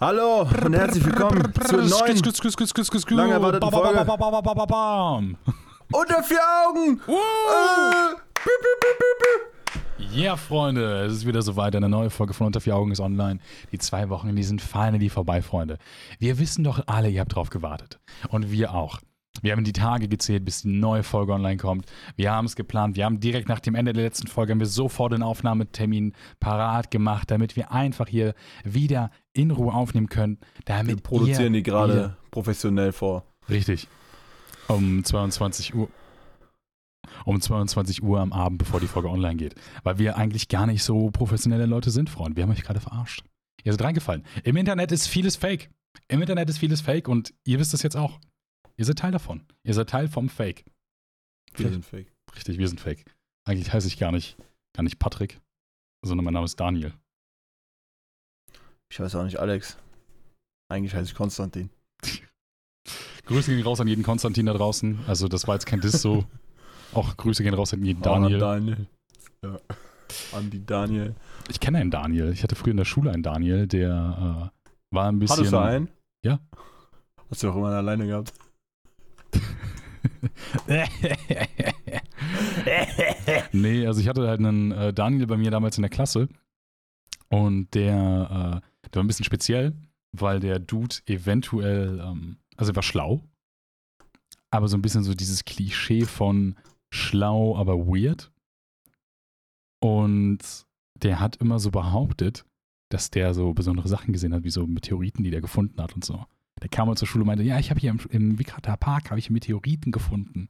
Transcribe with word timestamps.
Hallo 0.00 0.42
und 0.42 0.74
herzlich 0.74 1.04
willkommen 1.04 1.52
zur 1.66 1.82
neuen 1.82 2.16
lang 3.08 3.32
erwarteten 3.32 3.68
Folge 3.68 3.98
Unter 5.90 6.22
vier 6.22 6.38
Augen. 6.68 7.00
Äh. 7.08 8.14
Ja, 10.12 10.36
Freunde, 10.36 11.02
es 11.06 11.14
ist 11.14 11.26
wieder 11.26 11.42
soweit. 11.42 11.74
Eine 11.74 11.88
neue 11.88 12.10
Folge 12.10 12.32
von 12.32 12.46
Unter 12.46 12.60
vier 12.60 12.76
Augen 12.76 12.92
ist 12.92 13.00
online. 13.00 13.40
Die 13.72 13.78
zwei 13.78 14.08
Wochen, 14.08 14.36
die 14.36 14.44
sind 14.44 14.62
finally 14.62 15.08
vorbei, 15.08 15.42
Freunde. 15.42 15.78
Wir 16.20 16.38
wissen 16.38 16.62
doch 16.62 16.80
alle, 16.86 17.10
ihr 17.10 17.22
habt 17.22 17.34
drauf 17.34 17.50
gewartet. 17.50 17.98
Und 18.28 18.52
wir 18.52 18.74
auch. 18.74 19.00
Wir 19.42 19.52
haben 19.52 19.64
die 19.64 19.72
Tage 19.72 20.08
gezählt, 20.08 20.44
bis 20.44 20.62
die 20.62 20.68
neue 20.68 21.02
Folge 21.02 21.32
online 21.32 21.56
kommt. 21.56 21.86
Wir 22.16 22.32
haben 22.32 22.46
es 22.46 22.56
geplant. 22.56 22.96
Wir 22.96 23.04
haben 23.04 23.20
direkt 23.20 23.48
nach 23.48 23.60
dem 23.60 23.74
Ende 23.74 23.92
der 23.92 24.04
letzten 24.04 24.26
Folge 24.26 24.52
haben 24.52 24.60
wir 24.60 24.66
sofort 24.66 25.12
den 25.12 25.22
Aufnahmetermin 25.22 26.12
parat 26.40 26.90
gemacht, 26.90 27.30
damit 27.30 27.56
wir 27.56 27.72
einfach 27.72 28.08
hier 28.08 28.34
wieder 28.64 29.10
in 29.32 29.50
Ruhe 29.50 29.72
aufnehmen 29.72 30.08
können. 30.08 30.38
Damit 30.64 30.96
Wir 30.96 31.02
produzieren 31.02 31.52
die 31.52 31.62
gerade 31.62 32.16
professionell 32.30 32.92
vor. 32.92 33.24
Richtig. 33.48 33.88
Um 34.68 35.04
22 35.04 35.74
Uhr. 35.74 35.88
Um 37.24 37.40
22 37.40 38.02
Uhr 38.02 38.20
am 38.20 38.32
Abend, 38.32 38.58
bevor 38.58 38.80
die 38.80 38.86
Folge 38.86 39.08
online 39.08 39.36
geht. 39.36 39.54
Weil 39.82 39.98
wir 39.98 40.16
eigentlich 40.16 40.48
gar 40.48 40.66
nicht 40.66 40.82
so 40.82 41.10
professionelle 41.10 41.66
Leute 41.66 41.90
sind, 41.90 42.10
Freunde. 42.10 42.36
Wir 42.36 42.42
haben 42.42 42.50
euch 42.50 42.62
gerade 42.62 42.80
verarscht. 42.80 43.24
Ihr 43.64 43.72
seid 43.72 43.82
reingefallen. 43.82 44.24
Im 44.44 44.56
Internet 44.56 44.92
ist 44.92 45.08
vieles 45.08 45.36
Fake. 45.36 45.70
Im 46.08 46.20
Internet 46.20 46.48
ist 46.50 46.58
vieles 46.58 46.80
Fake 46.80 47.08
und 47.08 47.34
ihr 47.44 47.58
wisst 47.58 47.74
es 47.74 47.82
jetzt 47.82 47.96
auch. 47.96 48.18
Ihr 48.78 48.84
seid 48.84 48.98
Teil 48.98 49.10
davon. 49.10 49.44
Ihr 49.64 49.74
seid 49.74 49.90
Teil 49.90 50.08
vom 50.08 50.28
Fake. 50.28 50.64
Wir 51.56 51.70
sind 51.70 51.84
fake. 51.84 52.12
Richtig, 52.34 52.58
wir 52.58 52.68
sind 52.68 52.80
Fake. 52.80 53.04
Eigentlich 53.44 53.72
heiße 53.72 53.88
ich 53.88 53.98
gar 53.98 54.12
nicht, 54.12 54.36
gar 54.72 54.84
nicht 54.84 55.00
Patrick, 55.00 55.40
sondern 56.04 56.24
mein 56.24 56.34
Name 56.34 56.44
ist 56.44 56.60
Daniel. 56.60 56.92
Ich 58.90 59.00
weiß 59.00 59.16
auch 59.16 59.24
nicht, 59.24 59.38
Alex. 59.38 59.78
Eigentlich 60.70 60.94
heiße 60.94 61.10
ich 61.10 61.14
Konstantin. 61.14 61.70
Grüße 63.26 63.54
gehen 63.54 63.64
raus 63.64 63.80
an 63.80 63.88
jeden 63.88 64.04
Konstantin 64.04 64.46
da 64.46 64.52
draußen. 64.52 65.00
Also 65.08 65.26
das 65.26 65.48
war 65.48 65.56
jetzt 65.56 65.66
kein 65.66 65.80
Diss 65.80 66.00
so. 66.00 66.24
Auch 66.94 67.16
Grüße 67.16 67.42
gehen 67.42 67.54
raus 67.54 67.74
an 67.74 67.84
jeden 67.84 68.00
Daniel. 68.00 68.36
Oh, 68.36 68.40
Daniel. 68.40 68.86
Ja. 69.42 69.58
Andi 70.32 70.64
Daniel. 70.64 71.14
Ich 71.50 71.60
kenne 71.60 71.78
einen 71.78 71.90
Daniel. 71.90 72.32
Ich 72.32 72.42
hatte 72.42 72.54
früher 72.54 72.70
in 72.70 72.78
der 72.78 72.84
Schule 72.84 73.10
einen 73.10 73.22
Daniel, 73.22 73.66
der 73.66 74.52
äh, 74.52 74.94
war 74.94 75.08
ein 75.08 75.18
bisschen. 75.18 75.38
Hattest 75.38 75.52
du 75.52 75.58
einen? 75.58 75.90
Ja. 76.24 76.38
Hast 77.28 77.42
du 77.42 77.50
auch 77.50 77.56
immer 77.56 77.66
einen 77.66 77.76
alleine 77.76 78.06
gehabt? 78.06 78.32
nee, 83.52 83.86
also 83.86 84.00
ich 84.00 84.08
hatte 84.08 84.26
halt 84.26 84.40
einen 84.40 84.72
äh, 84.72 84.92
Daniel 84.92 85.26
bei 85.26 85.36
mir 85.36 85.50
damals 85.50 85.78
in 85.78 85.82
der 85.82 85.90
Klasse 85.90 86.28
und 87.28 87.74
der, 87.74 87.94
äh, 87.94 88.60
der 88.88 88.94
war 88.94 89.04
ein 89.04 89.06
bisschen 89.06 89.24
speziell, 89.24 89.74
weil 90.12 90.40
der 90.40 90.58
Dude 90.58 90.96
eventuell, 91.06 92.00
ähm, 92.00 92.38
also 92.56 92.72
er 92.72 92.76
war 92.76 92.82
schlau, 92.82 93.22
aber 94.50 94.68
so 94.68 94.76
ein 94.76 94.82
bisschen 94.82 95.04
so 95.04 95.14
dieses 95.14 95.44
Klischee 95.44 96.04
von 96.04 96.56
schlau, 96.90 97.56
aber 97.56 97.86
weird. 97.86 98.32
Und 99.80 100.38
der 101.02 101.20
hat 101.20 101.36
immer 101.36 101.58
so 101.58 101.70
behauptet, 101.70 102.44
dass 102.90 103.10
der 103.10 103.34
so 103.34 103.52
besondere 103.52 103.88
Sachen 103.88 104.12
gesehen 104.12 104.34
hat, 104.34 104.44
wie 104.44 104.50
so 104.50 104.66
Meteoriten, 104.66 105.22
die 105.22 105.30
der 105.30 105.42
gefunden 105.42 105.80
hat 105.80 105.94
und 105.94 106.04
so. 106.04 106.24
Der 106.62 106.68
kam 106.68 106.88
mal 106.88 106.96
zur 106.96 107.08
Schule 107.08 107.22
und 107.22 107.28
meinte, 107.28 107.44
ja, 107.44 107.58
ich 107.58 107.70
habe 107.70 107.80
hier 107.80 107.90
im, 107.90 108.00
im 108.10 108.38
Wickrater 108.38 108.76
Park 108.76 109.10
habe 109.10 109.18
ich 109.18 109.30
Meteoriten 109.30 109.92
gefunden. 109.92 110.48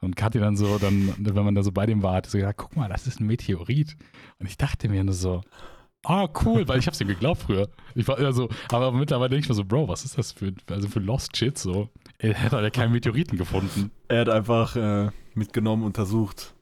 Und 0.00 0.16
Kathi 0.16 0.38
dann 0.38 0.56
so, 0.56 0.78
dann, 0.78 1.14
wenn 1.18 1.44
man 1.44 1.54
da 1.54 1.62
so 1.62 1.72
bei 1.72 1.86
dem 1.86 2.02
war, 2.02 2.14
hat 2.14 2.26
so 2.26 2.38
gesagt, 2.38 2.58
guck 2.58 2.76
mal, 2.76 2.88
das 2.88 3.06
ist 3.06 3.20
ein 3.20 3.26
Meteorit. 3.26 3.96
Und 4.38 4.46
ich 4.46 4.56
dachte 4.56 4.88
mir 4.88 5.02
nur 5.04 5.14
so, 5.14 5.42
ah, 6.04 6.28
cool, 6.44 6.66
weil 6.68 6.78
ich 6.78 6.86
hab's 6.86 7.00
ihm 7.00 7.08
geglaubt 7.08 7.42
früher. 7.42 7.68
Ich 7.94 8.06
war 8.08 8.18
also, 8.18 8.48
aber 8.70 8.92
mittlerweile 8.92 9.30
denke 9.30 9.44
ich 9.44 9.48
mir 9.48 9.54
so, 9.54 9.64
Bro, 9.64 9.88
was 9.88 10.04
ist 10.04 10.18
das 10.18 10.32
für, 10.32 10.52
also 10.70 10.88
für 10.88 11.00
Lost 11.00 11.36
Shit 11.36 11.58
so? 11.58 11.88
Er 12.18 12.40
hat 12.40 12.52
ja 12.52 12.70
keinen 12.70 12.92
Meteoriten 12.92 13.36
gefunden. 13.36 13.90
Er 14.08 14.20
hat 14.20 14.28
einfach 14.28 14.76
äh, 14.76 15.10
mitgenommen, 15.34 15.82
untersucht. 15.82 16.54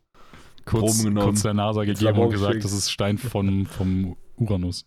Kurz, 0.64 0.80
Proben 0.80 1.04
genommen, 1.04 1.26
kurz 1.26 1.42
der 1.42 1.54
NASA 1.54 1.84
gegeben 1.84 2.18
und 2.18 2.30
gesagt, 2.30 2.64
das 2.64 2.72
ist 2.72 2.90
Stein 2.90 3.18
von, 3.18 3.66
vom 3.66 4.16
Uranus. 4.36 4.86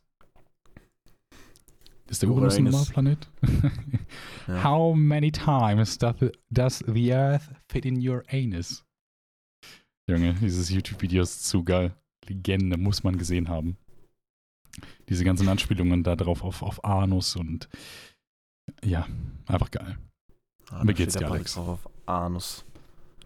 Ist 2.10 2.22
der 2.22 2.30
Uranus 2.30 2.56
ein 2.58 2.68
Uranus. 2.68 2.94
normaler 2.96 3.18
Planet? 3.18 3.30
Ja. 4.48 4.64
How 4.64 4.96
many 4.96 5.30
times 5.30 5.98
does 5.98 6.16
the, 6.22 6.32
does 6.50 6.82
the 6.88 7.14
Earth 7.14 7.50
fit 7.68 7.86
in 7.86 7.98
your 8.08 8.24
anus? 8.32 8.86
Junge, 10.10 10.36
dieses 10.36 10.70
YouTube-Video 10.70 11.22
ist 11.24 11.46
zu 11.50 11.66
geil. 11.66 11.94
Legende, 12.26 12.78
muss 12.78 13.04
man 13.04 13.18
gesehen 13.18 13.50
haben. 13.50 13.76
Diese 15.10 15.26
ganzen 15.26 15.50
Anspielungen 15.50 16.04
da 16.04 16.16
drauf 16.16 16.44
auf, 16.46 16.62
auf 16.62 16.84
Anus 16.86 17.36
und 17.36 17.68
ja, 18.86 19.06
einfach 19.48 19.70
geil. 19.72 19.98
Ah, 20.70 20.84
Mir 20.86 20.94
geht's 20.94 21.16
dir, 21.16 21.28
Alex. 21.30 21.56
drauf 21.56 21.68
auf 21.86 21.92
Anus. 22.06 22.64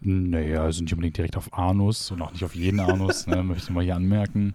Naja, 0.00 0.62
also 0.64 0.82
nicht 0.82 0.92
unbedingt 0.92 1.16
direkt 1.16 1.36
auf 1.36 1.52
Anus 1.52 2.10
und 2.10 2.20
auch 2.20 2.32
nicht 2.32 2.42
auf 2.44 2.56
jeden 2.56 2.80
Anus, 2.80 3.28
ne, 3.28 3.42
möchte 3.44 3.64
ich 3.64 3.70
mal 3.70 3.84
hier 3.84 3.94
anmerken. 3.94 4.54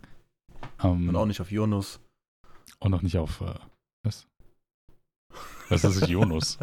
Ähm, 0.83 1.07
Und 1.07 1.15
auch 1.15 1.25
nicht 1.25 1.39
auf 1.39 1.49
Jonus. 1.51 2.01
und 2.79 2.93
auch 2.93 3.01
nicht 3.01 3.17
auf, 3.17 3.39
äh, 3.39 3.53
was? 4.03 4.27
Was 5.69 5.83
ist 5.83 6.01
das, 6.01 6.09
Jonus? 6.09 6.57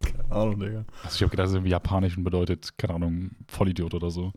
Keine 0.00 0.30
Ahnung, 0.30 0.60
Digga. 0.60 0.84
Also 1.02 1.16
ich 1.16 1.22
habe 1.22 1.30
gedacht, 1.30 1.44
das 1.44 1.50
ist 1.50 1.56
irgendwie 1.56 1.72
japanisch 1.72 2.16
und 2.16 2.24
bedeutet, 2.24 2.76
keine 2.78 2.94
Ahnung, 2.94 3.30
Vollidiot 3.48 3.94
oder 3.94 4.10
so. 4.10 4.32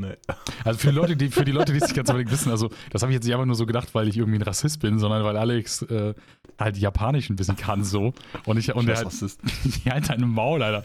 Nee. 0.00 0.16
Also 0.64 0.78
für 0.78 0.88
die 0.88 0.94
Leute, 0.94 1.16
die, 1.16 1.30
für 1.30 1.44
die 1.44 1.52
Leute, 1.52 1.72
die 1.72 1.78
es 1.78 1.84
nicht 1.84 1.94
ganz 1.94 2.10
unbedingt 2.10 2.30
wissen, 2.30 2.50
also 2.50 2.70
das 2.90 3.02
habe 3.02 3.12
ich 3.12 3.14
jetzt 3.14 3.24
nicht 3.24 3.34
einfach 3.34 3.46
nur 3.46 3.56
so 3.56 3.66
gedacht, 3.66 3.94
weil 3.94 4.08
ich 4.08 4.16
irgendwie 4.16 4.38
ein 4.38 4.42
Rassist 4.42 4.80
bin, 4.80 4.98
sondern 4.98 5.24
weil 5.24 5.36
Alex 5.36 5.82
äh, 5.82 6.14
halt 6.58 6.76
Japanisch 6.76 7.30
ein 7.30 7.36
bisschen 7.36 7.56
kann 7.56 7.84
so. 7.84 8.12
Und 8.44 8.58
ich 8.58 8.74
und 8.74 8.88
er 8.88 8.96
Scheiß 8.96 9.38
halt, 9.84 9.94
halt 9.94 10.08
deine 10.10 10.26
Maul, 10.26 10.62
Alter. 10.62 10.84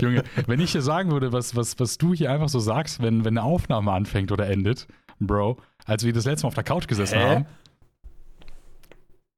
Junge, 0.00 0.24
wenn 0.46 0.60
ich 0.60 0.72
dir 0.72 0.82
sagen 0.82 1.10
würde, 1.10 1.32
was, 1.32 1.54
was, 1.54 1.78
was 1.78 1.98
du 1.98 2.14
hier 2.14 2.30
einfach 2.30 2.48
so 2.48 2.58
sagst, 2.58 3.02
wenn, 3.02 3.24
wenn 3.24 3.36
eine 3.36 3.42
Aufnahme 3.42 3.92
anfängt 3.92 4.32
oder 4.32 4.46
endet, 4.48 4.86
Bro, 5.18 5.58
als 5.84 6.04
wir 6.04 6.12
das 6.12 6.24
letzte 6.24 6.44
Mal 6.44 6.48
auf 6.48 6.54
der 6.54 6.64
Couch 6.64 6.88
gesessen 6.88 7.18
Hä? 7.18 7.24
haben, 7.24 7.46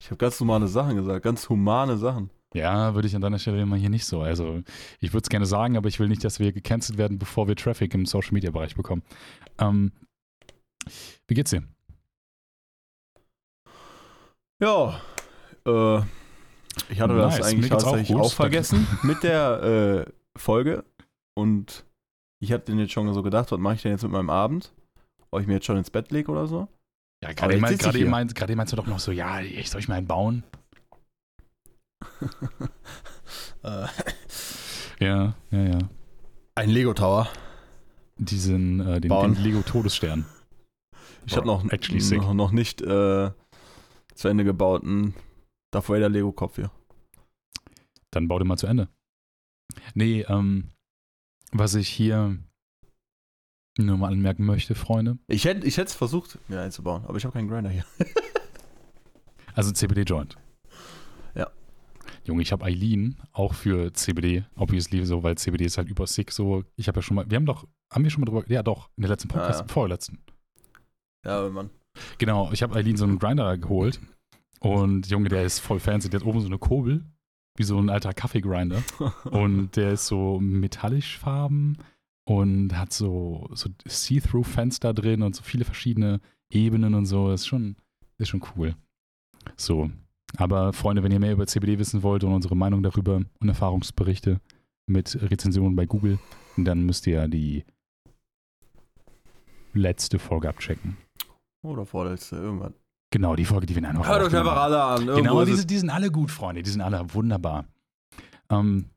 Ich 0.01 0.11
habe 0.11 0.17
ganz 0.17 0.39
normale 0.41 0.69
Sachen 0.69 0.97
gesagt, 0.97 1.25
ganz 1.25 1.49
humane 1.49 1.97
Sachen. 1.99 2.31
ja, 2.55 2.95
würde 2.95 3.09
ich 3.09 3.15
an 3.17 3.21
deiner 3.23 3.39
Stelle 3.39 3.61
immer 3.61 3.77
hier 3.77 3.91
nicht 3.91 4.07
so. 4.07 4.23
Also 4.23 4.63
ich 5.01 5.13
würde 5.13 5.25
es 5.25 5.29
gerne 5.29 5.47
sagen, 5.47 5.77
aber 5.77 5.89
ich 5.89 5.99
will 6.01 6.09
nicht, 6.09 6.25
dass 6.25 6.39
wir 6.39 6.53
gecancelt 6.53 6.99
werden, 6.99 7.19
bevor 7.19 7.49
wir 7.49 7.57
Traffic 7.57 7.93
im 7.95 8.07
Social 8.07 8.33
Media 8.33 8.51
Bereich 8.51 8.75
bekommen. 8.77 9.03
Ähm, 9.59 9.93
wie 11.27 11.35
geht's 11.35 11.51
dir? 11.51 11.63
Ja, 14.61 15.01
äh, 15.67 15.99
ich 16.89 17.01
hatte 17.01 17.17
das 17.17 17.35
Nice, 17.35 17.39
mir 17.39 17.45
eigentlich 17.47 17.73
auch 17.73 17.83
tatsächlich 17.83 18.17
gut. 18.17 18.27
auch, 18.27 18.33
vergessen 18.33 18.87
mit 19.03 19.23
der 19.23 20.07
äh, 20.07 20.39
Folge. 20.39 20.85
Und 21.37 21.85
ich 22.41 22.53
hatte 22.53 22.67
den 22.67 22.79
jetzt 22.79 22.93
schon 22.93 23.13
so 23.13 23.23
gedacht, 23.23 23.53
was 23.53 23.59
mache 23.59 23.75
ich 23.75 23.83
denn 23.83 23.93
jetzt 23.93 24.03
mit 24.03 24.13
meinem 24.13 24.31
Abend? 24.31 24.73
Ob 25.31 25.41
ich 25.41 25.47
mir 25.47 25.55
jetzt 25.55 25.67
schon 25.67 25.77
ins 25.77 25.91
Bett 25.91 26.11
lege 26.11 26.31
oder 26.33 26.47
so? 26.47 26.69
Ja, 27.23 27.33
gerade 27.33 27.55
ich 27.55 27.79
gerade 27.79 27.99
hier. 27.99 28.09
meinst, 28.09 28.35
gerade 28.35 28.55
meinst 28.55 28.73
du 28.73 28.77
doch 28.77 28.87
noch 28.87 29.01
so, 29.01 29.11
ja, 29.11 29.41
ich 29.41 29.71
soll 29.71 29.81
ich 29.81 29.89
mal 29.89 29.97
einen 29.97 30.07
bauen? 30.07 30.45
Ja, 35.01 35.35
ja, 35.51 35.65
ja. 35.65 35.79
ein 36.57 36.71
Lego 36.71 36.93
Tower. 36.93 37.29
Diesen, 38.17 38.81
äh, 38.81 39.01
den, 39.01 39.11
den 39.11 39.35
Lego 39.35 39.63
Todesstern. 39.63 40.27
Ich 41.25 41.37
habe 41.37 41.47
noch, 41.47 41.63
noch, 41.63 42.35
noch 42.35 42.51
nicht 42.51 42.81
äh, 42.81 43.31
zu 44.15 44.29
Ende 44.29 44.45
gebauten 44.45 45.15
Darth 45.71 45.89
Vader 45.89 46.09
Lego 46.09 46.33
Kopf 46.33 46.57
hier. 46.57 46.71
Dann 48.11 48.27
bau 48.27 48.39
den 48.39 48.49
mal 48.49 48.57
zu 48.57 48.67
Ende. 48.67 48.89
Nee, 49.95 50.23
ähm, 50.23 50.71
was 51.53 51.75
ich 51.75 51.89
hier 51.89 52.39
nur 53.85 53.97
mal 53.97 54.13
anmerken 54.13 54.45
möchte, 54.45 54.75
Freunde, 54.75 55.19
Ich 55.27 55.45
hätte 55.45 55.67
ich 55.67 55.79
es 55.79 55.95
versucht, 55.95 56.39
mir 56.49 56.61
einzubauen, 56.61 57.05
aber 57.07 57.17
ich 57.17 57.25
habe 57.25 57.33
keinen 57.33 57.49
Grinder 57.49 57.71
hier. 57.71 57.85
also 59.55 59.73
CBD-Joint. 59.73 60.37
Ja. 61.35 61.49
Junge, 62.25 62.43
ich 62.43 62.53
habe 62.53 62.65
Eileen 62.65 63.17
auch 63.33 63.55
für 63.55 63.93
CBD, 63.93 64.45
obviously 64.57 65.05
so, 65.05 65.23
weil 65.23 65.37
CBD 65.37 65.65
ist 65.65 65.79
halt 65.79 65.89
über 65.89 66.07
sick 66.07 66.31
so. 66.33 66.65
Ich 66.77 66.89
habe 66.89 66.99
ja 66.99 67.03
schon 67.03 67.15
mal, 67.17 67.29
wir 67.29 67.37
haben 67.37 67.47
doch, 67.47 67.67
haben 67.93 68.05
wir 68.05 68.11
schon 68.11 68.21
mal 68.21 68.27
drüber, 68.27 68.45
ja 68.51 68.63
doch, 68.63 68.91
in 68.97 69.03
der 69.03 69.11
letzten 69.11 69.29
Podcast, 69.29 69.61
Ah, 69.61 69.65
ja. 69.67 69.73
vorletzten. 69.73 70.19
Ja, 71.25 71.39
aber 71.39 71.51
Mann. 71.51 71.71
Genau, 72.19 72.51
ich 72.53 72.63
habe 72.63 72.77
Eileen 72.77 72.97
so 72.97 73.05
einen 73.05 73.19
Grinder 73.19 73.59
geholt 73.59 74.01
und 74.61 75.09
Junge, 75.09 75.29
der 75.29 75.45
ist 75.45 75.59
voll 75.59 75.81
fancy, 75.81 76.09
der 76.09 76.21
hat 76.21 76.27
oben 76.27 76.41
so 76.41 76.47
eine 76.47 76.59
Kurbel, 76.59 77.05
wie 77.57 77.65
so 77.65 77.79
ein 77.79 77.91
alter 77.91 78.13
Kaffeegrinder 78.15 78.83
und 79.31 79.75
der 79.77 79.93
ist 79.93 80.07
so 80.07 80.39
metallisch 80.41 81.19
farben 81.19 81.77
und 82.29 82.77
hat 82.77 82.93
so, 82.93 83.49
so 83.55 83.71
See-Through-Fenster 83.87 84.93
drin 84.93 85.23
und 85.23 85.35
so 85.35 85.43
viele 85.43 85.65
verschiedene 85.65 86.21
Ebenen 86.53 86.95
und 86.95 87.07
so, 87.07 87.33
ist 87.33 87.47
schon, 87.47 87.77
ist 88.19 88.29
schon 88.29 88.45
cool. 88.55 88.77
So, 89.57 89.91
aber 90.37 90.75
Freunde, 90.75 91.03
wenn 91.03 91.11
ihr 91.11 91.21
mehr 91.21 91.33
über 91.33 91.47
CBD 91.47 91.79
wissen 91.79 92.03
wollt 92.03 92.25
und 92.25 92.35
unsere 92.35 92.55
Meinung 92.55 92.83
darüber 92.83 93.23
und 93.41 93.49
Erfahrungsberichte 93.49 94.43
mit 94.87 95.17
Rezensionen 95.23 95.75
bei 95.75 95.87
Google, 95.87 96.19
dann 96.59 96.85
müsst 96.85 97.07
ihr 97.07 97.15
ja 97.15 97.29
die 97.29 97.65
letzte 99.73 100.19
Folge 100.19 100.51
abchecken. 100.51 100.99
Oder 101.63 101.87
vorletzte, 101.87 102.37
irgendwann. 102.37 102.75
Genau, 103.11 103.37
die 103.37 103.47
Folge, 103.47 103.65
die 103.65 103.75
wir 103.75 103.89
einfach 103.89 104.07
Hört 104.07 104.23
euch 104.25 104.37
einfach 104.37 104.55
haben. 104.55 104.73
alle 104.75 104.83
an. 104.83 105.09
Irgendwo 105.09 105.39
Genau, 105.41 105.45
die, 105.47 105.67
die 105.67 105.79
sind 105.79 105.89
alle 105.89 106.11
gut, 106.11 106.31
Freunde. 106.31 106.63
Die 106.63 106.71
sind 106.71 106.83
alle 106.83 107.03
wunderbar. 107.15 107.65
Ähm, 108.51 108.91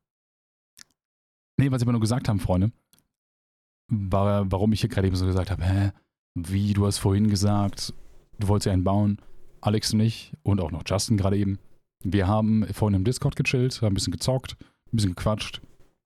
nee, 1.58 1.72
was 1.72 1.82
ich 1.82 1.86
aber 1.86 1.94
nur 1.94 2.02
gesagt 2.02 2.28
haben, 2.28 2.42
Freunde, 2.42 2.74
war, 3.92 4.52
warum 4.52 4.74
ich 4.74 4.82
hier 4.82 4.90
gerade 4.90 5.08
eben 5.08 5.16
so 5.16 5.26
gesagt 5.26 5.52
habe, 5.52 5.64
hä, 5.64 5.92
wie, 6.34 6.74
du 6.74 6.88
hast 6.88 6.98
vorhin 6.98 7.30
gesagt, 7.30 7.94
du 8.40 8.48
wolltest 8.48 8.68
ja 8.68 8.74
einen 8.74 8.86
bauen, 8.86 9.18
Alex 9.60 9.94
und 9.94 10.00
ich 10.00 10.34
und 10.44 10.62
auch 10.62 10.72
noch 10.72 10.84
Justin 10.86 11.18
gerade 11.18 11.38
eben. 11.38 11.60
Wir 12.04 12.28
haben 12.28 12.66
vorhin 12.74 12.96
im 12.96 13.04
Discord 13.04 13.36
gechillt, 13.36 13.82
haben 13.82 13.92
ein 13.92 13.94
bisschen 13.94 14.14
gezockt, 14.14 14.56
ein 14.60 14.96
bisschen 14.96 15.16
gequatscht 15.16 15.62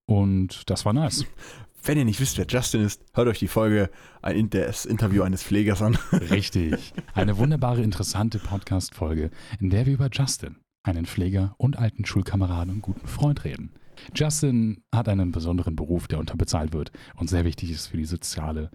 und 0.08 0.70
das 0.70 0.84
war 0.86 0.94
nice. 0.94 1.26
Wenn 1.84 2.00
ihr 2.00 2.06
nicht 2.06 2.20
wisst, 2.20 2.40
wer 2.40 2.48
Justin 2.48 2.82
ist, 2.82 3.04
hört 3.14 3.28
euch 3.28 3.38
die 3.38 3.48
Folge, 3.48 3.92
ein, 4.24 4.50
das 4.50 4.88
Interview 4.88 5.22
eines 5.22 5.44
Pflegers 5.44 5.84
an. 5.84 5.96
Richtig. 6.12 6.96
Eine 7.14 7.38
wunderbare, 7.38 7.84
interessante 7.84 8.40
Podcast-Folge, 8.40 9.30
in 9.60 9.70
der 9.70 9.86
wir 9.86 9.94
über 9.94 10.10
Justin, 10.12 10.56
einen 10.82 11.06
Pfleger 11.06 11.54
und 11.60 11.78
alten 11.78 12.04
Schulkameraden 12.04 12.74
und 12.74 12.82
guten 12.82 13.06
Freund 13.06 13.44
reden. 13.44 13.72
Justin 14.14 14.84
hat 14.94 15.08
einen 15.10 15.32
besonderen 15.32 15.76
Beruf, 15.76 16.08
der 16.08 16.20
unterbezahlt 16.20 16.74
wird 16.74 16.92
und 17.16 17.30
sehr 17.30 17.46
wichtig 17.46 17.72
ist 17.72 17.88
für 17.88 17.98
die 17.98 18.06
soziale, 18.06 18.72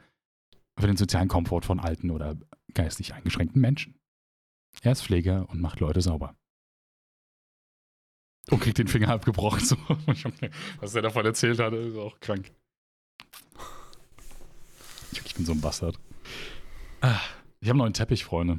für 0.79 0.87
den 0.87 0.97
sozialen 0.97 1.29
Komfort 1.29 1.63
von 1.63 1.81
alten 1.81 2.11
oder 2.11 2.37
geistig 2.75 3.15
eingeschränkten 3.15 3.61
Menschen. 3.61 3.99
Er 4.83 4.93
ist 4.93 5.03
Pfleger 5.03 5.49
und 5.49 5.61
macht 5.61 5.81
Leute 5.81 6.01
sauber. 6.01 6.37
Und 8.51 8.61
kriegt 8.61 8.79
den 8.79 8.89
Finger 8.89 9.09
abgebrochen. 9.11 9.61
So. 9.61 9.77
Was 10.81 10.95
er 10.95 11.03
davon 11.03 11.27
erzählt 11.27 11.59
hat, 11.59 11.73
ist 11.73 11.97
auch 11.97 12.19
krank. 12.21 12.51
Ich 15.13 15.35
bin 15.35 15.45
so 15.45 15.53
ein 15.53 15.61
Bastard. 15.61 15.99
Ah, 17.01 17.21
Ich 17.61 17.69
habe 17.69 17.79
noch 17.79 17.85
einen 17.85 17.95
Teppich, 17.95 18.25
Freunde. 18.25 18.59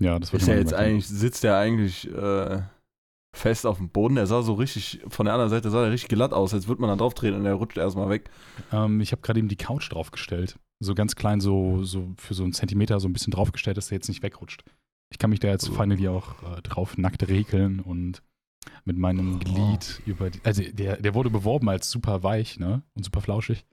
Ja, 0.00 0.18
das 0.18 0.32
wird 0.32 0.42
Ist 0.42 0.48
er 0.48 0.58
jetzt 0.58 0.74
eigentlich, 0.74 1.06
sitzt 1.06 1.44
er 1.44 1.58
eigentlich 1.58 2.08
äh, 2.08 2.62
fest 3.34 3.66
auf 3.66 3.78
dem 3.78 3.88
Boden? 3.90 4.16
Der 4.16 4.26
sah 4.26 4.42
so 4.42 4.54
richtig, 4.54 5.00
von 5.08 5.26
der 5.26 5.34
anderen 5.34 5.50
Seite 5.50 5.70
sah 5.70 5.84
er 5.84 5.90
richtig 5.92 6.08
glatt 6.08 6.32
aus, 6.32 6.52
als 6.54 6.68
würde 6.68 6.80
man 6.80 6.90
da 6.90 6.96
drauf 6.96 7.14
treten 7.14 7.36
und 7.36 7.46
er 7.46 7.54
rutscht 7.54 7.78
erstmal 7.78 8.08
weg. 8.08 8.30
Ähm, 8.72 9.00
ich 9.00 9.12
habe 9.12 9.22
gerade 9.22 9.38
eben 9.38 9.48
die 9.48 9.56
Couch 9.56 9.90
draufgestellt. 9.92 10.58
So 10.82 10.94
ganz 10.94 11.14
klein, 11.14 11.40
so, 11.40 11.84
so 11.84 12.12
für 12.16 12.34
so 12.34 12.42
einen 12.42 12.52
Zentimeter 12.52 13.00
so 13.00 13.08
ein 13.08 13.12
bisschen 13.12 13.32
draufgestellt, 13.32 13.76
dass 13.76 13.88
der 13.88 13.96
jetzt 13.96 14.08
nicht 14.08 14.22
wegrutscht. 14.22 14.64
Ich 15.12 15.18
kann 15.18 15.30
mich 15.30 15.40
da 15.40 15.48
jetzt 15.48 15.68
Oh. 15.70 15.72
finally 15.74 16.08
auch 16.08 16.42
äh, 16.42 16.62
drauf 16.62 16.96
nackt 16.96 17.28
regeln 17.28 17.80
und 17.80 18.22
mit 18.84 18.96
meinem 18.96 19.38
Glied 19.40 20.00
über 20.06 20.30
die. 20.30 20.40
Also 20.44 20.62
der, 20.62 21.00
der 21.00 21.14
wurde 21.14 21.30
beworben 21.30 21.68
als 21.68 21.90
super 21.90 22.22
weich, 22.22 22.58
ne? 22.58 22.82
Und 22.94 23.04
super 23.04 23.20
flauschig. 23.20 23.64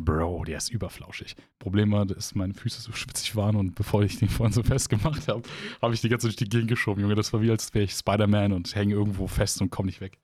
Bro, 0.00 0.44
der 0.44 0.56
ist 0.56 0.70
überflauschig. 0.70 1.36
Problem 1.58 1.92
war, 1.92 2.06
dass 2.06 2.34
meine 2.34 2.54
Füße 2.54 2.80
so 2.80 2.92
schwitzig 2.92 3.36
waren 3.36 3.56
und 3.56 3.74
bevor 3.74 4.02
ich 4.02 4.18
den 4.18 4.28
vorhin 4.28 4.52
so 4.52 4.62
festgemacht 4.64 5.28
habe, 5.28 5.42
habe 5.82 5.94
ich 5.94 6.00
die 6.00 6.08
ganze 6.08 6.28
Zeit 6.28 6.40
durch 6.40 6.48
die 6.48 6.56
Gegend 6.56 6.68
geschoben, 6.68 7.02
Junge. 7.02 7.14
Das 7.14 7.32
war 7.32 7.42
wie, 7.42 7.50
als 7.50 7.72
wäre 7.74 7.84
ich 7.84 7.92
Spider-Man 7.92 8.52
und 8.52 8.74
hänge 8.74 8.94
irgendwo 8.94 9.26
fest 9.26 9.60
und 9.60 9.70
komme 9.70 9.86
nicht 9.86 10.00
weg. 10.00 10.18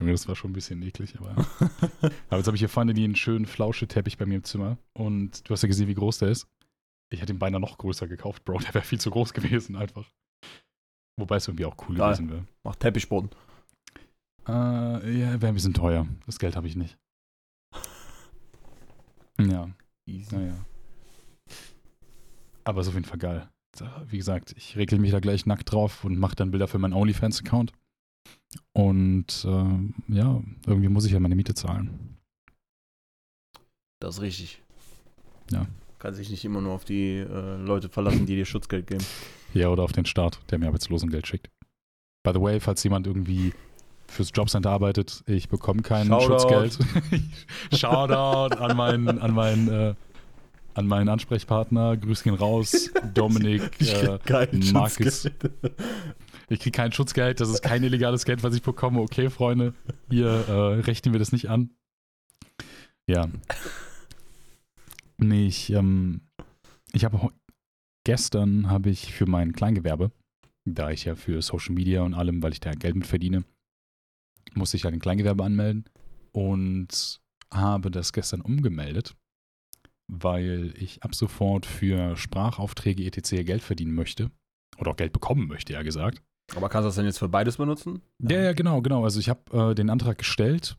Junge, 0.00 0.12
das 0.12 0.26
war 0.28 0.34
schon 0.34 0.50
ein 0.50 0.54
bisschen 0.54 0.82
eklig, 0.82 1.14
aber. 1.18 1.30
aber 2.00 2.36
jetzt 2.38 2.46
habe 2.46 2.56
ich 2.56 2.60
hier 2.60 2.70
vorne 2.70 2.94
den 2.94 3.14
schönen 3.16 3.44
Flauscheteppich 3.44 4.16
bei 4.16 4.24
mir 4.24 4.36
im 4.36 4.44
Zimmer 4.44 4.78
und 4.94 5.48
du 5.48 5.52
hast 5.52 5.62
ja 5.62 5.68
gesehen, 5.68 5.88
wie 5.88 5.94
groß 5.94 6.18
der 6.18 6.28
ist. 6.28 6.48
Ich 7.12 7.20
hätte 7.20 7.32
ihn 7.32 7.38
beinahe 7.38 7.60
noch 7.60 7.76
größer 7.76 8.08
gekauft, 8.08 8.44
Bro. 8.44 8.58
Der 8.60 8.72
wäre 8.72 8.84
viel 8.84 9.00
zu 9.00 9.10
groß 9.10 9.34
gewesen, 9.34 9.76
einfach. 9.76 10.08
Wobei 11.18 11.36
es 11.36 11.48
irgendwie 11.48 11.66
auch 11.66 11.76
cool 11.88 11.96
Geil. 11.96 12.12
gewesen 12.12 12.30
wäre. 12.30 12.46
Macht 12.62 12.80
Teppichboden. 12.80 13.30
Äh, 14.48 14.52
ja, 14.52 15.40
wäre 15.40 15.48
ein 15.48 15.54
bisschen 15.54 15.74
teuer. 15.74 16.06
Das 16.24 16.38
Geld 16.38 16.56
habe 16.56 16.66
ich 16.66 16.76
nicht. 16.76 16.96
Ja, 19.48 19.68
Easy. 20.06 20.34
naja. 20.34 20.54
Aber 22.64 22.80
ist 22.80 22.88
auf 22.88 22.94
jeden 22.94 23.06
Fall 23.06 23.18
geil. 23.18 23.48
So, 23.76 23.86
Wie 24.08 24.18
gesagt, 24.18 24.52
ich 24.56 24.76
regel 24.76 24.98
mich 24.98 25.12
da 25.12 25.20
gleich 25.20 25.46
nackt 25.46 25.72
drauf 25.72 26.04
und 26.04 26.18
mache 26.18 26.36
dann 26.36 26.50
Bilder 26.50 26.68
für 26.68 26.78
meinen 26.78 26.92
OnlyFans-Account. 26.92 27.72
Und 28.72 29.44
ähm, 29.48 29.94
ja, 30.08 30.42
irgendwie 30.66 30.88
muss 30.88 31.04
ich 31.04 31.12
ja 31.12 31.20
meine 31.20 31.36
Miete 31.36 31.54
zahlen. 31.54 32.18
Das 34.00 34.16
ist 34.16 34.22
richtig. 34.22 34.62
Ja. 35.50 35.66
Kann 35.98 36.14
sich 36.14 36.30
nicht 36.30 36.44
immer 36.44 36.60
nur 36.60 36.72
auf 36.72 36.84
die 36.84 37.18
äh, 37.18 37.56
Leute 37.56 37.88
verlassen, 37.88 38.26
die 38.26 38.34
dir 38.34 38.46
Schutzgeld 38.46 38.86
geben. 38.86 39.04
Ja, 39.54 39.68
oder 39.68 39.82
auf 39.82 39.92
den 39.92 40.06
Staat, 40.06 40.40
der 40.50 40.58
mir 40.58 40.66
Arbeitslosengeld 40.66 41.26
schickt. 41.26 41.50
By 42.22 42.32
the 42.34 42.40
way, 42.40 42.60
falls 42.60 42.82
jemand 42.82 43.06
irgendwie 43.06 43.52
fürs 44.10 44.30
Jobcenter 44.34 44.70
arbeitet, 44.70 45.22
ich 45.26 45.48
bekomme 45.48 45.82
kein 45.82 46.08
Shoutout. 46.08 46.26
Schutzgeld. 46.26 46.78
Shoutout 47.74 48.56
an 48.56 48.76
meinen, 48.76 49.18
an 49.18 49.32
meinen, 49.32 49.68
äh, 49.68 49.94
an 50.74 50.86
meinen 50.86 51.08
Ansprechpartner. 51.08 51.96
Grüß 51.96 52.22
gehen 52.22 52.34
raus, 52.34 52.90
Dominik. 53.14 53.80
Äh, 53.80 54.18
Marcus. 54.72 55.22
Schutzgeld. 55.22 55.52
ich 56.48 56.60
kriege 56.60 56.76
kein 56.76 56.92
Schutzgeld, 56.92 57.40
das 57.40 57.48
ist 57.48 57.62
kein 57.62 57.82
illegales 57.82 58.24
Geld, 58.24 58.42
was 58.42 58.54
ich 58.54 58.62
bekomme. 58.62 59.00
Okay, 59.00 59.30
Freunde, 59.30 59.74
hier 60.10 60.28
äh, 60.28 60.80
rechnen 60.80 61.14
wir 61.14 61.18
das 61.18 61.32
nicht 61.32 61.48
an. 61.48 61.70
Ja. 63.06 63.28
Nee, 65.18 65.46
ich, 65.46 65.70
ähm, 65.72 66.22
ich 66.92 67.04
habe 67.04 67.30
gestern 68.04 68.70
habe 68.70 68.90
ich 68.90 69.12
für 69.12 69.26
mein 69.26 69.52
Kleingewerbe, 69.52 70.10
da 70.64 70.90
ich 70.90 71.04
ja 71.04 71.14
für 71.14 71.42
Social 71.42 71.74
Media 71.74 72.02
und 72.02 72.14
allem, 72.14 72.42
weil 72.42 72.52
ich 72.52 72.60
da 72.60 72.72
Geld 72.72 72.96
mit 72.96 73.06
verdiene, 73.06 73.44
musste 74.56 74.76
ich 74.76 74.84
halt 74.84 74.94
ein 74.94 75.00
Kleingewerbe 75.00 75.44
anmelden 75.44 75.84
und 76.32 77.20
habe 77.52 77.90
das 77.90 78.12
gestern 78.12 78.40
umgemeldet, 78.40 79.16
weil 80.08 80.74
ich 80.76 81.02
ab 81.02 81.14
sofort 81.14 81.66
für 81.66 82.16
Sprachaufträge 82.16 83.04
etc. 83.04 83.44
Geld 83.44 83.62
verdienen 83.62 83.94
möchte. 83.94 84.30
Oder 84.78 84.92
auch 84.92 84.96
Geld 84.96 85.12
bekommen 85.12 85.46
möchte, 85.46 85.72
ja 85.74 85.82
gesagt. 85.82 86.22
Aber 86.56 86.68
kannst 86.68 86.84
du 86.84 86.88
das 86.88 86.94
denn 86.96 87.04
jetzt 87.04 87.18
für 87.18 87.28
beides 87.28 87.58
benutzen? 87.58 88.00
Ja, 88.18 88.40
ja, 88.40 88.52
genau, 88.52 88.80
genau. 88.82 89.04
Also 89.04 89.20
ich 89.20 89.28
habe 89.28 89.70
äh, 89.70 89.74
den 89.74 89.90
Antrag 89.90 90.18
gestellt 90.18 90.76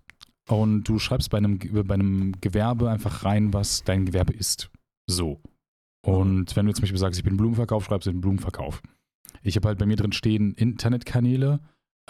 und 0.50 0.84
du 0.84 0.98
schreibst 1.00 1.30
bei 1.30 1.38
einem, 1.38 1.60
Ge- 1.60 1.84
bei 1.84 1.94
einem 1.94 2.34
Gewerbe 2.42 2.90
einfach 2.90 3.24
rein, 3.24 3.54
was 3.54 3.84
dein 3.84 4.06
Gewerbe 4.06 4.34
ist. 4.34 4.70
So. 5.08 5.42
Und 6.06 6.56
wenn 6.56 6.66
du 6.66 6.74
zum 6.74 6.82
Beispiel 6.82 6.98
sagst, 7.00 7.20
ich 7.20 7.24
bin 7.24 7.38
Blumenverkauf, 7.38 7.86
schreibst 7.86 8.08
du 8.08 8.12
den 8.12 8.22
Blumenverkauf. 8.22 8.82
Ich 9.44 9.56
habe 9.56 9.68
halt 9.68 9.78
bei 9.78 9.86
mir 9.86 9.96
drin 9.98 10.12
stehen 10.14 10.54
Internetkanäle, 10.54 11.60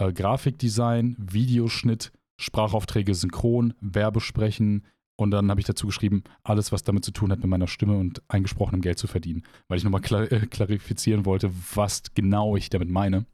äh, 0.01 0.13
Grafikdesign, 0.13 1.15
Videoschnitt, 1.19 2.11
Sprachaufträge 2.39 3.13
synchron, 3.13 3.73
Werbesprechen 3.81 4.85
und 5.21 5.29
dann 5.29 5.51
habe 5.51 5.59
ich 5.59 5.67
dazu 5.67 5.85
geschrieben, 5.85 6.23
alles, 6.43 6.71
was 6.71 6.83
damit 6.83 7.05
zu 7.05 7.11
tun 7.11 7.31
hat, 7.31 7.39
mit 7.39 7.47
meiner 7.47 7.67
Stimme 7.67 7.97
und 7.97 8.23
eingesprochenem 8.27 8.81
Geld 8.81 8.97
zu 8.97 9.05
verdienen. 9.05 9.43
Weil 9.67 9.77
ich 9.77 9.83
nochmal 9.83 10.01
klar, 10.01 10.31
äh, 10.31 10.47
klarifizieren 10.47 11.25
wollte, 11.25 11.51
was 11.75 12.01
genau 12.15 12.55
ich 12.55 12.71
damit 12.71 12.89
meine. 12.89 13.27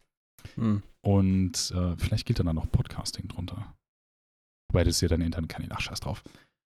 Hm. 0.55 0.83
Und 1.01 1.71
äh, 1.73 1.95
vielleicht 1.97 2.25
gilt 2.25 2.39
dann 2.39 2.47
da 2.47 2.53
noch 2.53 2.69
Podcasting 2.69 3.29
drunter. 3.29 3.73
Wobei 4.69 4.83
das 4.83 4.95
ist 4.95 5.01
ja 5.01 5.07
dein 5.07 5.21
Internetkanal, 5.21 5.69
ach 5.71 5.79
scheiß 5.79 6.01
drauf. 6.01 6.23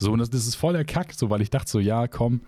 So, 0.01 0.11
und 0.11 0.19
das, 0.19 0.29
das 0.29 0.45
ist 0.45 0.55
voll 0.55 0.73
der 0.73 0.83
Kack, 0.83 1.13
so, 1.13 1.29
weil 1.29 1.41
ich 1.41 1.49
dachte 1.49 1.71
so, 1.71 1.79
ja, 1.79 2.09
komm, 2.09 2.41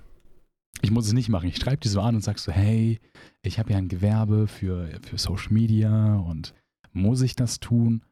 ich 0.81 0.91
muss 0.91 1.07
es 1.07 1.13
nicht 1.13 1.29
machen. 1.29 1.47
Ich 1.47 1.55
schreibe 1.55 1.77
die 1.77 1.87
so 1.87 2.01
an 2.01 2.15
und 2.15 2.21
sag 2.21 2.37
so, 2.39 2.51
hey, 2.51 2.99
ich 3.41 3.59
habe 3.59 3.71
ja 3.71 3.77
ein 3.77 3.87
Gewerbe 3.87 4.47
für, 4.47 4.89
für 5.03 5.17
Social 5.17 5.53
Media 5.53 6.17
und 6.17 6.53
muss 6.97 7.21
ich 7.21 7.35
das 7.35 7.59
tun? 7.59 8.03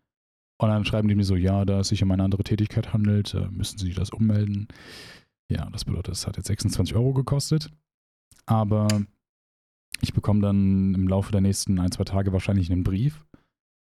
Und 0.58 0.70
dann 0.70 0.86
schreiben 0.86 1.08
die 1.08 1.16
mir 1.16 1.26
so, 1.26 1.36
ja, 1.36 1.66
da 1.66 1.82
es 1.82 1.90
sich 1.90 2.02
um 2.02 2.12
eine 2.12 2.24
andere 2.24 2.44
Tätigkeit 2.44 2.94
handelt, 2.94 3.34
äh, 3.34 3.48
müssen 3.50 3.78
sie 3.78 3.94
das 3.94 4.12
ummelden. 4.12 4.68
Ja, 5.50 5.70
das 5.70 5.86
bedeutet, 5.86 6.14
es 6.14 6.26
hat 6.26 6.38
jetzt 6.38 6.48
26 6.48 6.96
Euro 6.96 7.14
gekostet. 7.14 7.70
Aber 8.46 8.88
ich 10.02 10.14
bekomme 10.14 10.42
dann 10.42 10.94
im 10.94 11.08
Laufe 11.08 11.32
der 11.32 11.42
nächsten 11.42 11.80
ein, 11.80 11.92
zwei 11.92 12.04
Tage 12.04 12.32
wahrscheinlich 12.32 12.72
einen 12.72 12.84
Brief, 12.84 13.26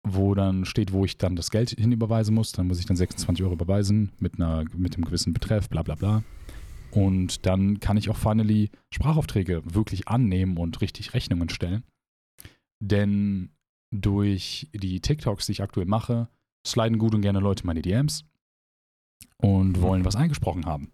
wo 0.03 0.33
dann 0.33 0.65
steht, 0.65 0.93
wo 0.93 1.05
ich 1.05 1.17
dann 1.17 1.35
das 1.35 1.51
Geld 1.51 1.71
hinüberweisen 1.71 2.33
muss. 2.33 2.53
Dann 2.53 2.67
muss 2.67 2.79
ich 2.79 2.85
dann 2.85 2.97
26 2.97 3.43
Euro 3.43 3.53
überweisen 3.53 4.11
mit, 4.19 4.35
einer, 4.35 4.65
mit 4.75 4.95
einem 4.95 5.05
gewissen 5.05 5.33
Betreff, 5.33 5.69
bla 5.69 5.83
bla 5.83 5.95
bla. 5.95 6.23
Und 6.91 7.45
dann 7.45 7.79
kann 7.79 7.97
ich 7.97 8.09
auch 8.09 8.17
finally 8.17 8.71
Sprachaufträge 8.91 9.61
wirklich 9.65 10.07
annehmen 10.07 10.57
und 10.57 10.81
richtig 10.81 11.13
Rechnungen 11.13 11.49
stellen. 11.49 11.83
Denn 12.79 13.49
durch 13.91 14.69
die 14.73 14.99
TikToks, 14.99 15.45
die 15.45 15.53
ich 15.53 15.61
aktuell 15.61 15.85
mache, 15.85 16.29
sliden 16.65 16.97
gut 16.97 17.15
und 17.15 17.21
gerne 17.21 17.39
Leute 17.39 17.65
meine 17.65 17.81
DMs 17.81 18.25
und 19.37 19.81
wollen 19.81 20.05
was 20.05 20.15
eingesprochen 20.15 20.65
haben. 20.65 20.91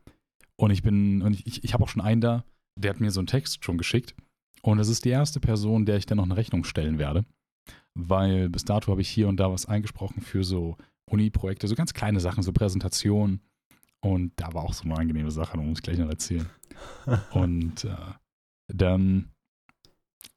Und 0.56 0.72
ich 0.72 0.84
bin, 0.84 1.22
und 1.22 1.34
ich, 1.34 1.48
ich, 1.48 1.64
ich 1.64 1.74
habe 1.74 1.84
auch 1.84 1.90
schon 1.90 2.02
einen 2.02 2.22
da, 2.22 2.46
der 2.80 2.92
hat 2.92 3.00
mir 3.00 3.12
so 3.12 3.20
einen 3.20 3.28
Text 3.28 3.64
schon 3.64 3.78
geschickt. 3.78 4.16
Und 4.62 4.80
es 4.80 4.88
ist 4.88 5.06
die 5.06 5.10
erste 5.10 5.40
Person, 5.40 5.86
der 5.86 5.98
ich 5.98 6.06
dann 6.06 6.18
noch 6.18 6.26
eine 6.26 6.38
Rechnung 6.38 6.64
stellen 6.64 6.98
werde. 6.98 7.26
Weil 7.96 8.50
bis 8.50 8.66
dato 8.66 8.92
habe 8.92 9.02
ich 9.02 9.10
hier 9.10 9.28
und 9.28 9.38
da 9.38 9.52
was 9.52 9.66
eingesprochen 9.66 10.22
für 10.22 10.44
so 10.44 10.78
Uni-Projekte, 11.10 11.68
so 11.68 11.76
ganz 11.76 11.94
kleine 11.94 12.20
Sachen, 12.20 12.44
so 12.44 12.54
Präsentationen. 12.54 13.42
Und 14.02 14.34
da 14.38 14.54
war 14.54 14.64
auch 14.64 14.74
so 14.74 14.84
eine 14.84 14.98
angenehme 14.98 15.32
Sache, 15.32 15.58
da 15.58 15.64
muss 15.64 15.80
ich 15.80 15.84
gleich 15.84 15.98
noch 15.98 16.10
erzählen. 16.10 16.50
Und 17.32 17.86
äh, 17.86 17.96
dann 18.68 19.30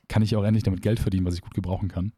kann 0.08 0.22
ich 0.22 0.36
auch 0.36 0.44
endlich 0.44 0.62
damit 0.62 0.82
Geld 0.82 1.00
verdienen, 1.00 1.26
was 1.26 1.34
ich 1.34 1.40
gut 1.40 1.54
gebrauchen 1.54 1.88
kann. 1.88 2.12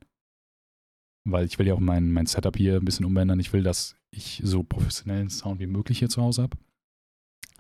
Weil 1.30 1.47
ich 1.47 1.58
will 1.58 1.66
ja 1.66 1.75
auch 1.75 1.80
mein, 1.80 2.12
mein 2.12 2.26
Setup 2.26 2.56
hier 2.56 2.76
ein 2.76 2.85
bisschen 2.85 3.04
umändern. 3.06 3.40
Ich 3.40 3.52
will, 3.52 3.62
dass 3.62 3.97
ich 4.11 4.40
so 4.44 4.62
professionellen 4.62 5.30
Sound 5.30 5.61
wie 5.61 5.66
möglich 5.66 5.99
hier 5.99 6.08
zu 6.08 6.23
Hause 6.23 6.42
habe. 6.42 6.56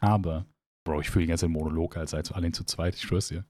Aber, 0.00 0.46
Bro, 0.84 1.00
ich 1.00 1.10
fühle 1.10 1.24
die 1.24 1.28
ganze 1.28 1.46
Zeit 1.46 1.52
Monolog, 1.52 1.96
als 1.96 2.12
sei 2.12 2.22
allein 2.32 2.52
zu 2.52 2.64
zweit, 2.64 2.94
ich 2.94 3.02
schwör's 3.02 3.28
dir. 3.28 3.44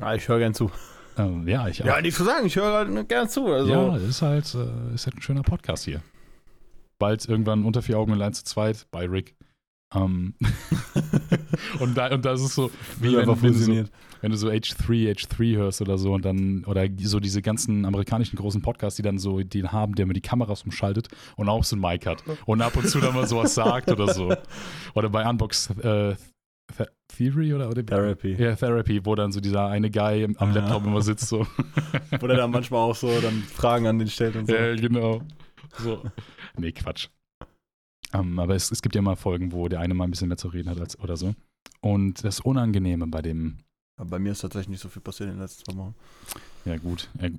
Ja, 0.00 0.14
ich 0.14 0.28
höre 0.28 0.38
gern 0.38 0.54
zu. 0.54 0.70
Ähm, 1.18 1.46
ja, 1.48 1.68
ich 1.68 1.82
auch. 1.82 1.86
Ja, 1.86 2.00
nichts 2.00 2.18
zu 2.18 2.24
sagen, 2.24 2.46
ich 2.46 2.56
höre 2.56 2.72
halt 2.72 3.08
gern 3.08 3.28
zu. 3.28 3.46
Also. 3.46 3.70
Ja, 3.70 3.96
ist 3.96 4.22
halt, 4.22 4.54
äh, 4.54 4.94
ist 4.94 5.06
halt 5.06 5.16
ein 5.16 5.22
schöner 5.22 5.42
Podcast 5.42 5.84
hier. 5.84 6.02
Bald 6.98 7.26
irgendwann 7.28 7.64
unter 7.64 7.82
vier 7.82 7.98
Augen 7.98 8.12
allein 8.12 8.32
zu 8.32 8.44
zweit 8.44 8.86
bei 8.90 9.06
Rick. 9.06 9.36
Ähm, 9.94 10.34
und, 11.80 11.96
da, 11.96 12.12
und 12.12 12.24
das 12.24 12.40
ist 12.42 12.54
so, 12.54 12.70
wie 13.00 13.12
wenn, 13.12 13.20
einfach 13.20 13.40
wenn, 13.42 13.52
du 13.52 13.58
so, 13.58 13.84
wenn 14.20 14.30
du 14.32 14.36
so 14.36 14.48
H3, 14.48 15.12
H3 15.12 15.56
hörst 15.56 15.80
oder 15.80 15.96
so 15.96 16.12
und 16.12 16.24
dann, 16.24 16.64
oder 16.64 16.86
so 16.98 17.20
diese 17.20 17.40
ganzen 17.40 17.84
amerikanischen 17.84 18.36
großen 18.36 18.62
Podcasts, 18.62 18.96
die 18.96 19.02
dann 19.02 19.18
so 19.18 19.40
den 19.42 19.70
haben, 19.72 19.94
der 19.94 20.04
immer 20.04 20.12
die 20.14 20.20
Kameras 20.20 20.62
umschaltet 20.64 21.08
und 21.36 21.48
auch 21.48 21.62
so 21.64 21.76
ein 21.76 21.80
Mic 21.80 22.06
hat 22.06 22.24
und 22.46 22.62
ab 22.62 22.76
und 22.76 22.88
zu 22.88 22.98
dann 23.00 23.14
mal 23.14 23.26
sowas 23.28 23.54
sagt 23.54 23.90
oder 23.90 24.12
so. 24.12 24.34
Oder 24.94 25.08
bei 25.08 25.28
Unbox 25.28 25.70
äh, 25.78 26.16
The 26.76 26.84
Theory 27.06 27.54
oder, 27.54 27.68
oder 27.68 27.86
Therapy. 27.86 28.32
ja, 28.32 28.56
Therapy, 28.56 29.06
wo 29.06 29.14
dann 29.14 29.30
so 29.30 29.40
dieser 29.40 29.68
eine 29.68 29.88
Guy 29.88 30.24
am 30.24 30.34
Ah. 30.38 30.52
Laptop 30.52 30.84
immer 30.84 31.00
sitzt 31.00 31.28
so. 31.28 31.46
Wo 32.18 32.26
der 32.26 32.36
dann 32.36 32.50
manchmal 32.50 32.80
auch 32.80 32.96
so 32.96 33.20
dann 33.20 33.44
Fragen 33.44 33.86
an 33.86 34.00
den 34.00 34.08
stellt 34.08 34.34
und 34.34 34.48
so. 34.48 34.54
Ja, 34.54 34.74
genau. 34.74 35.22
So. 35.78 36.02
Nee, 36.58 36.72
Quatsch. 36.72 37.08
Ähm, 38.20 38.38
aber 38.38 38.54
es, 38.54 38.70
es 38.70 38.82
gibt 38.82 38.94
ja 38.94 39.02
mal 39.02 39.16
Folgen, 39.16 39.52
wo 39.52 39.68
der 39.68 39.80
eine 39.80 39.94
mal 39.94 40.04
ein 40.04 40.10
bisschen 40.10 40.28
mehr 40.28 40.36
zu 40.36 40.48
reden 40.48 40.70
hat 40.70 40.80
als 40.80 40.98
oder 40.98 41.16
so. 41.16 41.34
Und 41.80 42.24
das 42.24 42.40
Unangenehme 42.40 43.06
bei 43.06 43.22
dem, 43.22 43.58
Aber 43.98 44.10
bei 44.10 44.18
mir 44.18 44.32
ist 44.32 44.40
tatsächlich 44.40 44.68
nicht 44.68 44.80
so 44.80 44.88
viel 44.88 45.02
passiert 45.02 45.28
in 45.28 45.36
den 45.36 45.42
letzten 45.42 45.64
zwei 45.64 45.78
Wochen. 45.78 45.94
ja 46.64 46.76
gut, 46.78 47.08
ja, 47.20 47.30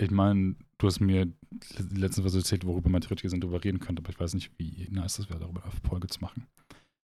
ich 0.00 0.10
meine, 0.10 0.54
du 0.78 0.86
hast 0.86 1.00
mir 1.00 1.32
letztens 1.92 2.24
was 2.24 2.34
erzählt, 2.34 2.64
worüber 2.64 2.88
man 2.88 3.00
theoretisch 3.00 3.22
gesehen 3.22 3.40
drüber 3.40 3.62
reden 3.62 3.80
könnte, 3.80 4.00
aber 4.00 4.10
ich 4.10 4.20
weiß 4.20 4.34
nicht, 4.34 4.52
wie 4.58 4.86
nice 4.90 5.16
das 5.16 5.28
wäre, 5.28 5.40
darüber 5.40 5.62
eine 5.64 5.72
Folge 5.88 6.06
zu 6.06 6.20
machen. 6.20 6.46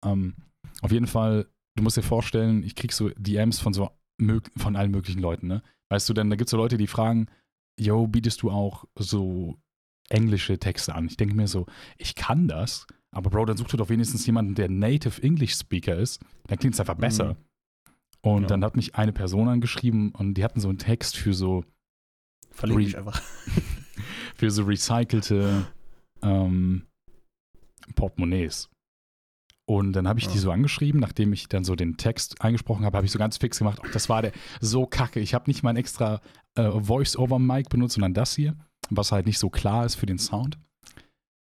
Ähm, 0.05 0.35
auf 0.81 0.91
jeden 0.91 1.07
Fall, 1.07 1.47
du 1.77 1.83
musst 1.83 1.99
dir 1.99 2.03
vorstellen, 2.03 2.63
ich 2.63 2.75
krieg 2.75 2.93
so 2.93 3.11
DMs 3.11 3.61
von 3.61 3.75
so 3.75 3.91
von 4.57 4.77
allen 4.77 4.91
möglichen 4.91 5.21
Leuten, 5.21 5.47
ne? 5.47 5.63
Weißt 5.91 6.09
du, 6.09 6.13
denn 6.13 6.29
da 6.29 6.37
gibt 6.37 6.49
es 6.49 6.51
so 6.51 6.59
Leute, 6.59 6.77
die 6.77 6.87
fragen, 6.87 7.27
yo, 7.79 8.07
bietest 8.07 8.43
du 8.43 8.51
auch 8.51 8.85
so 8.99 9.59
englische 10.11 10.59
Texte 10.59 10.95
an? 10.95 11.07
Ich 11.07 11.17
denke 11.17 11.35
mir 11.35 11.49
so, 11.49 11.67
ich 11.97 12.15
kann 12.15 12.47
das, 12.49 12.87
aber 13.11 13.31
Bro, 13.31 13.47
dann 13.47 13.57
such 13.57 13.69
dir 13.69 13.77
doch 13.79 13.89
wenigstens 13.89 14.27
jemanden, 14.27 14.55
der 14.55 14.69
Native 14.69 15.23
English 15.23 15.55
Speaker 15.57 15.97
ist. 15.97 16.21
Dann 16.47 16.59
klingt 16.59 16.75
es 16.75 16.81
einfach 16.81 16.95
besser. 16.97 17.35
Mhm. 17.35 17.37
Und 18.23 18.43
Ja. 18.43 18.49
dann 18.49 18.65
hat 18.65 18.77
mich 18.77 18.95
eine 18.97 19.13
Person 19.13 19.49
angeschrieben 19.49 20.11
und 20.11 20.35
die 20.35 20.45
hatten 20.45 20.61
so 20.61 20.69
einen 20.69 20.79
Text 20.79 21.17
für 21.17 21.33
so, 21.33 21.65
Verlinke 22.51 22.83
mich 22.83 22.99
einfach. 22.99 23.21
für 24.35 24.51
so 24.51 24.65
recycelte 24.65 25.67
ähm, 26.23 26.83
Portemonnaies. 27.95 28.69
Und 29.67 29.93
dann 29.93 30.09
habe 30.09 30.19
ich 30.19 30.27
die 30.27 30.35
Ja. 30.35 30.41
so 30.41 30.51
angeschrieben, 30.51 31.01
nachdem 31.01 31.33
ich 31.33 31.49
dann 31.49 31.63
so 31.65 31.77
den 31.77 31.97
Text 31.97 32.41
eingesprochen 32.43 32.85
habe, 32.85 32.97
habe 32.97 33.07
ich 33.07 33.13
so 33.13 33.19
ganz 33.21 33.37
fix 33.37 33.59
gemacht, 33.59 33.79
oh, 33.83 33.87
das 33.93 34.09
war 34.09 34.21
der 34.23 34.33
so 34.61 34.85
kacke. 34.87 35.21
Ich 35.21 35.33
habe 35.33 35.49
nicht 35.49 35.63
mein 35.63 35.77
extra 35.77 36.21
äh, 36.57 36.71
Voice-over-Mic 36.81 37.69
benutzt, 37.69 37.95
sondern 37.95 38.13
das 38.15 38.35
hier, 38.35 38.57
was 38.91 39.13
halt 39.13 39.27
nicht 39.27 39.39
so 39.39 39.51
klar 39.51 39.85
ist 39.87 39.95
für 39.95 40.07
den 40.07 40.19
Sound. 40.19 40.59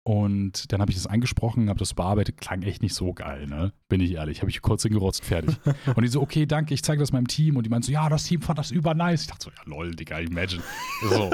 Und 0.07 0.73
dann 0.73 0.81
habe 0.81 0.93
ich 0.93 0.97
das 0.97 1.09
eingesprochen, 1.09 1.69
habe 1.69 1.81
das 1.81 1.93
bearbeitet, 1.93 2.37
klang 2.37 2.63
echt 2.63 2.81
nicht 2.81 2.95
so 2.95 3.13
geil, 3.13 3.49
ne? 3.49 3.73
Bin 3.89 4.01
ich 4.01 4.13
ehrlich, 4.13 4.41
habe 4.41 4.51
ich 4.51 4.63
kurz 4.63 4.85
hingerotzt, 4.85 5.25
fertig. 5.25 5.57
Und 5.97 6.01
die 6.01 6.07
so, 6.07 6.23
okay, 6.23 6.47
danke, 6.47 6.75
ich 6.75 6.85
zeige 6.85 7.01
das 7.01 7.11
meinem 7.11 7.27
Team. 7.27 7.57
Und 7.57 7.67
die 7.67 7.71
meinten 7.71 7.87
so, 7.87 7.93
ja, 7.93 8.09
das 8.09 8.23
Team 8.23 8.41
fand 8.41 8.57
das 8.57 8.71
übernice. 8.71 9.23
Ich 9.23 9.27
dachte 9.27 9.47
so, 9.47 9.51
ja, 9.51 9.63
lol, 9.65 9.97
Digga, 9.97 10.21
imagine. 10.21 10.63
So. 11.11 11.33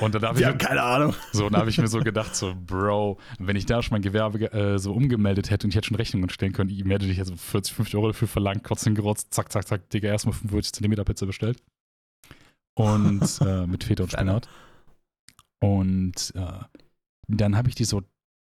Und 0.00 0.16
dann 0.16 0.22
habe 0.22 0.40
ich, 0.40 0.46
haben 0.46 0.58
keine 0.58 0.82
Ahnung. 0.82 1.14
so, 1.32 1.46
und 1.46 1.52
da 1.52 1.60
habe 1.60 1.70
ich 1.70 1.78
mir 1.78 1.86
so 1.86 2.00
gedacht, 2.00 2.34
so, 2.34 2.56
Bro, 2.66 3.18
wenn 3.38 3.54
ich 3.54 3.66
da 3.66 3.84
schon 3.84 3.94
mein 3.94 4.02
Gewerbe 4.02 4.52
äh, 4.52 4.80
so 4.80 4.94
umgemeldet 4.94 5.50
hätte 5.50 5.68
und 5.68 5.70
ich 5.70 5.76
hätte 5.76 5.86
schon 5.86 5.96
Rechnungen 5.96 6.28
stellen 6.28 6.52
können, 6.52 6.70
ich 6.70 6.84
hätte 6.84 7.06
dich 7.06 7.20
also 7.20 7.36
40, 7.36 7.72
50 7.72 7.94
Euro 7.94 8.08
dafür 8.08 8.26
verlangt, 8.26 8.64
kurz 8.64 8.82
hingerotzt, 8.82 9.32
zack, 9.32 9.52
zack, 9.52 9.68
zack, 9.68 9.90
Digga, 9.90 10.08
erstmal 10.08 10.32
45 10.32 10.72
Zentimeter 10.72 11.04
Pizza 11.04 11.24
bestellt. 11.24 11.62
Und 12.74 13.40
äh, 13.46 13.64
mit 13.68 13.84
Feta 13.84 14.02
und. 14.02 14.10
Spinat. 14.10 14.48
Und 15.60 16.32
äh, 16.34 16.64
dann 17.28 17.56
habe 17.56 17.68
ich 17.68 17.74
die 17.74 17.84
so 17.84 18.02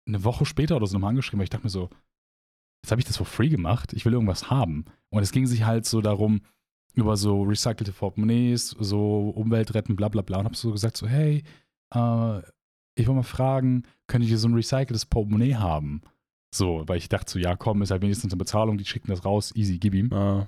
eine 0.08 0.24
Woche 0.24 0.46
später 0.46 0.76
oder 0.76 0.88
so 0.88 0.94
nochmal 0.94 1.10
angeschrieben, 1.10 1.40
weil 1.40 1.46
ich 1.46 1.50
dachte 1.50 1.66
mir 1.66 1.70
so, 1.70 1.90
jetzt 2.84 2.92
habe 2.92 3.00
ich 3.00 3.06
das 3.06 3.18
for 3.18 3.26
free 3.26 3.50
gemacht, 3.50 3.94
ich 3.94 4.06
will 4.06 4.14
irgendwas 4.14 4.50
haben. 4.50 4.86
Und 5.10 5.24
es 5.24 5.32
ging 5.32 5.46
sich 5.46 5.66
halt 5.66 5.86
so 5.86 6.02
darum, 6.02 6.42
über 6.96 7.18
so 7.18 7.44
recycelte 7.44 7.92
Portemonnaies, 7.92 8.70
so 8.80 9.30
Umwelt 9.30 9.74
retten, 9.74 9.96
bla 9.96 10.10
bla 10.10 10.22
bla. 10.22 10.40
Und 10.40 10.46
habe 10.46 10.56
so 10.56 10.72
gesagt, 10.72 10.98
so, 10.98 11.08
hey, 11.08 11.44
äh, 11.94 12.40
ich 12.96 13.08
wollte 13.08 13.18
mal 13.18 13.24
fragen, 13.24 13.84
könnte 14.08 14.26
ich 14.26 14.30
hier 14.30 14.38
so 14.38 14.48
ein 14.48 14.54
recyceltes 14.54 15.06
Portemonnaie 15.06 15.56
haben? 15.56 16.02
So, 16.54 16.84
weil 16.86 16.98
ich 16.98 17.10
dachte 17.10 17.32
so, 17.32 17.40
ja 17.40 17.56
komm, 17.56 17.82
ist 17.82 17.90
halt 17.90 18.04
wenigstens 18.04 18.32
eine 18.32 18.38
Bezahlung, 18.38 18.78
die 18.78 18.86
schicken 18.86 19.08
das 19.08 19.26
raus, 19.26 19.56
easy, 19.56 19.80
gib 19.80 19.96
ihm. 19.96 20.14
Ah. 20.14 20.48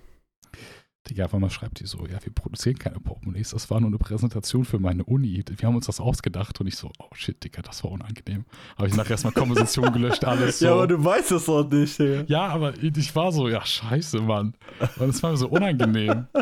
Digga, 1.10 1.26
auf 1.26 1.34
einmal 1.34 1.50
schreibt 1.52 1.80
die 1.80 1.86
so, 1.86 2.00
ja, 2.08 2.18
wir 2.24 2.34
produzieren 2.34 2.80
keine 2.80 3.00
Portemonnaies, 3.00 3.52
das 3.52 3.70
war 3.70 3.80
nur 3.80 3.90
eine 3.90 3.98
Präsentation 4.00 4.66
für 4.66 4.80
meine 4.80 5.04
Uni. 5.04 5.44
Wir 5.56 5.68
haben 5.68 5.76
uns 5.76 5.86
das 5.86 6.00
ausgedacht 6.00 6.60
und 6.60 6.68
ich 6.68 6.76
so, 6.78 6.92
oh 7.00 7.10
shit, 7.14 7.44
Digga, 7.44 7.62
das 7.62 7.84
war 7.84 7.92
unangenehm. 7.92 8.46
Habe 8.78 8.88
ich 8.88 8.96
nachher 8.96 9.12
erstmal 9.12 9.34
Komposition 9.34 9.92
gelöscht, 9.94 10.26
alles 10.26 10.60
so. 10.60 10.66
Ja, 10.66 10.74
aber 10.74 10.88
du 10.88 11.04
weißt 11.04 11.32
das 11.32 11.46
doch 11.46 11.70
nicht, 11.70 12.00
Digga. 12.00 12.24
Ja, 12.28 12.48
aber 12.48 12.74
ich 12.82 13.16
war 13.16 13.32
so, 13.32 13.48
ja, 13.48 13.64
scheiße, 13.66 14.20
Mann. 14.22 14.54
Und 14.98 15.10
es 15.10 15.22
war 15.22 15.32
mir 15.32 15.38
so 15.38 15.48
unangenehm. 15.50 16.28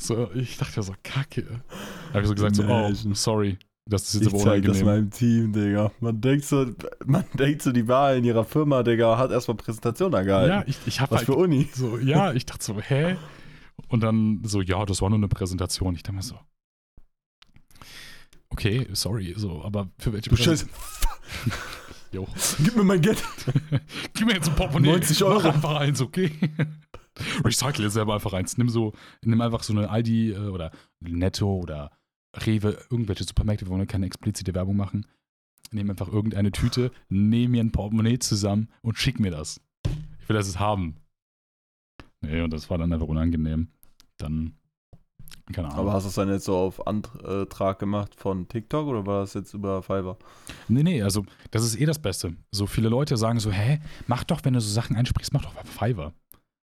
So, 0.00 0.30
ich 0.32 0.56
dachte 0.56 0.80
so, 0.80 0.94
kacke. 1.02 1.42
Da 1.42 2.14
habe 2.14 2.20
ich 2.22 2.28
so 2.28 2.34
gesagt, 2.34 2.54
so, 2.54 2.62
oh, 2.68 2.92
sorry, 3.14 3.58
das 3.84 4.02
ist 4.04 4.14
jetzt 4.22 4.26
Ich 4.28 4.34
aber 4.34 4.42
zeig 4.44 4.62
das 4.64 4.80
unangenehm. 4.82 4.84
meinem 4.84 5.10
Team, 5.10 5.52
Digga. 5.52 5.90
Man 5.98 6.20
denkt 6.20 6.44
so, 6.44 6.66
man 7.04 7.24
denkt 7.34 7.62
so, 7.62 7.72
die 7.72 7.88
war 7.88 8.14
in 8.14 8.22
ihrer 8.22 8.44
Firma, 8.44 8.84
Digga, 8.84 9.18
hat 9.18 9.32
erstmal 9.32 9.56
Präsentation 9.56 10.12
da 10.12 10.22
gehalten. 10.22 10.50
Ja, 10.50 10.62
ich, 10.68 10.78
ich 10.86 11.00
habe 11.00 11.10
Was 11.10 11.18
halt 11.18 11.26
für 11.26 11.34
Uni. 11.34 11.68
so, 11.74 11.98
ja, 11.98 12.32
ich 12.32 12.46
dachte 12.46 12.64
so, 12.64 12.80
hä? 12.80 13.16
Und 13.86 14.02
dann 14.02 14.42
so, 14.44 14.60
ja, 14.60 14.84
das 14.84 15.00
war 15.00 15.08
nur 15.08 15.18
eine 15.18 15.28
Präsentation. 15.28 15.94
Ich 15.94 16.02
dachte 16.02 16.16
mir 16.16 16.22
so, 16.22 16.38
okay, 18.50 18.86
sorry, 18.92 19.34
so, 19.36 19.62
aber 19.62 19.90
für 19.98 20.12
welche 20.12 20.36
Scheiße. 20.36 20.66
Jo. 22.12 22.26
Gib 22.64 22.74
mir 22.76 22.84
mein 22.84 23.00
Geld. 23.00 23.22
Gib 24.14 24.26
mir 24.26 24.34
jetzt 24.34 24.48
ein 24.48 24.56
Portemonnaie. 24.56 24.92
90 24.92 25.24
Euro. 25.24 25.40
Mach 25.40 25.54
einfach 25.54 25.76
eins, 25.76 26.00
okay? 26.00 26.30
Recycle 27.44 27.84
jetzt 27.84 27.94
selber 27.94 28.14
einfach 28.14 28.32
eins. 28.32 28.56
Nimm 28.56 28.68
so, 28.68 28.92
nimm 29.22 29.40
einfach 29.40 29.62
so 29.62 29.72
eine 29.72 29.90
Aldi 29.90 30.32
äh, 30.32 30.38
oder 30.48 30.70
Netto 31.00 31.54
oder 31.56 31.90
Rewe, 32.34 32.78
irgendwelche 32.90 33.24
Supermärkte, 33.24 33.68
wo 33.68 33.76
wir 33.76 33.86
keine 33.86 34.06
explizite 34.06 34.54
Werbung 34.54 34.76
machen. 34.76 35.06
Nimm 35.70 35.90
einfach 35.90 36.08
irgendeine 36.08 36.50
Tüte, 36.50 36.92
nehm 37.08 37.50
mir 37.50 37.62
ein 37.62 37.72
Portemonnaie 37.72 38.18
zusammen 38.18 38.68
und 38.80 38.96
schick 38.96 39.20
mir 39.20 39.30
das. 39.30 39.60
Ich 40.20 40.28
will 40.28 40.36
das 40.36 40.46
jetzt 40.46 40.60
haben. 40.60 40.96
Nee, 42.20 42.40
und 42.40 42.52
das 42.52 42.68
war 42.70 42.78
dann 42.78 42.92
einfach 42.92 43.06
unangenehm. 43.06 43.68
Dann, 44.16 44.56
keine 45.52 45.68
Ahnung. 45.68 45.80
Aber 45.80 45.92
hast 45.92 46.04
du 46.04 46.08
es 46.08 46.14
dann 46.14 46.28
jetzt 46.28 46.44
so 46.44 46.56
auf 46.56 46.86
Antrag 46.86 47.78
gemacht 47.78 48.14
von 48.14 48.48
TikTok 48.48 48.86
oder 48.86 49.06
war 49.06 49.20
das 49.20 49.34
jetzt 49.34 49.54
über 49.54 49.82
Fiverr? 49.82 50.18
Nee, 50.68 50.82
nee, 50.82 51.02
also 51.02 51.24
das 51.50 51.64
ist 51.64 51.80
eh 51.80 51.86
das 51.86 52.00
Beste. 52.00 52.34
So 52.50 52.66
viele 52.66 52.88
Leute 52.88 53.16
sagen 53.16 53.38
so, 53.38 53.50
hä, 53.52 53.80
mach 54.06 54.24
doch, 54.24 54.44
wenn 54.44 54.54
du 54.54 54.60
so 54.60 54.70
Sachen 54.70 54.96
einsprichst, 54.96 55.32
mach 55.32 55.42
doch 55.42 55.54
bei 55.54 55.64
Fiverr. 55.64 56.12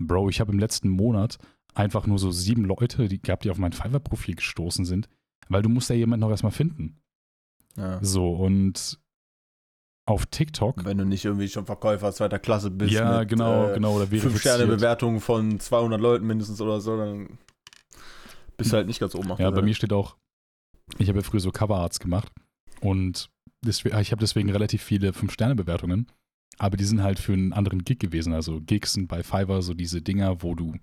Bro, 0.02 0.28
ich 0.28 0.40
habe 0.40 0.52
im 0.52 0.59
letzten 0.59 0.90
Monat 0.90 1.38
einfach 1.75 2.07
nur 2.07 2.19
so 2.19 2.31
sieben 2.31 2.64
Leute 2.64 3.09
die 3.09 3.21
gehabt, 3.21 3.45
die 3.45 3.50
auf 3.50 3.59
mein 3.59 3.73
Fiverr-Profil 3.73 4.37
gestoßen 4.37 4.85
sind, 4.85 5.09
weil 5.49 5.62
du 5.62 5.69
musst 5.69 5.90
ja 5.90 5.97
jemanden 5.97 6.21
noch 6.21 6.31
erstmal 6.31 6.52
finden. 6.52 7.00
Ja. 7.76 8.02
So, 8.02 8.33
und 8.33 8.99
auf 10.09 10.27
TikTok, 10.27 10.85
Wenn 10.85 10.99
du 10.99 11.05
nicht 11.05 11.25
irgendwie 11.25 11.49
schon 11.49 11.67
Verkäufer 11.67 12.12
zweiter 12.12 12.38
Klasse 12.38 12.71
bist. 12.71 12.93
ja, 12.93 13.21
mit, 13.21 13.29
genau, 13.29 13.69
äh, 13.69 13.75
genau, 13.75 13.95
oder 13.95 14.07
Fünf. 14.07 14.41
Sterne 14.41 14.67
Bewertung 14.67 15.21
von 15.21 15.61
200 15.61 16.00
Leuten 16.00 16.27
mindestens 16.27 16.61
oder 16.61 16.81
so, 16.81 16.97
dann 16.97 17.38
bist 18.57 18.73
du 18.73 18.77
halt 18.77 18.87
nicht 18.87 19.00
ganz 19.00 19.15
oben 19.15 19.35
Ja, 19.38 19.50
bei 19.50 19.62
mir 19.62 19.75
steht 19.75 19.93
auch, 19.93 20.17
ich 20.97 21.09
habe 21.09 21.19
ja 21.19 21.25
früher 21.25 21.41
so 21.41 21.50
Coverarts 21.50 22.00
gemacht 22.00 22.33
und 22.81 23.29
deswegen, 23.65 23.99
ich 23.99 24.11
habe 24.11 24.21
deswegen 24.21 24.50
relativ 24.50 24.83
viele 24.83 25.12
Fünf-Sterne-Bewertungen, 25.12 26.07
aber 26.59 26.79
die 26.79 26.85
sind 26.85 27.03
halt 27.03 27.19
für 27.19 27.35
einen 27.35 27.53
anderen 27.53 27.85
Gig 27.85 27.99
gewesen. 27.99 28.33
Also 28.33 28.61
Gigs 28.62 28.95
sind 28.95 29.09
bei 29.09 29.23
Fiverr 29.23 29.61
so 29.61 29.75
diese 29.75 30.00
Dinger, 30.00 30.43
wo 30.43 30.55
du 30.55 30.75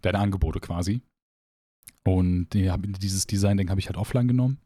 deine 0.00 0.18
Angebote 0.18 0.60
quasi. 0.60 1.02
Und 2.06 2.48
dieses 2.52 3.26
Design-Ding 3.26 3.70
habe 3.70 3.80
ich 3.80 3.86
halt 3.86 3.96
offline 3.96 4.28
genommen. 4.28 4.58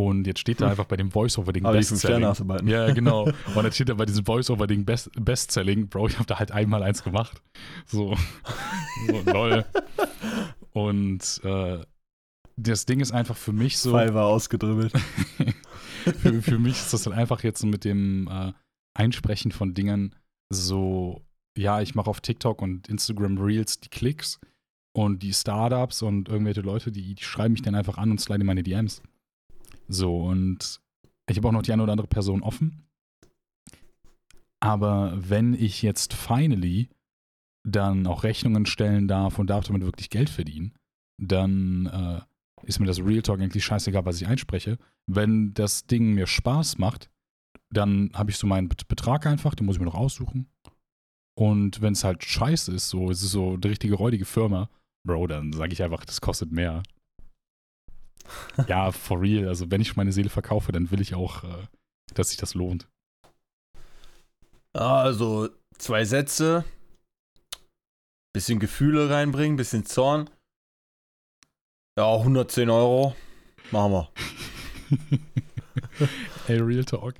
Und 0.00 0.26
jetzt 0.26 0.40
steht 0.40 0.62
da 0.62 0.64
Hm. 0.64 0.70
einfach 0.70 0.86
bei 0.86 0.96
dem 0.96 1.10
Voice-Over-Ding 1.10 1.66
Aber 1.66 1.76
die 1.76 1.84
fünf 1.84 2.00
Bestselling. 2.00 2.66
Ja, 2.66 2.90
genau. 2.90 3.24
Und 3.54 3.62
dann 3.62 3.70
steht 3.70 3.90
da 3.90 3.94
bei 3.94 4.06
diesem 4.06 4.24
Voice-Over-Ding 4.24 4.86
Best 4.86 5.10
Bestselling, 5.14 5.88
Bro, 5.88 6.08
ich 6.08 6.14
habe 6.14 6.24
da 6.24 6.38
halt 6.38 6.52
einmal 6.52 6.82
eins 6.82 7.04
gemacht. 7.04 7.42
So, 7.84 8.16
so 9.06 9.30
lol. 9.30 9.66
Und 10.72 11.42
äh, 11.44 11.84
das 12.56 12.86
Ding 12.86 13.00
ist 13.00 13.12
einfach 13.12 13.36
für 13.36 13.52
mich 13.52 13.76
so, 13.76 13.90
Fiverr 13.90 14.24
ausgedribbelt. 14.24 14.92
für, 16.22 16.40
für 16.40 16.58
mich 16.58 16.76
ist 16.76 16.94
das 16.94 17.02
dann 17.02 17.12
einfach 17.12 17.42
jetzt 17.42 17.60
so 17.60 17.66
mit 17.66 17.84
dem 17.84 18.26
äh, 18.28 18.52
Einsprechen 18.94 19.52
von 19.52 19.74
Dingen 19.74 20.14
so, 20.50 21.20
ja, 21.58 21.82
ich 21.82 21.94
mache 21.94 22.08
auf 22.08 22.22
TikTok 22.22 22.62
und 22.62 22.88
Instagram 22.88 23.36
Reels 23.36 23.80
die 23.80 23.90
Klicks 23.90 24.40
und 24.96 25.22
die 25.22 25.34
Startups 25.34 26.00
und 26.00 26.30
irgendwelche 26.30 26.62
Leute, 26.62 26.90
die, 26.90 27.14
die 27.14 27.22
schreiben 27.22 27.52
mich 27.52 27.62
dann 27.62 27.74
einfach 27.74 27.98
an 27.98 28.10
und 28.10 28.18
sliden 28.18 28.40
in 28.40 28.46
meine 28.46 28.62
DMs. 28.62 29.02
So, 29.90 30.22
und 30.22 30.80
ich 31.28 31.36
habe 31.36 31.48
auch 31.48 31.52
noch 31.52 31.62
die 31.62 31.72
eine 31.72 31.82
oder 31.82 31.92
andere 31.92 32.08
Person 32.08 32.42
offen. 32.42 32.86
Aber 34.60 35.12
wenn 35.16 35.54
ich 35.54 35.82
jetzt 35.82 36.12
finally 36.12 36.90
dann 37.66 38.06
auch 38.06 38.22
Rechnungen 38.24 38.66
stellen 38.66 39.08
darf 39.08 39.38
und 39.38 39.48
darf 39.48 39.66
damit 39.66 39.82
wirklich 39.82 40.10
Geld 40.10 40.30
verdienen, 40.30 40.74
dann 41.18 41.86
äh, 41.86 42.20
ist 42.66 42.78
mir 42.78 42.86
das 42.86 43.00
Real 43.00 43.22
Talk 43.22 43.40
eigentlich 43.40 43.64
scheißegal, 43.64 44.04
was 44.04 44.20
ich 44.20 44.26
einspreche. 44.26 44.78
Wenn 45.06 45.54
das 45.54 45.86
Ding 45.86 46.14
mir 46.14 46.26
Spaß 46.26 46.78
macht, 46.78 47.10
dann 47.72 48.10
habe 48.14 48.30
ich 48.30 48.36
so 48.36 48.46
meinen 48.46 48.68
Bet- 48.68 48.88
Betrag 48.88 49.26
einfach, 49.26 49.54
den 49.54 49.66
muss 49.66 49.76
ich 49.76 49.80
mir 49.80 49.86
noch 49.86 49.94
aussuchen. 49.94 50.48
Und 51.38 51.80
wenn 51.80 51.94
es 51.94 52.04
halt 52.04 52.22
scheiße 52.22 52.72
ist, 52.72 52.90
so, 52.90 53.10
es 53.10 53.22
ist 53.22 53.32
so 53.32 53.54
eine 53.54 53.64
richtige 53.64 53.94
räudige 53.94 54.24
Firma, 54.24 54.68
Bro, 55.06 55.28
dann 55.28 55.52
sage 55.52 55.72
ich 55.72 55.82
einfach, 55.82 56.04
das 56.04 56.20
kostet 56.20 56.52
mehr. 56.52 56.82
Ja, 58.68 58.92
for 58.92 59.20
real. 59.20 59.48
Also 59.48 59.70
wenn 59.70 59.80
ich 59.80 59.96
meine 59.96 60.12
Seele 60.12 60.30
verkaufe, 60.30 60.72
dann 60.72 60.90
will 60.90 61.00
ich 61.00 61.14
auch, 61.14 61.44
äh, 61.44 61.66
dass 62.14 62.30
sich 62.30 62.38
das 62.38 62.54
lohnt. 62.54 62.88
Also 64.72 65.48
zwei 65.78 66.04
Sätze, 66.04 66.64
bisschen 68.32 68.60
Gefühle 68.60 69.10
reinbringen, 69.10 69.56
bisschen 69.56 69.84
Zorn. 69.84 70.30
Ja, 71.98 72.14
110 72.14 72.70
Euro. 72.70 73.14
Machen 73.70 73.92
wir. 73.92 74.12
Ey, 76.48 76.58
Real 76.58 76.84
Talk. 76.84 77.14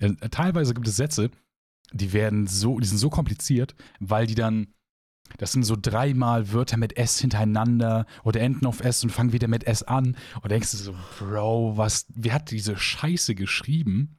Äh, 0.00 0.14
teilweise 0.30 0.74
gibt 0.74 0.86
es 0.86 0.96
Sätze, 0.96 1.30
die 1.92 2.12
werden 2.12 2.46
so, 2.46 2.78
die 2.78 2.86
sind 2.86 2.98
so 2.98 3.10
kompliziert, 3.10 3.74
weil 4.00 4.26
die 4.26 4.34
dann, 4.34 4.74
das 5.36 5.52
sind 5.52 5.62
so 5.64 5.76
dreimal 5.80 6.52
Wörter 6.52 6.76
mit 6.78 6.96
S 6.96 7.18
hintereinander 7.20 8.06
oder 8.24 8.40
enden 8.40 8.66
auf 8.66 8.80
S 8.80 9.04
und 9.04 9.10
fangen 9.10 9.32
wieder 9.32 9.48
mit 9.48 9.64
S 9.66 9.82
an. 9.82 10.16
Und 10.42 10.50
denkst 10.50 10.70
du 10.72 10.76
so, 10.78 10.94
Bro, 11.18 11.76
was, 11.76 12.06
wer 12.14 12.32
hat 12.34 12.50
diese 12.50 12.76
Scheiße 12.76 13.34
geschrieben? 13.34 14.16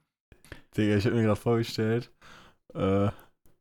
Digga, 0.78 0.96
ich 0.98 1.06
hab 1.06 1.14
mir 1.14 1.24
gerade 1.24 1.36
vorgestellt, 1.40 2.12
äh, 2.76 3.10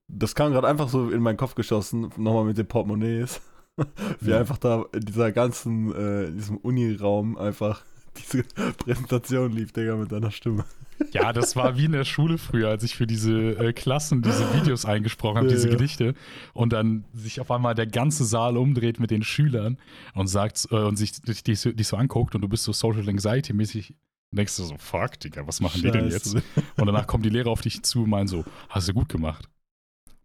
das 0.08 0.34
kam 0.34 0.52
gerade 0.52 0.68
einfach 0.68 0.88
so 0.88 1.10
in 1.10 1.22
meinen 1.22 1.36
Kopf 1.36 1.54
geschossen, 1.54 2.10
nochmal 2.16 2.44
mit 2.44 2.58
den 2.58 2.66
Portemonnaies. 2.66 3.40
Wie 4.20 4.30
Ja. 4.30 4.38
einfach 4.38 4.58
da 4.58 4.84
in 4.92 5.00
dieser 5.00 5.32
ganzen, 5.32 5.94
äh, 5.94 6.24
in 6.24 6.36
diesem 6.36 6.56
Uniraum 6.58 7.38
einfach 7.38 7.82
diese 8.18 8.42
Präsentation 8.78 9.52
lief, 9.52 9.72
Digga, 9.72 9.96
mit 9.96 10.12
deiner 10.12 10.30
Stimme. 10.30 10.64
Ja, 11.12 11.32
das 11.32 11.54
war 11.54 11.76
wie 11.78 11.84
in 11.84 11.92
der 11.92 12.04
Schule 12.04 12.38
früher, 12.38 12.68
als 12.70 12.82
ich 12.82 12.96
für 12.96 13.06
diese 13.06 13.32
äh, 13.58 13.72
Klassen 13.72 14.20
diese 14.22 14.52
Videos 14.54 14.84
eingesprochen 14.84 15.36
habe, 15.36 15.46
Ja, 15.46 15.54
diese 15.54 15.68
ja. 15.68 15.74
Gedichte. 15.74 16.14
Und 16.54 16.72
dann 16.72 17.04
sich 17.14 17.40
auf 17.40 17.50
einmal 17.52 17.74
der 17.76 17.86
ganze 17.86 18.24
Saal 18.24 18.56
umdreht 18.56 18.98
mit 18.98 19.10
den 19.12 19.22
Schülern 19.22 19.78
und 20.14 20.26
sagt 20.26 20.66
äh, 20.72 20.74
und 20.74 20.96
sich 20.96 21.20
dich, 21.22 21.44
dich, 21.44 21.60
so- 21.60 21.70
dich 21.72 21.86
so 21.86 21.96
anguckt 21.96 22.34
und 22.34 22.40
du 22.42 22.48
bist 22.48 22.64
so 22.64 22.72
Social 22.72 23.08
Anxiety-mäßig. 23.08 23.94
Denkst 24.32 24.56
du 24.56 24.64
so, 24.64 24.76
fuck, 24.76 25.18
Digga, 25.20 25.46
was 25.46 25.60
machen 25.60 25.80
die 25.82 25.90
denn 25.90 26.10
jetzt? 26.10 26.32
Scheiße. 26.32 26.42
Und 26.76 26.86
danach 26.86 27.06
kommt 27.06 27.24
die 27.24 27.30
Lehrer 27.30 27.50
auf 27.50 27.60
dich 27.62 27.82
zu 27.84 28.02
und 28.02 28.10
meinen 28.10 28.26
so, 28.28 28.44
hast 28.68 28.88
du 28.88 28.92
gut 28.92 29.08
gemacht. 29.08 29.48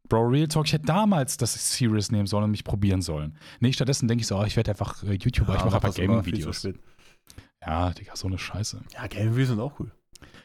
Bro, 0.09 0.27
Real 0.27 0.47
Talk, 0.47 0.65
ich 0.65 0.73
hätte 0.73 0.85
damals 0.85 1.38
das 1.38 1.53
serious 1.77 2.12
nehmen 2.12 2.27
sollen 2.27 2.43
und 2.45 2.51
mich 2.51 2.63
probieren 2.65 3.01
sollen. 3.01 3.38
Nee, 3.62 3.71
stattdessen 3.71 4.07
denke 4.09 4.21
ich 4.21 4.27
so, 4.27 4.38
oh, 4.38 4.43
ich 4.43 4.57
werde 4.57 4.71
einfach 4.71 5.01
äh, 5.03 5.13
YouTuber, 5.13 5.53
ich 5.53 5.59
Ja, 5.59 5.65
mache 5.65 5.75
einfach 5.75 5.95
Gaming-Videos. 5.95 6.67
Ja, 7.65 7.91
Digga, 7.91 8.15
so 8.15 8.27
eine 8.27 8.38
Scheiße. 8.38 8.82
Ja, 8.93 9.08
Gaming 9.08 9.46
sind 9.46 9.60
auch 9.60 9.79
cool. 9.79 9.91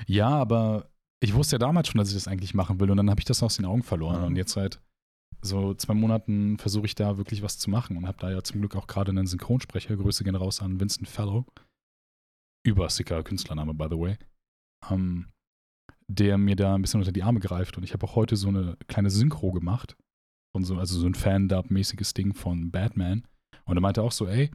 Ja, 0.06 0.28
aber 0.28 0.88
ich 1.20 1.34
wusste 1.34 1.56
ja 1.56 1.58
damals 1.58 1.88
schon, 1.88 1.98
dass 1.98 2.08
ich 2.08 2.14
das 2.14 2.28
eigentlich 2.28 2.54
machen 2.54 2.78
will 2.80 2.90
und 2.90 2.96
dann 2.96 3.10
habe 3.10 3.20
ich 3.20 3.24
das 3.24 3.42
aus 3.42 3.56
den 3.56 3.64
Augen 3.64 3.82
verloren. 3.82 4.20
Ja. 4.20 4.26
Und 4.26 4.36
jetzt 4.36 4.52
seit 4.52 4.80
so 5.40 5.74
zwei 5.74 5.94
Monaten 5.94 6.58
versuche 6.58 6.86
ich 6.86 6.94
da 6.94 7.16
wirklich 7.16 7.42
was 7.42 7.58
zu 7.58 7.70
machen 7.70 7.96
und 7.96 8.06
habe 8.06 8.18
da 8.18 8.30
ja 8.30 8.42
zum 8.42 8.60
Glück 8.60 8.76
auch 8.76 8.86
gerade 8.86 9.10
einen 9.10 9.26
Synchronsprecher. 9.26 9.96
Grüße 9.96 10.24
gehen 10.24 10.34
raus 10.34 10.60
an 10.60 10.80
Vincent 10.80 11.08
Fellow. 11.08 11.44
Übersicker 12.66 13.22
Künstlername, 13.22 13.74
by 13.74 13.86
the 13.90 13.98
way. 13.98 14.18
Ähm, 14.90 15.28
der 16.08 16.38
mir 16.38 16.56
da 16.56 16.74
ein 16.74 16.82
bisschen 16.82 17.00
unter 17.00 17.12
die 17.12 17.22
Arme 17.22 17.40
greift. 17.40 17.76
Und 17.76 17.84
ich 17.84 17.92
habe 17.92 18.04
auch 18.06 18.16
heute 18.16 18.36
so 18.36 18.48
eine 18.48 18.76
kleine 18.88 19.10
Synchro 19.10 19.52
gemacht. 19.52 19.96
Von 20.54 20.64
so, 20.64 20.78
also 20.78 20.98
so 20.98 21.06
ein 21.06 21.14
Fan-Dub-mäßiges 21.14 22.14
Ding 22.14 22.34
von 22.34 22.70
Batman. 22.70 23.26
Und 23.64 23.76
er 23.76 23.80
meinte 23.80 24.02
auch 24.02 24.12
so, 24.12 24.26
ey, 24.26 24.50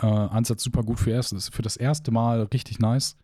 äh, 0.00 0.06
Ansatz 0.06 0.62
super 0.62 0.82
gut 0.82 0.98
für, 0.98 1.10
erstes, 1.10 1.48
für 1.48 1.62
das 1.62 1.76
erste 1.76 2.10
Mal, 2.10 2.42
richtig 2.44 2.78
nice. 2.78 3.16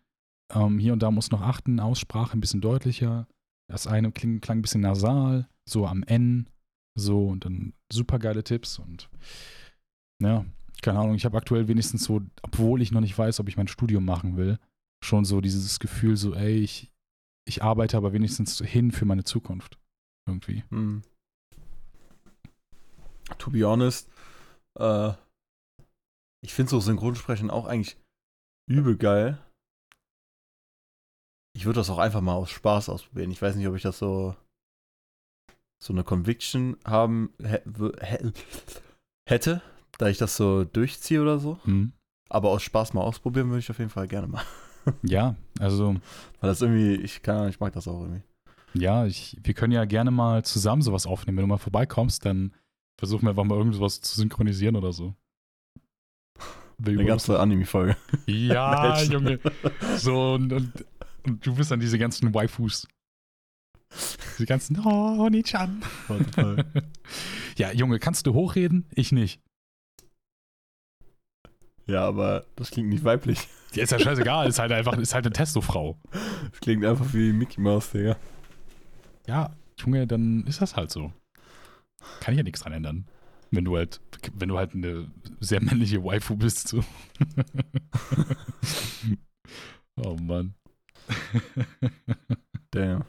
Ähm, 0.53 0.79
hier 0.79 0.93
und 0.93 1.01
da 1.03 1.11
muss 1.11 1.31
noch 1.31 1.41
achten, 1.41 1.79
Aussprache 1.79 2.37
ein 2.37 2.41
bisschen 2.41 2.61
deutlicher. 2.61 3.27
Das 3.69 3.87
eine 3.87 4.11
kling, 4.11 4.41
klang 4.41 4.59
ein 4.59 4.61
bisschen 4.61 4.81
nasal, 4.81 5.47
so 5.67 5.87
am 5.87 6.03
N, 6.03 6.49
so 6.97 7.27
und 7.27 7.45
dann 7.45 7.73
super 7.91 8.19
geile 8.19 8.43
Tipps 8.43 8.79
und 8.79 9.09
ja, 10.21 10.45
keine 10.81 10.99
Ahnung, 10.99 11.15
ich 11.15 11.25
habe 11.25 11.37
aktuell 11.37 11.67
wenigstens 11.67 12.03
so, 12.03 12.21
obwohl 12.41 12.81
ich 12.81 12.91
noch 12.91 13.01
nicht 13.01 13.17
weiß, 13.17 13.39
ob 13.39 13.47
ich 13.47 13.57
mein 13.57 13.67
Studium 13.67 14.05
machen 14.05 14.35
will, 14.35 14.59
schon 15.03 15.25
so 15.25 15.41
dieses 15.41 15.79
Gefühl 15.79 16.17
so, 16.17 16.33
ey, 16.33 16.57
ich, 16.57 16.91
ich 17.47 17.63
arbeite 17.63 17.97
aber 17.97 18.13
wenigstens 18.13 18.59
hin 18.59 18.91
für 18.91 19.05
meine 19.05 19.23
Zukunft. 19.23 19.77
Irgendwie. 20.27 20.63
Hm. 20.69 21.01
To 23.37 23.49
be 23.49 23.65
honest, 23.65 24.09
äh, 24.77 25.13
ich 26.43 26.53
finde 26.53 26.69
so 26.69 26.79
Synchronsprechen 26.79 27.49
auch 27.49 27.65
eigentlich 27.65 27.97
übel 28.67 28.97
geil. 28.97 29.37
Ich 31.53 31.65
würde 31.65 31.79
das 31.79 31.89
auch 31.89 31.97
einfach 31.97 32.21
mal 32.21 32.33
aus 32.33 32.49
Spaß 32.49 32.89
ausprobieren. 32.89 33.31
Ich 33.31 33.41
weiß 33.41 33.55
nicht, 33.55 33.67
ob 33.67 33.75
ich 33.75 33.83
das 33.83 33.99
so 33.99 34.35
so 35.83 35.93
eine 35.93 36.03
Conviction 36.03 36.77
haben 36.85 37.33
hätte, 39.25 39.61
da 39.97 40.07
ich 40.07 40.19
das 40.19 40.35
so 40.37 40.63
durchziehe 40.63 41.21
oder 41.21 41.39
so. 41.39 41.57
Hm. 41.63 41.93
Aber 42.29 42.49
aus 42.49 42.61
Spaß 42.61 42.93
mal 42.93 43.01
ausprobieren 43.01 43.49
würde 43.49 43.59
ich 43.59 43.69
auf 43.71 43.79
jeden 43.79 43.89
Fall 43.89 44.07
gerne 44.07 44.27
mal. 44.27 44.43
Ja, 45.03 45.35
also 45.59 45.93
Weil 46.39 46.49
das 46.49 46.63
irgendwie, 46.63 46.95
ich 46.95 47.21
kann, 47.21 47.49
ich 47.49 47.59
mag 47.59 47.71
das 47.73 47.87
auch 47.87 48.01
irgendwie. 48.01 48.23
Ja, 48.73 49.05
ich, 49.05 49.37
wir 49.43 49.53
können 49.53 49.73
ja 49.73 49.85
gerne 49.85 50.09
mal 50.09 50.43
zusammen 50.43 50.81
sowas 50.81 51.05
aufnehmen. 51.05 51.37
Wenn 51.37 51.43
du 51.43 51.49
mal 51.49 51.59
vorbeikommst, 51.59 52.25
dann 52.25 52.51
versuchen 52.97 53.23
wir 53.23 53.29
einfach 53.29 53.43
mal 53.43 53.59
irgendwas 53.59 54.01
zu 54.01 54.15
synchronisieren 54.15 54.75
oder 54.75 54.91
so. 54.91 55.13
Wäre 56.83 56.99
Eine 56.99 57.07
ganze 57.07 57.39
Anime-Folge. 57.39 57.95
Ja? 58.25 58.99
Junge. 59.03 59.39
So, 59.97 60.33
und, 60.33 60.51
und, 60.51 60.85
und 61.25 61.45
du 61.45 61.55
bist 61.55 61.69
dann 61.69 61.79
diese 61.79 61.99
ganzen 61.99 62.33
Waifus. 62.33 62.87
Diese 64.33 64.45
ganzen 64.45 64.79
Oh, 64.79 65.27
Nichan. 65.29 65.83
The 66.07 66.63
ja, 67.57 67.71
Junge, 67.71 67.99
kannst 67.99 68.25
du 68.25 68.33
hochreden? 68.33 68.85
Ich 68.95 69.11
nicht. 69.11 69.41
ja, 71.85 72.07
aber 72.07 72.45
das 72.55 72.71
klingt 72.71 72.89
nicht 72.89 73.03
weiblich. 73.03 73.47
Ja, 73.73 73.83
ist 73.83 73.91
ja 73.91 73.99
scheißegal, 73.99 74.47
ist 74.47 74.59
halt 74.59 74.71
einfach, 74.71 74.97
ist 74.97 75.13
halt 75.13 75.25
eine 75.25 75.33
Testo-Frau. 75.33 75.97
Das 76.11 76.59
klingt 76.61 76.83
einfach 76.83 77.13
wie 77.13 77.31
Mickey 77.31 77.61
Mouse, 77.61 77.91
Digga. 77.91 78.17
Ja, 79.27 79.51
Junge, 79.77 80.07
dann 80.07 80.45
ist 80.45 80.61
das 80.61 80.75
halt 80.75 80.89
so. 80.89 81.13
Kann 82.21 82.33
ich 82.33 82.37
ja 82.37 82.43
nichts 82.43 82.61
dran 82.61 82.73
ändern. 82.73 83.05
Wenn 83.51 83.65
du 83.65 83.77
halt, 83.77 84.01
wenn 84.33 84.49
du 84.49 84.57
halt 84.57 84.73
eine 84.73 85.11
sehr 85.41 85.61
männliche 85.61 86.03
Waifu 86.03 86.37
bist, 86.37 86.67
so. 86.67 86.83
oh 89.97 90.15
Mann. 90.15 90.55
Damn. 92.71 93.05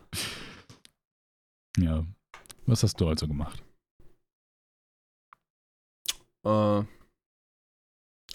ja. 1.77 2.05
Was 2.66 2.83
hast 2.83 3.01
du 3.01 3.09
also 3.09 3.29
gemacht? 3.29 3.62
Äh, 6.45 6.85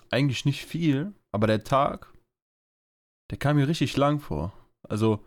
eigentlich 0.10 0.46
nicht 0.46 0.66
viel, 0.66 1.14
aber 1.34 1.48
der 1.48 1.64
Tag, 1.64 2.14
der 3.32 3.38
kam 3.38 3.58
mir 3.58 3.68
richtig 3.68 3.98
lang 3.98 4.20
vor. 4.20 4.54
Also 4.88 5.26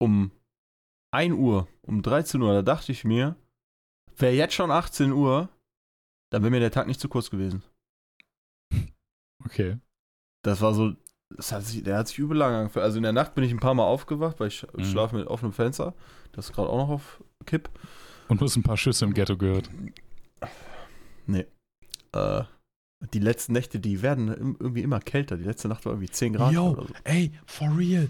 um 0.00 0.32
1 1.12 1.34
Uhr, 1.34 1.68
um 1.82 2.02
13 2.02 2.42
Uhr, 2.42 2.52
da 2.52 2.62
dachte 2.62 2.92
ich 2.92 3.04
mir, 3.04 3.36
wäre 4.16 4.34
jetzt 4.34 4.54
schon 4.54 4.70
18 4.70 5.12
Uhr, 5.12 5.48
dann 6.32 6.42
wäre 6.42 6.50
mir 6.50 6.60
der 6.60 6.72
Tag 6.72 6.86
nicht 6.86 7.00
zu 7.00 7.08
kurz 7.08 7.30
gewesen. 7.30 7.62
Okay. 9.48 9.78
Das 10.44 10.60
war 10.60 10.74
so, 10.74 10.94
das 11.36 11.52
hat 11.52 11.64
sich, 11.64 11.82
der 11.82 11.98
hat 11.98 12.08
sich 12.08 12.18
übel 12.18 12.36
lang 12.36 12.54
angefühlt. 12.54 12.84
Also 12.84 12.96
in 12.98 13.02
der 13.02 13.12
Nacht 13.12 13.34
bin 13.34 13.44
ich 13.44 13.50
ein 13.52 13.60
paar 13.60 13.74
Mal 13.74 13.84
aufgewacht, 13.84 14.38
weil 14.40 14.48
ich 14.48 14.66
Mhm. 14.74 14.84
schlafe 14.84 15.16
mit 15.16 15.26
offenem 15.26 15.52
Fenster. 15.52 15.94
Das 16.32 16.46
ist 16.50 16.54
gerade 16.54 16.68
auch 16.68 16.78
noch 16.78 16.88
auf 16.90 17.22
Kipp. 17.46 17.68
Und 18.28 18.40
du 18.40 18.44
hast 18.44 18.56
ein 18.56 18.62
paar 18.62 18.76
Schüsse 18.76 19.04
im 19.04 19.14
Ghetto 19.14 19.36
gehört. 19.36 19.68
Äh, 22.12 22.42
die 23.12 23.18
letzten 23.20 23.52
Nächte, 23.52 23.78
die 23.80 24.02
werden 24.02 24.28
irgendwie 24.58 24.82
immer 24.82 24.98
kälter. 25.00 25.36
Die 25.36 25.44
letzte 25.44 25.68
Nacht 25.68 25.84
war 25.84 25.92
irgendwie 25.92 26.10
10 26.10 26.32
Grad 26.32 26.52
Yo, 26.52 26.70
oder 26.70 26.86
so. 26.88 26.94
ey, 27.04 27.32
for 27.46 27.76
real. 27.76 28.08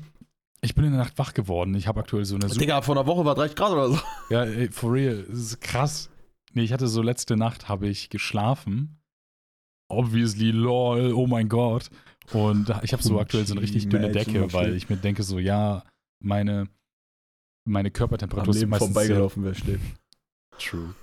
Ich 0.61 0.75
bin 0.75 0.85
in 0.85 0.93
der 0.93 1.01
Nacht 1.01 1.19
wach 1.19 1.35
geworden. 1.35 1.75
Ich 1.75 1.87
habe 1.87 2.01
aktuell 2.01 2.25
so 2.25 2.35
eine 2.37 2.49
super 2.49 2.59
Digga, 2.61 2.83
vor 2.83 2.97
einer 2.97 3.07
Woche 3.07 3.25
war 3.25 3.35
30 3.35 3.57
Grad 3.57 3.73
oder 3.73 3.89
so. 3.91 3.99
Ja, 4.31 4.45
ey, 4.45 4.71
for 4.71 4.93
real, 4.93 5.25
das 5.29 5.39
ist 5.39 5.61
krass. 5.61 6.11
Nee, 6.55 6.63
ich 6.63 6.73
hatte 6.73 6.89
so 6.89 7.03
letzte 7.03 7.37
Nacht 7.37 7.69
habe 7.69 7.87
ich 7.89 8.09
geschlafen. 8.11 8.98
Obviously, 9.89 10.51
lol, 10.51 11.13
oh 11.13 11.27
mein 11.27 11.49
Gott. 11.49 11.91
Und 12.33 12.71
ich 12.83 12.93
habe 12.93 13.03
so 13.03 13.19
aktuell 13.19 13.47
so 13.47 13.55
eine 13.55 13.63
richtig 13.63 13.89
dünne 13.89 14.11
Decke, 14.13 14.53
weil 14.53 14.75
ich 14.75 14.89
mir 14.91 14.97
denke 14.99 15.23
so, 15.23 15.39
ja, 15.39 15.83
meine, 16.21 16.69
meine 17.65 17.89
Am 17.89 17.93
Körpertemperatur 17.95 18.51
ist 18.51 18.61
Leben 18.61 18.71
meistens 18.71 18.93
vorbeigelaufen, 18.93 19.45
wer 19.45 19.55
schläft. 19.55 19.85
true. 20.59 20.95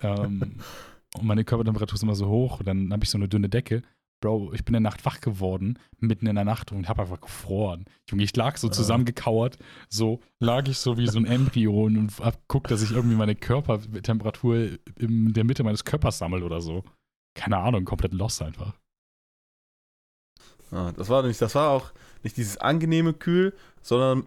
ähm, 0.00 0.56
und 1.16 1.24
meine 1.26 1.44
Körpertemperatur 1.44 1.94
ist 1.94 2.02
immer 2.02 2.14
so 2.14 2.28
hoch 2.28 2.58
und 2.60 2.66
dann 2.66 2.92
habe 2.92 3.04
ich 3.04 3.10
so 3.10 3.16
eine 3.18 3.28
dünne 3.28 3.48
Decke. 3.48 3.82
Bro, 4.20 4.52
ich 4.54 4.64
bin 4.64 4.74
in 4.74 4.82
der 4.82 4.90
Nacht 4.90 5.04
wach 5.04 5.20
geworden, 5.20 5.78
mitten 5.98 6.26
in 6.26 6.34
der 6.34 6.44
Nacht 6.44 6.72
und 6.72 6.88
habe 6.88 7.02
einfach 7.02 7.20
gefroren. 7.20 7.84
Junge, 8.10 8.22
ich 8.24 8.34
lag 8.36 8.56
so 8.56 8.68
Ah. 8.68 8.72
zusammengekauert, 8.72 9.58
so 9.88 10.20
lag 10.40 10.66
ich 10.68 10.78
so 10.78 10.96
wie 10.98 11.06
so 11.08 11.18
ein 11.18 11.26
Embryo 11.26 11.84
und 11.84 12.18
hab 12.20 12.46
guckt, 12.48 12.70
dass 12.70 12.82
ich 12.82 12.92
irgendwie 12.92 13.16
meine 13.16 13.34
Körpertemperatur 13.34 14.70
in 14.98 15.32
der 15.32 15.44
Mitte 15.44 15.62
meines 15.62 15.84
Körpers 15.84 16.18
sammle 16.18 16.44
oder 16.44 16.60
so. 16.60 16.84
Keine 17.34 17.58
Ahnung, 17.58 17.84
komplett 17.84 18.12
lost 18.12 18.40
einfach. 18.42 18.74
Ja, 20.70 20.92
das 20.92 21.08
war 21.08 21.22
nicht, 21.22 21.40
das 21.40 21.54
war 21.54 21.70
auch 21.70 21.92
nicht 22.22 22.36
dieses 22.36 22.56
angenehme 22.58 23.12
Kühl, 23.12 23.54
sondern 23.82 24.26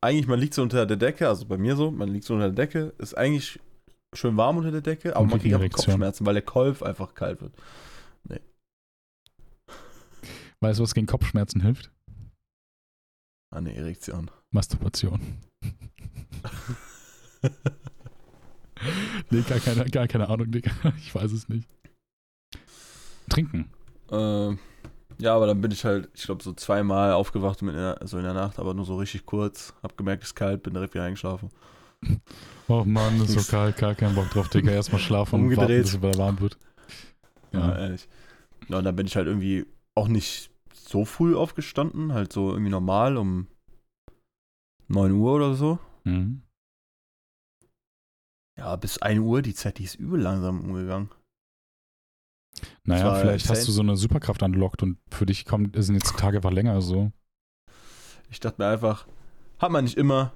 eigentlich, 0.00 0.26
man 0.26 0.38
liegt 0.38 0.54
so 0.54 0.62
unter 0.62 0.86
der 0.86 0.96
Decke, 0.96 1.28
also 1.28 1.46
bei 1.46 1.56
mir 1.56 1.76
so, 1.76 1.90
man 1.90 2.08
liegt 2.08 2.24
so 2.24 2.34
unter 2.34 2.50
der 2.50 2.66
Decke, 2.66 2.94
ist 2.98 3.16
eigentlich 3.16 3.58
schön 4.14 4.36
warm 4.36 4.58
unter 4.58 4.70
der 4.70 4.80
Decke, 4.80 5.16
aber 5.16 5.26
man 5.26 5.40
kriegt 5.40 5.46
einfach 5.46 5.60
Erektion. 5.60 5.84
Kopfschmerzen, 5.86 6.26
weil 6.26 6.34
der 6.34 6.42
Kolf 6.42 6.82
einfach 6.82 7.14
kalt 7.14 7.40
wird. 7.40 7.54
Weißt 10.60 10.78
du, 10.78 10.82
was 10.82 10.94
gegen 10.94 11.06
Kopfschmerzen 11.06 11.60
hilft? 11.60 11.92
Eine 13.54 13.74
Erektion. 13.74 14.30
Masturbation. 14.50 15.38
nee, 19.30 19.42
gar 19.42 19.60
keine, 19.60 19.84
gar 19.86 20.08
keine 20.08 20.28
Ahnung, 20.28 20.50
Digga. 20.50 20.72
Ich 20.98 21.14
weiß 21.14 21.30
es 21.32 21.48
nicht. 21.48 21.68
Trinken. 23.28 23.70
Ähm, 24.10 24.58
ja, 25.18 25.34
aber 25.34 25.46
dann 25.46 25.60
bin 25.60 25.70
ich 25.70 25.84
halt, 25.84 26.08
ich 26.14 26.24
glaube, 26.24 26.42
so 26.42 26.52
zweimal 26.52 27.12
aufgewacht 27.12 27.60
mit 27.62 27.74
in 27.74 27.80
der, 27.80 27.98
so 28.04 28.18
in 28.18 28.24
der 28.24 28.34
Nacht, 28.34 28.58
aber 28.58 28.74
nur 28.74 28.84
so 28.84 28.96
richtig 28.96 29.26
kurz. 29.26 29.74
Hab 29.82 29.96
gemerkt, 29.96 30.22
es 30.22 30.30
ist 30.30 30.34
kalt, 30.34 30.62
bin 30.62 30.74
direkt 30.74 30.94
wieder 30.94 31.04
eingeschlafen. 31.04 31.50
Oh 32.70 32.84
Mann, 32.84 33.18
ist 33.22 33.32
so 33.32 33.50
kalt, 33.50 33.78
gar 33.78 33.94
keinen 33.94 34.14
Bock 34.14 34.28
drauf, 34.28 34.50
Digga. 34.50 34.70
Erstmal 34.70 35.00
schlafen 35.00 35.40
und 35.42 35.56
warten, 35.56 35.74
bis 35.80 35.94
es 35.94 36.02
wieder 36.02 36.18
warm 36.18 36.38
wird. 36.38 36.58
Ja, 37.50 37.60
Ja. 37.60 37.78
ehrlich. 37.78 38.06
Ja, 38.68 38.76
und 38.76 38.84
dann 38.84 38.94
bin 38.94 39.06
ich 39.06 39.16
halt 39.16 39.26
irgendwie 39.26 39.64
auch 39.94 40.06
nicht 40.06 40.50
so 40.74 41.06
früh 41.06 41.34
aufgestanden, 41.34 42.12
halt 42.12 42.30
so 42.30 42.50
irgendwie 42.50 42.70
normal 42.70 43.16
um 43.16 43.46
9 44.88 45.12
Uhr 45.12 45.32
oder 45.32 45.54
so. 45.54 45.78
Mhm. 46.04 46.42
Ja, 48.58 48.76
bis 48.76 48.98
1 48.98 49.20
Uhr, 49.20 49.40
die 49.40 49.54
Zeit, 49.54 49.78
die 49.78 49.84
ist 49.84 49.94
übel 49.94 50.20
langsam 50.20 50.60
umgegangen. 50.60 51.08
Naja, 52.84 53.14
vielleicht 53.14 53.48
hast 53.48 53.58
insane. 53.58 53.66
du 53.66 53.72
so 53.72 53.82
eine 53.82 53.96
Superkraft 53.96 54.42
unlocked 54.42 54.82
und 54.82 54.98
für 55.10 55.26
dich 55.26 55.44
kommt, 55.44 55.74
sind 55.82 55.94
jetzt 55.94 56.12
die 56.12 56.16
Tage 56.16 56.38
einfach 56.38 56.52
länger 56.52 56.80
so. 56.80 57.12
Ich 58.30 58.40
dachte 58.40 58.60
mir 58.62 58.68
einfach, 58.68 59.06
hat 59.58 59.70
man 59.70 59.84
nicht 59.84 59.96
immer, 59.96 60.32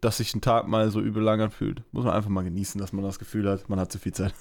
dass 0.00 0.18
sich 0.18 0.34
ein 0.34 0.40
Tag 0.40 0.68
mal 0.68 0.90
so 0.90 1.00
übel 1.00 1.22
lang 1.22 1.40
anfühlt. 1.40 1.82
Muss 1.92 2.04
man 2.04 2.14
einfach 2.14 2.30
mal 2.30 2.44
genießen, 2.44 2.78
dass 2.80 2.92
man 2.92 3.04
das 3.04 3.18
Gefühl 3.18 3.48
hat, 3.48 3.68
man 3.68 3.80
hat 3.80 3.90
zu 3.90 3.98
viel 3.98 4.12
Zeit. 4.12 4.34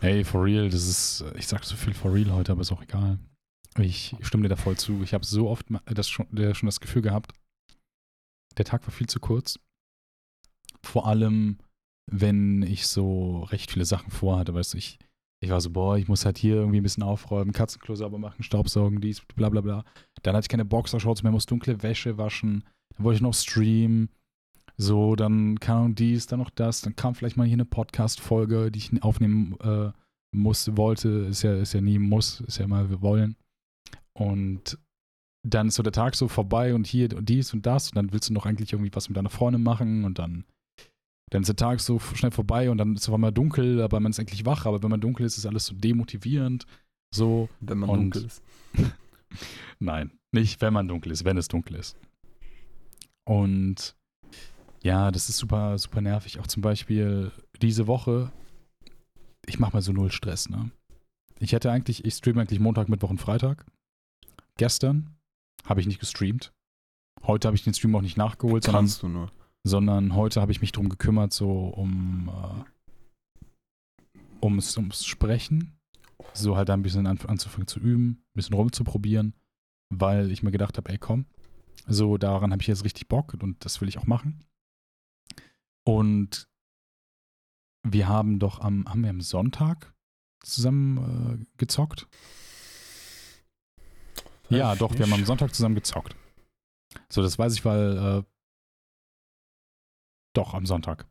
Hey, 0.00 0.24
for 0.24 0.44
real, 0.44 0.68
das 0.68 0.86
ist, 0.86 1.24
ich 1.36 1.46
sag 1.46 1.64
so 1.64 1.74
viel 1.74 1.94
for 1.94 2.12
real 2.12 2.32
heute, 2.32 2.52
aber 2.52 2.60
ist 2.60 2.72
auch 2.72 2.82
egal. 2.82 3.18
Ich 3.78 4.14
stimme 4.20 4.44
dir 4.44 4.50
da 4.50 4.56
voll 4.56 4.76
zu. 4.76 5.02
Ich 5.02 5.14
habe 5.14 5.24
so 5.24 5.48
oft 5.48 5.66
das 5.86 6.08
schon, 6.08 6.26
der, 6.30 6.54
schon 6.54 6.66
das 6.66 6.80
Gefühl 6.80 7.02
gehabt, 7.02 7.32
der 8.56 8.64
Tag 8.64 8.86
war 8.86 8.92
viel 8.92 9.08
zu 9.08 9.18
kurz. 9.18 9.58
Vor 10.82 11.06
allem, 11.06 11.58
wenn 12.10 12.62
ich 12.62 12.86
so 12.86 13.44
recht 13.44 13.70
viele 13.70 13.84
Sachen 13.84 14.10
vorhatte, 14.10 14.54
weißt 14.54 14.74
du, 14.74 14.78
ich, 14.78 14.98
ich 15.44 15.50
war 15.50 15.60
so, 15.60 15.70
boah, 15.70 15.96
ich 15.96 16.08
muss 16.08 16.24
halt 16.24 16.38
hier 16.38 16.56
irgendwie 16.56 16.80
ein 16.80 16.82
bisschen 16.82 17.02
aufräumen, 17.02 17.52
Katzenklo 17.52 17.94
sauber 17.94 18.18
machen, 18.18 18.42
Staubsaugen, 18.42 19.00
dies, 19.00 19.22
bla 19.36 19.48
bla 19.48 19.60
bla. 19.60 19.84
Dann 20.22 20.34
hatte 20.34 20.44
ich 20.44 20.48
keine 20.48 20.64
Boxershorts 20.64 21.22
mehr, 21.22 21.32
muss 21.32 21.46
dunkle 21.46 21.82
Wäsche 21.82 22.18
waschen. 22.18 22.64
Dann 22.96 23.04
wollte 23.04 23.16
ich 23.16 23.22
noch 23.22 23.34
streamen. 23.34 24.08
So, 24.76 25.14
dann 25.14 25.58
Ahnung, 25.60 25.94
dies, 25.94 26.26
dann 26.26 26.40
noch 26.40 26.50
das. 26.50 26.80
Dann 26.80 26.96
kam 26.96 27.14
vielleicht 27.14 27.36
mal 27.36 27.46
hier 27.46 27.54
eine 27.54 27.64
Podcast-Folge, 27.64 28.72
die 28.72 28.78
ich 28.78 29.02
aufnehmen 29.02 29.56
äh, 29.60 29.92
muss, 30.32 30.76
wollte. 30.76 31.08
Ist 31.08 31.42
ja, 31.42 31.54
ist 31.54 31.74
ja 31.74 31.80
nie 31.80 31.98
muss, 31.98 32.40
ist 32.40 32.58
ja 32.58 32.64
immer 32.64 32.90
wir 32.90 33.00
wollen. 33.02 33.36
Und 34.14 34.78
dann 35.46 35.68
ist 35.68 35.74
so 35.74 35.82
der 35.82 35.92
Tag 35.92 36.16
so 36.16 36.26
vorbei 36.26 36.74
und 36.74 36.86
hier 36.86 37.16
und 37.16 37.28
dies 37.28 37.52
und 37.52 37.66
das. 37.66 37.90
Und 37.90 37.96
dann 37.96 38.12
willst 38.12 38.30
du 38.30 38.32
noch 38.32 38.46
eigentlich 38.46 38.72
irgendwie 38.72 38.94
was 38.94 39.08
mit 39.08 39.16
deiner 39.16 39.30
Freundin 39.30 39.62
machen 39.62 40.04
und 40.04 40.18
dann, 40.18 40.44
dann 41.30 41.42
ist 41.42 41.48
der 41.48 41.56
Tag 41.56 41.80
so 41.80 41.98
schnell 41.98 42.30
vorbei 42.30 42.70
und 42.70 42.78
dann 42.78 42.94
ist 42.94 43.02
es 43.02 43.08
auf 43.08 43.14
einmal 43.14 43.32
dunkel, 43.32 43.80
aber 43.82 43.98
man 44.00 44.10
ist 44.10 44.20
eigentlich 44.20 44.44
wach. 44.46 44.66
Aber 44.66 44.82
wenn 44.82 44.90
man 44.90 45.00
dunkel 45.00 45.26
ist, 45.26 45.38
ist 45.38 45.46
alles 45.46 45.66
so 45.66 45.74
demotivierend. 45.74 46.66
So, 47.14 47.48
Wenn 47.60 47.78
man 47.78 47.90
Und- 47.90 48.14
dunkel 48.14 48.24
ist. 48.26 48.42
Nein, 49.80 50.12
nicht 50.32 50.60
wenn 50.60 50.72
man 50.72 50.86
dunkel 50.88 51.10
ist, 51.12 51.24
wenn 51.24 51.36
es 51.36 51.48
dunkel 51.48 51.76
ist. 51.76 51.96
Und 53.24 53.96
ja, 54.82 55.10
das 55.10 55.28
ist 55.28 55.38
super, 55.38 55.78
super 55.78 56.00
nervig. 56.00 56.38
Auch 56.40 56.46
zum 56.46 56.62
Beispiel 56.62 57.32
diese 57.62 57.86
Woche, 57.86 58.30
ich 59.46 59.58
mache 59.58 59.72
mal 59.74 59.82
so 59.82 59.92
null 59.92 60.12
Stress, 60.12 60.48
ne? 60.50 60.70
Ich 61.40 61.52
hätte 61.52 61.70
eigentlich, 61.70 62.04
ich 62.04 62.14
streame 62.14 62.40
eigentlich 62.42 62.60
Montag, 62.60 62.88
Mittwoch 62.88 63.10
und 63.10 63.18
Freitag. 63.20 63.64
Gestern 64.56 65.16
habe 65.66 65.80
ich 65.80 65.86
nicht 65.86 65.98
gestreamt. 66.00 66.52
Heute 67.24 67.48
habe 67.48 67.56
ich 67.56 67.64
den 67.64 67.74
Stream 67.74 67.94
auch 67.96 68.02
nicht 68.02 68.16
nachgeholt, 68.16 68.64
sondern, 68.64 68.82
Kannst 68.84 69.02
du 69.02 69.08
nur. 69.08 69.32
Sondern 69.64 70.14
heute 70.14 70.40
habe 70.40 70.52
ich 70.52 70.60
mich 70.60 70.72
drum 70.72 70.88
gekümmert, 70.88 71.32
so 71.32 71.68
um 71.68 72.30
äh, 72.30 74.24
ums, 74.44 74.76
ums 74.76 75.04
Sprechen. 75.04 75.78
So 76.32 76.56
halt 76.56 76.68
da 76.68 76.74
ein 76.74 76.82
bisschen 76.82 77.06
an, 77.06 77.18
anzufangen 77.26 77.66
zu 77.66 77.80
üben, 77.80 78.10
ein 78.10 78.34
bisschen 78.34 78.54
rumzuprobieren, 78.54 79.34
weil 79.90 80.30
ich 80.30 80.42
mir 80.42 80.50
gedacht 80.50 80.76
habe, 80.76 80.90
ey 80.90 80.98
komm, 80.98 81.26
so 81.86 82.18
daran 82.18 82.52
habe 82.52 82.62
ich 82.62 82.68
jetzt 82.68 82.84
richtig 82.84 83.08
Bock 83.08 83.34
und 83.40 83.64
das 83.64 83.80
will 83.80 83.88
ich 83.88 83.98
auch 83.98 84.06
machen. 84.06 84.44
Und 85.86 86.48
wir 87.86 88.08
haben 88.08 88.38
doch 88.38 88.60
am, 88.60 88.86
haben 88.88 89.02
wir 89.02 89.10
am 89.10 89.20
Sonntag 89.20 89.94
zusammen 90.42 91.42
äh, 91.42 91.46
gezockt? 91.56 92.08
Ja, 94.48 94.74
doch, 94.74 94.92
wir 94.94 95.06
haben 95.06 95.12
am. 95.12 95.24
Sonntag 95.24 95.54
zusammen 95.54 95.74
gezockt. 95.74 96.16
So, 97.08 97.22
das 97.22 97.38
weiß 97.38 97.54
ich, 97.54 97.64
weil 97.64 97.96
äh, 97.96 98.33
doch 100.34 100.54
am 100.54 100.66
Sonntag. 100.66 101.06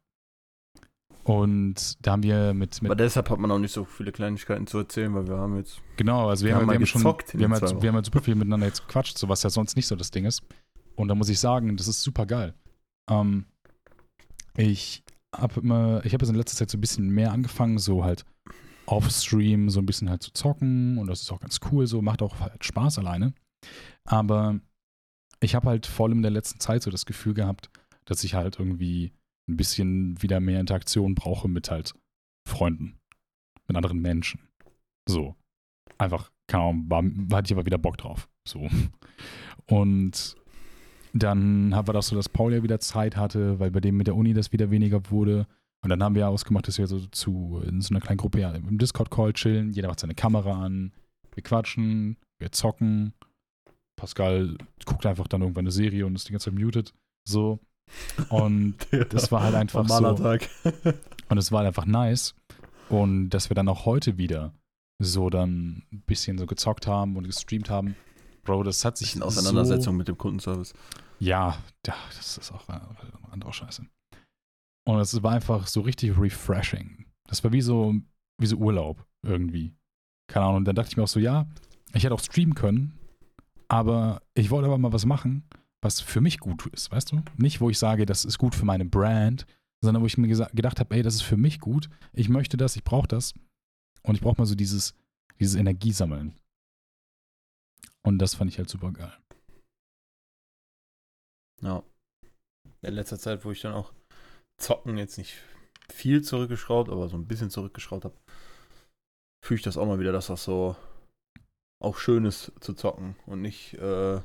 Und 1.23 2.05
da 2.05 2.11
haben 2.11 2.23
wir 2.23 2.53
mit, 2.53 2.81
mit 2.81 2.91
Aber 2.91 2.97
deshalb 2.97 3.29
hat 3.29 3.39
man 3.39 3.49
auch 3.49 3.59
nicht 3.59 3.71
so 3.71 3.85
viele 3.85 4.11
Kleinigkeiten 4.11 4.67
zu 4.67 4.79
erzählen, 4.79 5.13
weil 5.15 5.27
wir 5.27 5.37
haben 5.37 5.57
jetzt. 5.57 5.81
genau, 5.95 6.27
also 6.27 6.45
wir, 6.45 6.49
wir 6.49 6.55
haben, 6.55 6.67
wir 6.67 6.75
haben 6.75 6.85
schon, 6.85 7.01
in 7.01 7.39
wir 7.39 7.45
haben, 7.45 7.53
halt, 7.53 7.81
wir 7.81 7.89
haben 7.89 7.95
halt 7.95 8.05
super 8.05 8.21
viel 8.21 8.35
miteinander 8.35 8.67
jetzt 8.67 8.85
gequatscht, 8.85 9.17
so 9.17 9.29
was 9.29 9.41
ja 9.43 9.49
sonst 9.49 9.77
nicht 9.77 9.87
so 9.87 9.95
das 9.95 10.11
Ding 10.11 10.25
ist. 10.25 10.43
Und 10.95 11.07
da 11.07 11.15
muss 11.15 11.29
ich 11.29 11.39
sagen, 11.39 11.77
das 11.77 11.87
ist 11.87 12.03
super 12.03 12.25
geil. 12.25 12.53
Ähm, 13.09 13.45
ich 14.57 15.03
habe 15.33 15.61
immer, 15.61 16.05
ich 16.05 16.13
habe 16.13 16.23
jetzt 16.23 16.29
in 16.29 16.35
letzter 16.35 16.57
Zeit 16.57 16.69
so 16.69 16.77
ein 16.77 16.81
bisschen 16.81 17.09
mehr 17.09 17.31
angefangen, 17.31 17.79
so 17.79 18.03
halt 18.03 18.25
auf 18.85 19.09
Stream 19.09 19.69
so 19.69 19.79
ein 19.79 19.85
bisschen 19.85 20.09
halt 20.09 20.21
zu 20.23 20.33
zocken 20.33 20.97
und 20.97 21.07
das 21.07 21.21
ist 21.21 21.31
auch 21.31 21.39
ganz 21.39 21.59
cool, 21.71 21.87
so 21.87 22.01
macht 22.01 22.21
auch 22.21 22.39
halt 22.41 22.63
Spaß 22.65 22.99
alleine. 22.99 23.33
Aber 24.03 24.59
ich 25.39 25.55
habe 25.55 25.69
halt 25.69 25.85
vor 25.85 26.07
allem 26.07 26.17
in 26.17 26.23
der 26.23 26.31
letzten 26.31 26.59
Zeit 26.59 26.83
so 26.83 26.91
das 26.91 27.05
Gefühl 27.05 27.33
gehabt, 27.33 27.69
dass 28.05 28.23
ich 28.23 28.33
halt 28.33 28.59
irgendwie 28.59 29.13
ein 29.49 29.57
bisschen 29.57 30.21
wieder 30.21 30.39
mehr 30.39 30.59
Interaktion 30.59 31.15
brauche 31.15 31.47
mit 31.47 31.69
halt 31.69 31.93
Freunden, 32.47 32.97
mit 33.67 33.75
anderen 33.75 33.99
Menschen. 33.99 34.39
So. 35.07 35.35
Einfach, 35.97 36.31
keine 36.47 36.63
Ahnung, 36.63 36.89
war, 36.89 37.37
hatte 37.37 37.47
ich 37.47 37.53
aber 37.53 37.65
wieder 37.65 37.77
Bock 37.77 37.97
drauf. 37.97 38.29
So. 38.47 38.67
Und 39.67 40.35
dann 41.13 41.75
haben 41.75 41.87
wir 41.87 41.93
das 41.93 42.07
so, 42.07 42.15
dass 42.15 42.29
Paul 42.29 42.53
ja 42.53 42.63
wieder 42.63 42.79
Zeit 42.79 43.15
hatte, 43.15 43.59
weil 43.59 43.71
bei 43.71 43.79
dem 43.79 43.97
mit 43.97 44.07
der 44.07 44.15
Uni 44.15 44.33
das 44.33 44.51
wieder 44.51 44.71
weniger 44.71 45.11
wurde. 45.11 45.47
Und 45.83 45.89
dann 45.89 46.01
haben 46.01 46.15
wir 46.15 46.29
ausgemacht, 46.29 46.67
dass 46.67 46.77
wir 46.77 46.87
so 46.87 46.99
zu 47.07 47.61
in 47.67 47.81
so 47.81 47.93
einer 47.93 48.01
kleinen 48.01 48.17
Gruppe 48.17 48.39
ja, 48.39 48.51
im 48.51 48.77
Discord-Call 48.77 49.33
chillen. 49.33 49.71
Jeder 49.71 49.89
macht 49.89 49.99
seine 49.99 50.15
Kamera 50.15 50.63
an. 50.63 50.93
Wir 51.33 51.43
quatschen, 51.43 52.17
wir 52.39 52.51
zocken. 52.51 53.13
Pascal 53.95 54.57
guckt 54.85 55.05
einfach 55.05 55.27
dann 55.27 55.41
irgendwann 55.41 55.63
eine 55.63 55.71
Serie 55.71 56.05
und 56.05 56.15
ist 56.15 56.27
die 56.27 56.31
ganze 56.31 56.49
Zeit 56.49 56.59
muted. 56.59 56.93
So. 57.27 57.59
Und 58.29 58.75
das 59.09 59.31
war 59.31 59.43
halt 59.43 59.55
einfach 59.55 59.87
Normaler 59.87 60.17
so. 60.17 60.23
Tag. 60.23 60.49
Und 61.29 61.37
es 61.37 61.51
war 61.51 61.59
halt 61.59 61.67
einfach 61.67 61.85
nice. 61.85 62.35
Und 62.89 63.29
dass 63.29 63.49
wir 63.49 63.55
dann 63.55 63.67
auch 63.69 63.85
heute 63.85 64.17
wieder 64.17 64.53
so 64.99 65.29
dann 65.29 65.83
ein 65.91 66.03
bisschen 66.05 66.37
so 66.37 66.45
gezockt 66.45 66.85
haben 66.85 67.17
und 67.17 67.25
gestreamt 67.25 67.69
haben. 67.69 67.95
Bro, 68.43 68.63
das 68.63 68.85
hat 68.85 68.97
sich 68.97 69.09
Bisschen 69.09 69.23
Auseinandersetzung 69.23 69.93
so, 69.93 69.97
mit 69.97 70.07
dem 70.07 70.17
Kundenservice. 70.17 70.73
ja, 71.19 71.57
ja, 71.87 71.95
das 72.15 72.37
ist 72.37 72.51
auch 72.51 72.67
eine 72.69 72.81
andere 73.31 73.53
Scheiße. 73.53 73.85
Und 74.85 74.99
es 74.99 75.23
war 75.23 75.31
einfach 75.31 75.67
so 75.67 75.81
richtig 75.81 76.17
refreshing. 76.17 77.05
Das 77.27 77.43
war 77.43 77.51
wie 77.51 77.61
so, 77.61 77.95
wie 78.39 78.45
so 78.45 78.57
Urlaub 78.57 79.05
irgendwie. 79.25 79.73
Keine 80.27 80.45
Ahnung. 80.45 80.57
Und 80.57 80.65
dann 80.65 80.75
dachte 80.75 80.89
ich 80.89 80.97
mir 80.97 81.03
auch 81.03 81.07
so, 81.07 81.19
ja, 81.19 81.47
ich 81.93 82.03
hätte 82.03 82.13
auch 82.13 82.19
streamen 82.19 82.53
können, 82.53 82.97
aber 83.69 84.21
ich 84.35 84.51
wollte 84.51 84.67
aber 84.67 84.77
mal 84.77 84.93
was 84.93 85.05
machen, 85.05 85.47
was 85.83 85.99
für 86.01 86.21
mich 86.21 86.39
gut 86.39 86.65
ist, 86.67 86.91
weißt 86.91 87.11
du? 87.11 87.21
Nicht, 87.37 87.61
wo 87.61 87.69
ich 87.69 87.77
sage, 87.77 88.05
das 88.05 88.25
ist 88.25 88.37
gut 88.37 88.55
für 88.55 88.65
meine 88.65 88.85
Brand, 88.85 89.45
sondern 89.83 90.01
wo 90.01 90.07
ich 90.07 90.17
mir 90.17 90.27
gedacht 90.27 90.79
habe, 90.79 90.95
ey, 90.95 91.03
das 91.03 91.15
ist 91.15 91.23
für 91.23 91.37
mich 91.37 91.59
gut, 91.59 91.89
ich 92.13 92.29
möchte 92.29 92.57
das, 92.57 92.75
ich 92.75 92.83
brauche 92.83 93.07
das. 93.07 93.33
Und 94.03 94.15
ich 94.15 94.21
brauche 94.21 94.39
mal 94.39 94.45
so 94.45 94.55
dieses, 94.55 94.95
dieses 95.39 95.55
Energiesammeln. 95.55 96.37
Und 98.05 98.19
das 98.19 98.35
fand 98.35 98.51
ich 98.51 98.57
halt 98.57 98.69
super 98.69 98.91
geil. 98.91 99.13
Ja. 101.61 101.83
In 102.81 102.93
letzter 102.93 103.17
Zeit, 103.17 103.45
wo 103.45 103.51
ich 103.51 103.61
dann 103.61 103.73
auch 103.73 103.93
zocken 104.57 104.97
jetzt 104.97 105.17
nicht 105.17 105.41
viel 105.89 106.21
zurückgeschraubt, 106.21 106.89
aber 106.89 107.07
so 107.07 107.15
ein 107.15 107.27
bisschen 107.27 107.49
zurückgeschraubt 107.49 108.05
habe, 108.05 108.17
fühle 109.43 109.57
ich 109.57 109.63
das 109.63 109.77
auch 109.77 109.85
mal 109.85 109.99
wieder, 109.99 110.11
dass 110.11 110.27
das 110.27 110.43
so 110.43 110.75
auch 111.81 111.97
schön 111.97 112.25
ist 112.25 112.51
zu 112.59 112.73
zocken 112.73 113.15
und 113.25 113.41
nicht, 113.41 113.73
äh, 113.75 114.21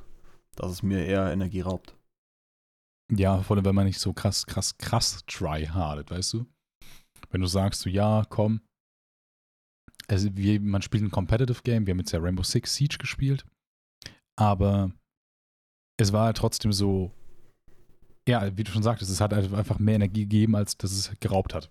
dass 0.59 0.71
es 0.71 0.83
mir 0.83 1.05
eher 1.05 1.33
Energie 1.33 1.61
raubt. 1.61 1.97
Ja, 3.11 3.43
vor 3.43 3.57
allem, 3.57 3.65
wenn 3.65 3.75
man 3.75 3.87
nicht 3.87 4.01
so 4.01 4.13
krass, 4.13 4.47
krass, 4.47 4.77
krass 4.77 5.23
tryhardet, 5.27 6.11
weißt 6.11 6.35
du? 6.35 6.47
Wenn 7.31 7.41
du 7.41 7.47
sagst, 7.47 7.81
so, 7.81 7.91
ja, 7.91 8.25
komm, 8.29 8.61
also 10.09 10.35
wir, 10.35 10.61
man 10.61 10.83
spielt 10.83 11.03
ein 11.03 11.11
Competitive 11.11 11.63
Game, 11.63 11.87
wir 11.87 11.93
haben 11.93 11.99
jetzt 11.99 12.13
ja 12.13 12.19
Rainbow 12.21 12.43
Six 12.43 12.75
Siege 12.75 12.99
gespielt, 12.99 13.45
aber 14.39 14.93
es 15.99 16.13
war 16.13 16.27
halt 16.27 16.37
trotzdem 16.39 16.73
so, 16.73 17.13
ja, 18.27 18.57
wie 18.57 18.65
du 18.65 18.71
schon 18.71 18.83
sagtest, 18.83 19.11
es 19.11 19.21
hat 19.21 19.33
halt 19.33 19.53
einfach 19.53 19.79
mehr 19.79 19.97
Energie 19.97 20.23
gegeben, 20.23 20.57
als 20.57 20.77
dass 20.77 20.93
es 20.93 21.13
geraubt 21.21 21.55
hat. 21.55 21.71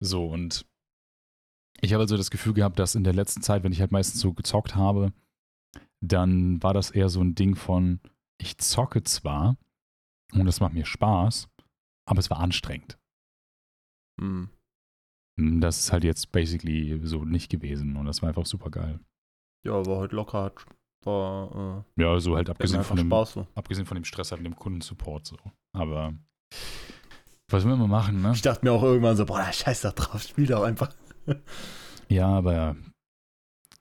So, 0.00 0.26
und 0.28 0.66
ich 1.80 1.92
habe 1.92 2.02
also 2.02 2.16
das 2.16 2.30
Gefühl 2.30 2.54
gehabt, 2.54 2.78
dass 2.78 2.94
in 2.94 3.04
der 3.04 3.12
letzten 3.12 3.42
Zeit, 3.42 3.62
wenn 3.62 3.72
ich 3.72 3.80
halt 3.80 3.92
meistens 3.92 4.20
so 4.20 4.32
gezockt 4.32 4.74
habe, 4.74 5.12
dann 6.02 6.62
war 6.62 6.74
das 6.74 6.90
eher 6.90 7.08
so 7.08 7.20
ein 7.22 7.34
Ding 7.34 7.54
von, 7.56 8.00
ich 8.38 8.58
zocke 8.58 9.02
zwar 9.02 9.56
und 10.32 10.46
es 10.46 10.60
macht 10.60 10.74
mir 10.74 10.84
Spaß, 10.86 11.48
aber 12.08 12.18
es 12.20 12.30
war 12.30 12.38
anstrengend. 12.40 12.98
Hm. 14.20 14.48
Hm, 15.38 15.60
Das 15.60 15.78
ist 15.78 15.92
halt 15.92 16.04
jetzt 16.04 16.32
basically 16.32 17.00
so 17.06 17.24
nicht 17.24 17.50
gewesen 17.50 17.96
und 17.96 18.06
das 18.06 18.22
war 18.22 18.28
einfach 18.28 18.46
super 18.46 18.70
geil. 18.70 19.00
Ja, 19.66 19.84
war 19.84 19.98
heute 19.98 20.14
locker, 20.16 20.44
hat, 20.44 20.64
war, 21.04 21.84
Ja, 21.96 22.18
so 22.20 22.36
halt 22.36 22.48
äh, 22.48 22.52
abgesehen 22.52 22.84
von, 22.84 22.96
dem, 22.96 23.08
Spaß 23.08 23.32
so. 23.32 23.46
abgesehen 23.54 23.86
von 23.86 23.96
dem 23.96 24.04
Stress 24.04 24.30
halt 24.30 24.42
mit 24.42 24.52
dem 24.52 24.56
Kundensupport 24.56 25.26
so. 25.26 25.36
Aber 25.74 26.14
was 27.48 27.64
will 27.64 27.76
man 27.76 27.90
machen, 27.90 28.22
ne? 28.22 28.32
Ich 28.34 28.42
dachte 28.42 28.64
mir 28.64 28.72
auch 28.72 28.82
irgendwann 28.82 29.16
so, 29.16 29.24
boah, 29.26 29.52
scheiß 29.52 29.82
da 29.82 29.92
drauf, 29.92 30.22
spiel 30.22 30.46
doch 30.46 30.62
einfach. 30.62 30.92
Ja, 32.08 32.28
aber 32.28 32.76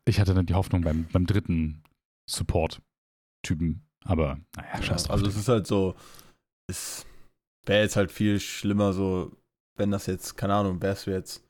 ich 0.05 0.19
hatte 0.19 0.33
dann 0.33 0.45
die 0.45 0.53
Hoffnung 0.55 0.81
beim, 0.81 1.07
beim 1.11 1.25
dritten 1.25 1.83
Support-Typen. 2.29 3.81
Aber 4.05 4.39
naja, 4.55 4.81
scheiß 4.81 5.03
drauf. 5.03 5.11
also 5.11 5.25
es 5.25 5.35
ist 5.35 5.47
halt 5.47 5.67
so, 5.67 5.95
es 6.69 7.05
wäre 7.65 7.83
jetzt 7.83 7.95
halt 7.95 8.11
viel 8.11 8.39
schlimmer 8.39 8.93
so, 8.93 9.31
wenn 9.77 9.91
das 9.91 10.05
jetzt, 10.05 10.37
keine 10.37 10.53
Ahnung, 10.53 10.81
wärst 10.81 11.07
du 11.07 11.11
jetzt, 11.11 11.43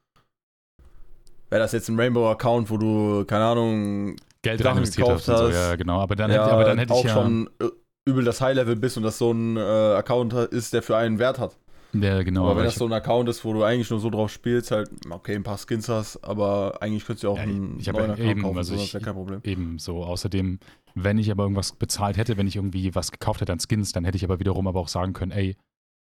wäre 1.50 1.62
das 1.62 1.74
jetzt 1.74 1.90
ein 1.90 2.00
Rainbow-Account, 2.00 2.70
wo 2.70 2.78
du, 2.78 3.26
keine 3.26 3.46
Ahnung, 3.46 4.16
Geld 4.42 4.62
Sachen 4.62 4.78
investiert 4.78 5.10
hast 5.10 5.26
so. 5.26 5.34
hast. 5.34 5.54
Ja, 5.54 5.76
genau. 5.76 6.00
Aber 6.00 6.16
dann, 6.16 6.32
ja, 6.32 6.44
hätte, 6.44 6.54
aber 6.54 6.66
dann 6.66 6.78
hätte 6.78 6.94
auch 6.94 7.00
ich 7.00 7.06
ja. 7.06 7.14
schon 7.14 7.50
äh, 7.60 7.70
übel 8.08 8.24
das 8.24 8.42
High-Level 8.42 8.76
bist 8.76 8.98
und 8.98 9.04
das 9.04 9.18
so 9.18 9.32
ein 9.32 9.58
äh, 9.58 9.60
Account 9.60 10.34
ist, 10.34 10.74
der 10.74 10.84
für 10.84 10.96
einen 10.98 11.20
Wert 11.20 11.40
hat. 11.40 11.58
Ja, 12.01 12.23
genau. 12.23 12.43
aber 12.45 12.58
wenn 12.58 12.63
ich, 12.65 12.71
das 12.73 12.79
so 12.79 12.86
ein 12.86 12.93
Account 12.93 13.29
ist, 13.29 13.43
wo 13.45 13.53
du 13.53 13.63
eigentlich 13.63 13.89
nur 13.89 13.99
so 13.99 14.10
drauf 14.10 14.31
spielst, 14.31 14.71
halt, 14.71 14.89
okay, 15.10 15.36
ein 15.36 15.43
paar 15.43 15.58
Skins 15.58 15.88
hast, 15.89 16.17
aber 16.23 16.81
eigentlich 16.81 17.05
könntest 17.05 17.23
du 17.23 17.29
auch 17.29 17.38
Ja, 17.38 17.43
einen 17.43 17.79
ich 17.79 17.88
neuen 17.88 18.12
Account 18.12 18.19
eben, 18.29 18.41
kaufen, 18.41 18.58
also 18.58 18.73
so, 18.73 18.79
das 18.79 18.88
ich- 18.88 18.93
wäre 18.93 19.03
kein 19.03 19.13
Problem. 19.13 19.41
Eben 19.43 19.79
so. 19.79 20.03
Außerdem, 20.03 20.60
wenn 20.95 21.17
ich 21.17 21.31
aber 21.31 21.43
irgendwas 21.43 21.73
bezahlt 21.73 22.17
hätte, 22.17 22.38
wenn 22.38 22.47
ich 22.47 22.55
irgendwie 22.55 22.93
was 22.95 23.12
gekauft 23.12 23.41
hätte 23.41 23.53
an 23.53 23.60
Skins, 23.60 23.91
dann 23.91 24.05
hätte 24.05 24.17
ich 24.17 24.23
aber 24.23 24.39
wiederum 24.39 24.67
aber 24.67 24.79
auch 24.79 24.88
sagen 24.88 25.13
können, 25.13 25.31
ey, 25.31 25.55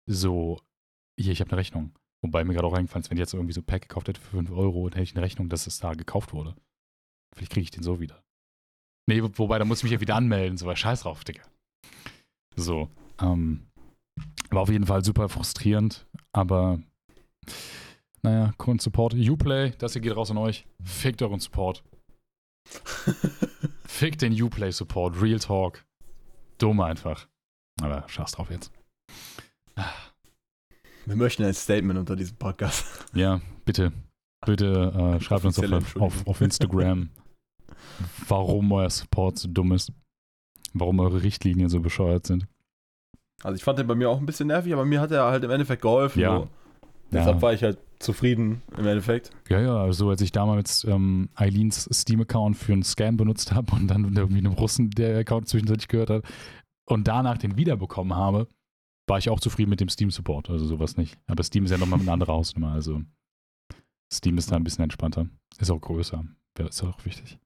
so, 0.08 0.60
hier, 1.18 1.32
ich 1.32 1.40
habe 1.40 1.50
eine 1.50 1.58
Rechnung. 1.58 1.92
Wobei 2.22 2.44
mir 2.44 2.54
gerade 2.54 2.66
auch 2.66 2.72
eingefallen 2.74 3.02
ist, 3.02 3.10
wenn 3.10 3.18
ich 3.18 3.20
jetzt 3.20 3.34
irgendwie 3.34 3.52
so 3.52 3.60
ein 3.60 3.66
Pack 3.66 3.82
gekauft 3.82 4.08
hätte 4.08 4.20
für 4.20 4.30
5 4.30 4.50
Euro, 4.50 4.88
dann 4.88 4.98
hätte 4.98 5.10
ich 5.10 5.16
eine 5.16 5.24
Rechnung, 5.24 5.48
dass 5.48 5.66
es 5.66 5.78
da 5.80 5.92
gekauft 5.94 6.32
wurde. 6.32 6.54
Vielleicht 7.34 7.52
kriege 7.52 7.64
ich 7.64 7.70
den 7.70 7.82
so 7.82 8.00
wieder. 8.00 8.22
Nee, 9.08 9.22
wo- 9.22 9.30
wobei, 9.34 9.58
da 9.58 9.64
muss 9.64 9.78
ich 9.78 9.84
mich 9.84 9.92
ja 9.92 10.00
wieder 10.00 10.16
anmelden, 10.16 10.56
so, 10.56 10.66
weil 10.66 10.76
scheiß 10.76 11.02
drauf, 11.02 11.22
Digga. 11.24 11.42
So, 12.56 12.88
ähm, 13.20 13.66
war 14.50 14.62
auf 14.62 14.70
jeden 14.70 14.86
Fall 14.86 15.04
super 15.04 15.28
frustrierend, 15.28 16.06
aber 16.32 16.80
naja, 18.22 18.52
Kundensupport, 18.56 19.14
Uplay, 19.14 19.72
das 19.78 19.92
hier 19.92 20.02
geht 20.02 20.16
raus 20.16 20.30
an 20.30 20.38
euch. 20.38 20.66
Fickt 20.82 21.22
euren 21.22 21.40
Support. 21.40 21.84
Fick 23.86 24.18
den 24.18 24.32
Uplay 24.42 24.72
Support, 24.72 25.20
Real 25.22 25.38
Talk. 25.38 25.84
Dumm 26.58 26.80
einfach. 26.80 27.28
Aber 27.80 28.08
scheiß 28.08 28.32
drauf 28.32 28.50
jetzt. 28.50 28.72
Wir 31.04 31.14
möchten 31.14 31.44
ein 31.44 31.54
Statement 31.54 32.00
unter 32.00 32.16
diesem 32.16 32.36
Podcast. 32.36 32.84
Ja, 33.14 33.40
bitte. 33.64 33.92
Bitte 34.44 35.16
äh, 35.16 35.20
schreibt 35.20 35.44
uns 35.44 35.58
auf, 35.58 35.96
auf, 35.96 36.26
auf 36.26 36.40
Instagram, 36.40 37.10
warum 38.26 38.72
euer 38.72 38.90
Support 38.90 39.38
so 39.38 39.48
dumm 39.48 39.72
ist. 39.72 39.92
Warum 40.72 41.00
eure 41.00 41.22
Richtlinien 41.22 41.68
so 41.68 41.80
bescheuert 41.80 42.26
sind. 42.26 42.48
Also 43.42 43.56
ich 43.56 43.64
fand 43.64 43.78
den 43.78 43.86
bei 43.86 43.94
mir 43.94 44.08
auch 44.10 44.18
ein 44.18 44.26
bisschen 44.26 44.48
nervig, 44.48 44.72
aber 44.72 44.84
mir 44.84 45.00
hat 45.00 45.10
er 45.10 45.24
halt 45.24 45.44
im 45.44 45.50
Endeffekt 45.50 45.82
geholfen. 45.82 46.20
Ja. 46.20 46.38
So. 46.40 46.48
Deshalb 47.12 47.36
Ja. 47.36 47.42
war 47.42 47.52
ich 47.52 47.62
halt 47.62 47.78
zufrieden 47.98 48.62
im 48.76 48.86
Endeffekt. 48.86 49.30
Ja, 49.48 49.60
ja, 49.60 49.76
also 49.76 50.10
als 50.10 50.20
ich 50.20 50.32
damals 50.32 50.84
ähm, 50.84 51.28
Eileens 51.34 51.88
Steam-Account 51.92 52.56
für 52.56 52.72
einen 52.72 52.82
Scam 52.82 53.16
benutzt 53.16 53.52
habe 53.52 53.74
und 53.76 53.86
dann 53.88 54.04
irgendwie 54.16 54.38
einem 54.38 54.52
Russen 54.52 54.90
der 54.90 55.18
Account 55.18 55.48
zwischendurch 55.48 55.86
gehört 55.88 56.10
hat 56.10 56.24
und 56.88 57.06
danach 57.08 57.38
den 57.38 57.56
wiederbekommen 57.56 58.16
habe, 58.16 58.48
war 59.08 59.18
ich 59.18 59.30
auch 59.30 59.38
zufrieden 59.40 59.70
mit 59.70 59.80
dem 59.80 59.88
Steam-Support, 59.88 60.50
also 60.50 60.66
sowas 60.66 60.96
nicht. 60.96 61.16
Aber 61.26 61.42
Steam 61.44 61.64
ist 61.64 61.70
ja 61.70 61.78
nochmal 61.78 62.00
eine 62.00 62.10
andere 62.12 62.32
Hausnummer, 62.32 62.72
also 62.72 63.00
Steam 64.12 64.36
ist 64.36 64.50
da 64.50 64.56
ein 64.56 64.64
bisschen 64.64 64.82
entspannter. 64.84 65.28
Ist 65.58 65.70
auch 65.70 65.80
größer, 65.80 66.24
ist 66.58 66.82
auch 66.82 67.04
wichtig. 67.04 67.38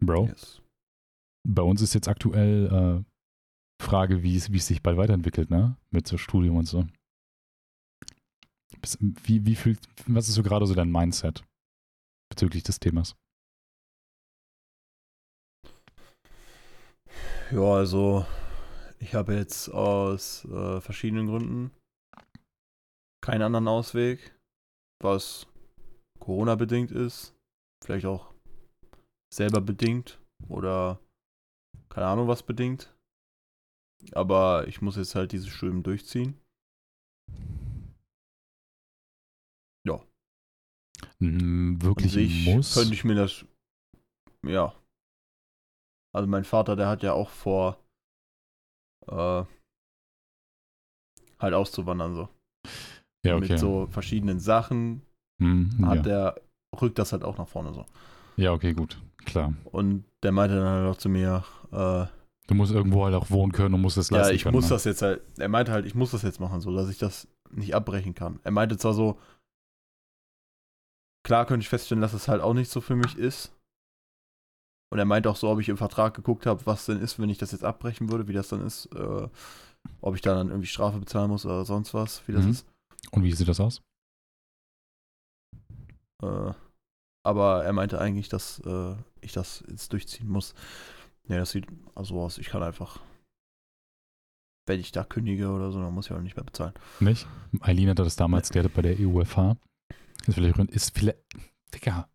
Bro, 0.00 0.26
Yes. 0.26 0.60
Bei 1.48 1.62
uns 1.62 1.80
ist 1.80 1.94
jetzt 1.94 2.08
aktuell 2.08 2.66
äh, 2.66 3.82
Frage, 3.82 4.22
wie 4.22 4.36
es, 4.36 4.46
sich 4.46 4.82
bald 4.82 4.98
weiterentwickelt, 4.98 5.50
ne? 5.50 5.76
Mit 5.90 6.06
so 6.06 6.18
Studium 6.18 6.56
und 6.56 6.66
so. 6.66 6.86
Wie, 9.00 9.44
wie 9.46 9.56
fühlt, 9.56 9.80
was 10.06 10.28
ist 10.28 10.34
so 10.34 10.42
gerade 10.42 10.66
so 10.66 10.74
dein 10.74 10.92
Mindset 10.92 11.42
bezüglich 12.30 12.62
des 12.62 12.78
Themas? 12.78 13.16
Ja, 17.50 17.74
also 17.74 18.26
ich 18.98 19.14
habe 19.14 19.34
jetzt 19.34 19.70
aus 19.70 20.44
äh, 20.44 20.80
verschiedenen 20.82 21.28
Gründen 21.28 21.70
keinen 23.24 23.42
anderen 23.42 23.68
Ausweg, 23.68 24.38
was 25.02 25.46
Corona-bedingt 26.20 26.90
ist, 26.90 27.34
vielleicht 27.82 28.04
auch 28.04 28.34
selber 29.32 29.60
bedingt 29.62 30.20
oder 30.48 31.00
keine 31.90 32.06
Ahnung 32.06 32.28
was 32.28 32.42
bedingt. 32.42 32.94
Aber 34.12 34.66
ich 34.68 34.80
muss 34.82 34.96
jetzt 34.96 35.14
halt 35.14 35.32
dieses 35.32 35.48
Studium 35.48 35.82
durchziehen. 35.82 36.38
An 41.20 41.80
Wirklich 41.82 42.12
sich 42.12 42.46
muss? 42.46 42.74
könnte 42.74 42.94
ich 42.94 43.04
mir 43.04 43.14
das, 43.14 43.44
ja. 44.46 44.74
Also 46.14 46.28
mein 46.28 46.44
Vater, 46.44 46.76
der 46.76 46.88
hat 46.88 47.02
ja 47.02 47.12
auch 47.12 47.30
vor, 47.30 47.78
äh, 49.06 49.44
halt 51.38 51.54
auszuwandern 51.54 52.14
so. 52.14 52.28
ja, 53.24 53.36
okay. 53.36 53.48
Mit 53.50 53.58
so 53.58 53.86
verschiedenen 53.86 54.40
Sachen 54.40 55.02
Hm, 55.40 55.70
hat 55.84 55.98
ja. 55.98 56.02
der, 56.02 56.40
rückt 56.80 56.98
das 56.98 57.12
halt 57.12 57.24
auch 57.24 57.38
nach 57.38 57.48
vorne 57.48 57.72
so. 57.72 57.84
ja, 58.36 58.52
okay, 58.52 58.72
gut. 58.72 58.98
Klar. 59.24 59.52
Und 59.64 60.04
der 60.22 60.32
meinte 60.32 60.56
dann 60.56 60.66
halt 60.68 60.86
auch 60.94 60.98
zu 60.98 61.08
mir, 61.08 61.44
äh, 61.72 62.06
Du 62.48 62.54
musst 62.54 62.72
irgendwo 62.72 63.04
halt 63.04 63.14
auch 63.14 63.28
wohnen 63.30 63.52
können 63.52 63.74
und 63.74 63.82
musst 63.82 63.96
ja, 64.10 64.16
leisten 64.16 64.34
ich 64.34 64.42
können. 64.44 64.54
muss 64.54 64.64
ne? 64.64 64.70
das 64.70 64.84
jetzt 64.84 65.02
halt, 65.02 65.20
er 65.38 65.48
meinte 65.50 65.70
halt, 65.70 65.84
ich 65.84 65.94
muss 65.94 66.12
das 66.12 66.22
jetzt 66.22 66.40
machen, 66.40 66.62
so, 66.62 66.74
dass 66.74 66.88
ich 66.88 66.96
das 66.96 67.28
nicht 67.50 67.74
abbrechen 67.74 68.14
kann. 68.14 68.40
Er 68.42 68.52
meinte 68.52 68.78
zwar 68.78 68.94
so, 68.94 69.18
klar 71.26 71.44
könnte 71.44 71.62
ich 71.64 71.68
feststellen, 71.68 72.00
dass 72.00 72.14
es 72.14 72.26
halt 72.26 72.40
auch 72.40 72.54
nicht 72.54 72.70
so 72.70 72.80
für 72.80 72.96
mich 72.96 73.16
ist. 73.18 73.52
Und 74.90 74.98
er 74.98 75.04
meinte 75.04 75.28
auch 75.28 75.36
so, 75.36 75.50
ob 75.50 75.60
ich 75.60 75.68
im 75.68 75.76
Vertrag 75.76 76.14
geguckt 76.14 76.46
habe, 76.46 76.64
was 76.64 76.86
denn 76.86 76.98
ist, 77.00 77.18
wenn 77.18 77.28
ich 77.28 77.36
das 77.36 77.52
jetzt 77.52 77.64
abbrechen 77.64 78.10
würde, 78.10 78.26
wie 78.28 78.32
das 78.32 78.48
dann 78.48 78.64
ist, 78.64 78.86
äh, 78.94 79.28
ob 80.00 80.14
ich 80.14 80.22
da 80.22 80.34
dann 80.34 80.48
irgendwie 80.48 80.66
Strafe 80.68 80.98
bezahlen 80.98 81.30
muss 81.30 81.44
oder 81.44 81.66
sonst 81.66 81.92
was, 81.92 82.26
wie 82.26 82.32
das 82.32 82.44
Mhm. 82.46 82.50
ist. 82.52 82.66
Und 83.12 83.22
wie 83.24 83.32
sieht 83.32 83.48
das 83.48 83.60
aus? 83.60 83.82
Äh, 86.22 86.52
aber 87.22 87.64
er 87.64 87.72
meinte 87.72 88.00
eigentlich, 88.00 88.28
dass 88.28 88.60
äh, 88.60 88.94
ich 89.20 89.32
das 89.32 89.64
jetzt 89.68 89.92
durchziehen 89.92 90.28
muss. 90.28 90.54
Ja, 91.28 91.38
das 91.38 91.50
sieht 91.50 91.66
also 91.94 92.20
aus, 92.20 92.38
ich 92.38 92.48
kann 92.48 92.62
einfach, 92.62 93.00
wenn 94.66 94.80
ich 94.80 94.92
da 94.92 95.04
kündige 95.04 95.50
oder 95.50 95.70
so, 95.70 95.80
dann 95.80 95.92
muss 95.92 96.06
ich 96.06 96.12
auch 96.12 96.20
nicht 96.20 96.36
mehr 96.36 96.44
bezahlen. 96.44 96.72
Nicht? 97.00 97.26
Eileen 97.60 97.90
hatte 97.90 98.04
das 98.04 98.16
damals, 98.16 98.50
hatte 98.50 98.68
bei 98.68 98.82
der 98.82 98.98
EUFH. 98.98 99.56
Ist 100.26 100.34
vielleicht, 100.34 100.58
ist 100.70 100.98
vielleicht, 100.98 101.18
Digga, 101.74 102.08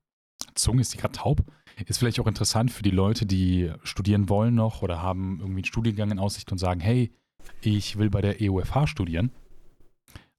Zunge 0.55 0.81
ist 0.81 0.93
die 0.93 0.97
gerade 0.97 1.13
taub. 1.13 1.43
Ist 1.85 1.97
vielleicht 1.97 2.19
auch 2.19 2.27
interessant 2.27 2.71
für 2.71 2.83
die 2.83 2.91
Leute, 2.91 3.25
die 3.25 3.71
studieren 3.83 4.29
wollen 4.29 4.53
noch 4.53 4.81
oder 4.81 5.01
haben 5.01 5.39
irgendwie 5.39 5.59
einen 5.59 5.65
Studiengang 5.65 6.11
in 6.11 6.19
Aussicht 6.19 6.51
und 6.51 6.59
sagen, 6.59 6.79
hey, 6.79 7.11
ich 7.61 7.97
will 7.97 8.09
bei 8.09 8.21
der 8.21 8.37
EUFH 8.39 8.87
studieren. 8.87 9.31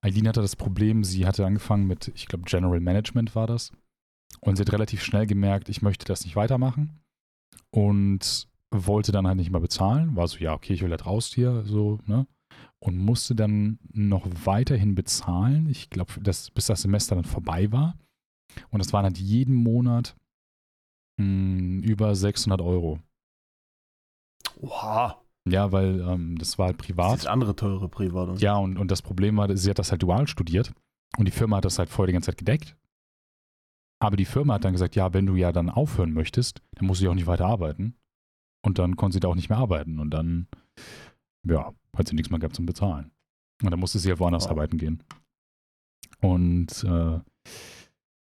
Eileen 0.01 0.29
hatte 0.29 0.43
das 0.43 0.57
Problem, 0.57 1.03
sie 1.03 1.27
hatte 1.27 1.47
angefangen 1.47 1.87
mit, 1.87 2.13
ich 2.15 2.27
glaube, 2.27 2.45
General 2.45 2.79
Management 2.79 3.35
war 3.35 3.47
das. 3.47 3.73
Und 4.41 4.57
sie 4.57 4.63
hat 4.63 4.73
relativ 4.73 5.03
schnell 5.03 5.27
gemerkt, 5.27 5.69
ich 5.69 5.81
möchte 5.83 6.05
das 6.05 6.25
nicht 6.25 6.37
weitermachen. 6.37 7.01
Und 7.71 8.49
wollte 8.71 9.13
dann 9.13 9.27
halt 9.27 9.37
nicht 9.37 9.51
mehr 9.51 9.61
bezahlen. 9.61 10.17
War 10.17 10.27
so, 10.29 10.39
ja, 10.39 10.53
okay, 10.53 10.73
ich 10.75 10.83
will 10.83 10.91
halt 10.91 11.07
raus 11.07 11.33
hier, 11.33 11.65
so, 11.65 11.99
ne? 12.07 12.27
Und 12.79 12.99
musste 12.99 13.35
dann 13.35 13.79
noch 13.93 14.27
weiterhin 14.45 14.95
bezahlen. 14.95 15.69
Ich 15.69 15.91
glaube, 15.91 16.13
das, 16.21 16.51
bis 16.51 16.67
das 16.67 16.83
Semester 16.83 17.15
dann 17.15 17.25
vorbei 17.25 17.73
war. 17.73 17.97
Und 18.71 18.79
das 18.85 18.93
waren 18.93 19.05
halt 19.05 19.19
jeden 19.19 19.55
Monat 19.55 20.17
mh, 21.19 21.83
über 21.87 22.15
600 22.15 22.61
Euro. 22.61 23.01
Oha, 24.61 25.21
Ja, 25.49 25.73
weil 25.73 26.01
ähm, 26.01 26.39
das 26.39 26.59
war 26.59 26.67
halt 26.67 26.79
das 26.79 26.87
privat. 26.87 27.19
ist 27.19 27.27
andere 27.27 27.57
teure 27.57 27.89
Privat. 27.89 28.41
Ja, 28.41 28.57
und, 28.57 28.79
und 28.79 28.91
das 28.91 29.03
Problem 29.03 29.37
war, 29.37 29.55
sie 29.57 29.71
hat 29.71 29.79
das 29.79 29.91
halt 29.91 30.03
dual 30.03 30.27
studiert 30.29 30.73
und 31.19 31.27
die 31.27 31.33
Firma 31.33 31.57
hat 31.59 31.65
das 31.65 31.79
halt 31.79 31.89
vorher 31.89 32.09
die 32.09 32.13
ganze 32.13 32.31
Zeit 32.31 32.39
gedeckt. 32.39 32.77
Aber 34.01 34.17
die 34.17 34.25
Firma 34.25 34.55
hat 34.55 34.65
dann 34.65 34.73
gesagt, 34.73 34.97
ja, 34.97 35.13
wenn 35.15 35.27
du 35.27 35.35
ja 35.37 35.53
dann 35.53 35.71
aufhören 35.71 36.13
möchtest, 36.13 36.63
dann 36.73 36.87
musst 36.87 37.01
du 37.01 37.07
ja 37.07 37.11
auch 37.11 37.15
nicht 37.15 37.27
weiter 37.27 37.47
arbeiten. 37.47 37.97
Und 38.65 38.79
dann 38.79 38.97
konnte 38.97 39.15
sie 39.15 39.21
da 39.21 39.29
auch 39.29 39.35
nicht 39.35 39.49
mehr 39.49 39.59
arbeiten. 39.59 39.99
Und 39.99 40.11
dann, 40.11 40.47
ja, 41.47 41.73
hat 41.97 42.09
sie 42.09 42.15
nichts 42.15 42.31
mehr 42.31 42.41
gehabt 42.41 42.57
zum 42.57 42.67
Bezahlen. 42.67 43.11
Und 43.63 43.71
dann 43.71 43.81
musste 43.81 43.99
sie 43.99 44.09
ja 44.09 44.19
woanders 44.19 44.45
Wow. 44.45 44.53
arbeiten 44.53 44.79
gehen. 44.79 45.03
Und 46.21 46.85
äh, 46.85 47.21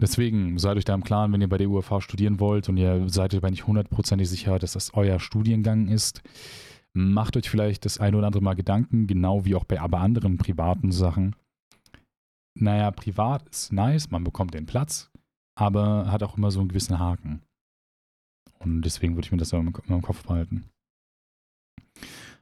deswegen 0.01 0.59
seid 0.59 0.77
euch 0.77 0.85
da 0.85 0.94
im 0.94 1.05
Klaren, 1.05 1.33
wenn 1.33 1.40
ihr 1.40 1.48
bei 1.48 1.59
der 1.59 1.68
UFH 1.70 2.01
studieren 2.01 2.40
wollt 2.40 2.68
und 2.68 2.77
ihr 2.77 3.09
seid 3.09 3.33
euch 3.35 3.38
aber 3.38 3.51
nicht 3.51 3.66
hundertprozentig 3.66 4.29
sicher, 4.29 4.59
dass 4.59 4.72
das 4.72 4.94
euer 4.94 5.20
Studiengang 5.20 5.88
ist, 5.88 6.22
macht 6.94 7.37
euch 7.37 7.48
vielleicht 7.48 7.85
das 7.85 7.98
eine 7.98 8.16
oder 8.16 8.27
andere 8.27 8.42
Mal 8.42 8.55
Gedanken, 8.55 9.07
genau 9.07 9.44
wie 9.44 9.55
auch 9.55 9.64
bei 9.64 9.81
aber 9.81 10.01
anderen 10.01 10.38
privaten 10.38 10.92
Sachen. 10.92 11.37
Naja, 12.55 12.90
privat 12.90 13.48
ist 13.48 13.72
nice, 13.72 14.11
man 14.11 14.25
bekommt 14.25 14.55
den 14.55 14.66
Platz, 14.66 15.11
aber 15.55 16.11
hat 16.11 16.23
auch 16.23 16.37
immer 16.37 16.51
so 16.51 16.61
einen 16.61 16.69
gewissen 16.69 16.99
Haken. 16.99 17.43
Und 18.59 18.83
deswegen 18.83 19.15
würde 19.17 19.27
ich 19.27 19.33
mir 19.33 19.38
das 19.38 19.53
immer 19.53 19.62
im 19.62 19.75
immer 19.87 19.97
im 19.97 20.03
Kopf 20.03 20.23
behalten. 20.25 20.65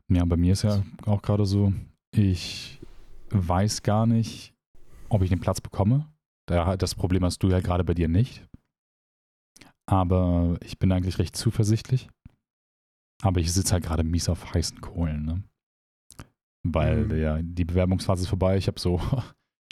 Ja, 0.08 0.24
bei 0.24 0.36
mir 0.36 0.52
ist 0.52 0.62
ja 0.62 0.82
auch 1.06 1.22
gerade 1.22 1.46
so, 1.46 1.72
ich 2.14 2.80
weiß 3.30 3.82
gar 3.82 4.06
nicht, 4.06 4.52
ob 5.08 5.22
ich 5.22 5.30
den 5.30 5.40
Platz 5.40 5.60
bekomme. 5.60 6.06
Da- 6.48 6.76
Das 6.76 6.94
Problem 6.94 7.24
hast 7.24 7.42
du 7.42 7.48
ja 7.48 7.60
gerade 7.60 7.84
bei 7.84 7.94
dir 7.94 8.08
nicht. 8.08 8.44
Aber 9.88 10.56
ich 10.62 10.78
bin 10.78 10.92
eigentlich 10.92 11.18
recht 11.18 11.36
zuversichtlich. 11.36 12.08
Aber 13.22 13.40
ich 13.40 13.52
sitze 13.52 13.72
halt 13.72 13.84
gerade 13.84 14.02
mies 14.04 14.28
auf 14.28 14.52
heißen 14.54 14.80
Kohlen, 14.80 15.24
ne? 15.24 15.42
Weil 16.66 17.04
Mhm. 17.06 17.16
ja, 17.16 17.42
die 17.42 17.64
Bewerbungsphase 17.64 18.22
ist 18.22 18.28
vorbei. 18.28 18.56
Ich 18.56 18.66
habe 18.66 18.78
so, 18.80 18.98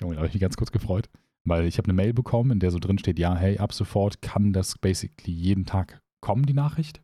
Junge, 0.01 0.15
da 0.15 0.19
habe 0.19 0.27
ich 0.29 0.35
mich 0.35 0.41
ganz 0.41 0.57
kurz 0.57 0.71
gefreut. 0.73 1.09
Weil 1.49 1.65
ich 1.67 1.79
habe 1.79 1.87
eine 1.87 1.95
Mail 1.95 2.13
bekommen, 2.13 2.51
in 2.51 2.61
der 2.61 2.71
so 2.71 2.79
drin 2.79 2.99
steht, 2.99 3.19
ja, 3.19 3.35
hey, 3.35 3.59
ab 3.59 3.73
sofort 3.73 4.23
kann 4.23 4.53
das 4.53 4.79
basically 4.79 5.33
jeden 5.33 5.67
Tag 5.67 6.01
kommen, 6.21 6.47
die 6.47 6.55
Nachricht. 6.55 7.03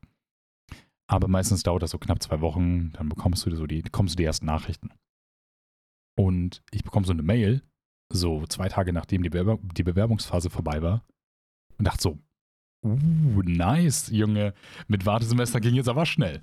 Aber 1.07 1.29
meistens 1.29 1.63
dauert 1.63 1.83
das 1.83 1.91
so 1.91 1.99
knapp 1.99 2.23
zwei 2.23 2.41
Wochen, 2.41 2.93
dann 2.93 3.09
bekommst 3.09 3.47
du 3.47 3.55
so 3.55 3.67
die, 3.67 3.83
bekommst 3.83 4.15
du 4.15 4.17
die 4.17 4.25
ersten 4.25 4.47
Nachrichten. 4.47 4.91
Und 6.17 6.63
ich 6.71 6.85
bekomme 6.85 7.07
so 7.07 7.13
eine 7.13 7.23
Mail, 7.23 7.63
so 8.13 8.47
zwei 8.47 8.69
Tage 8.69 8.93
nachdem 8.93 9.23
die, 9.23 9.31
Bewerb 9.31 9.61
die 9.75 9.83
Bewerbungsphase 9.83 10.51
vorbei 10.51 10.83
war, 10.83 11.05
und 11.79 11.87
dachte 11.87 12.03
so, 12.03 12.19
uh, 12.85 13.43
nice, 13.43 14.09
Junge, 14.11 14.55
mit 14.87 15.07
Wartesemester 15.07 15.61
ging 15.61 15.75
jetzt 15.75 15.89
aber 15.89 16.07
schnell. 16.07 16.41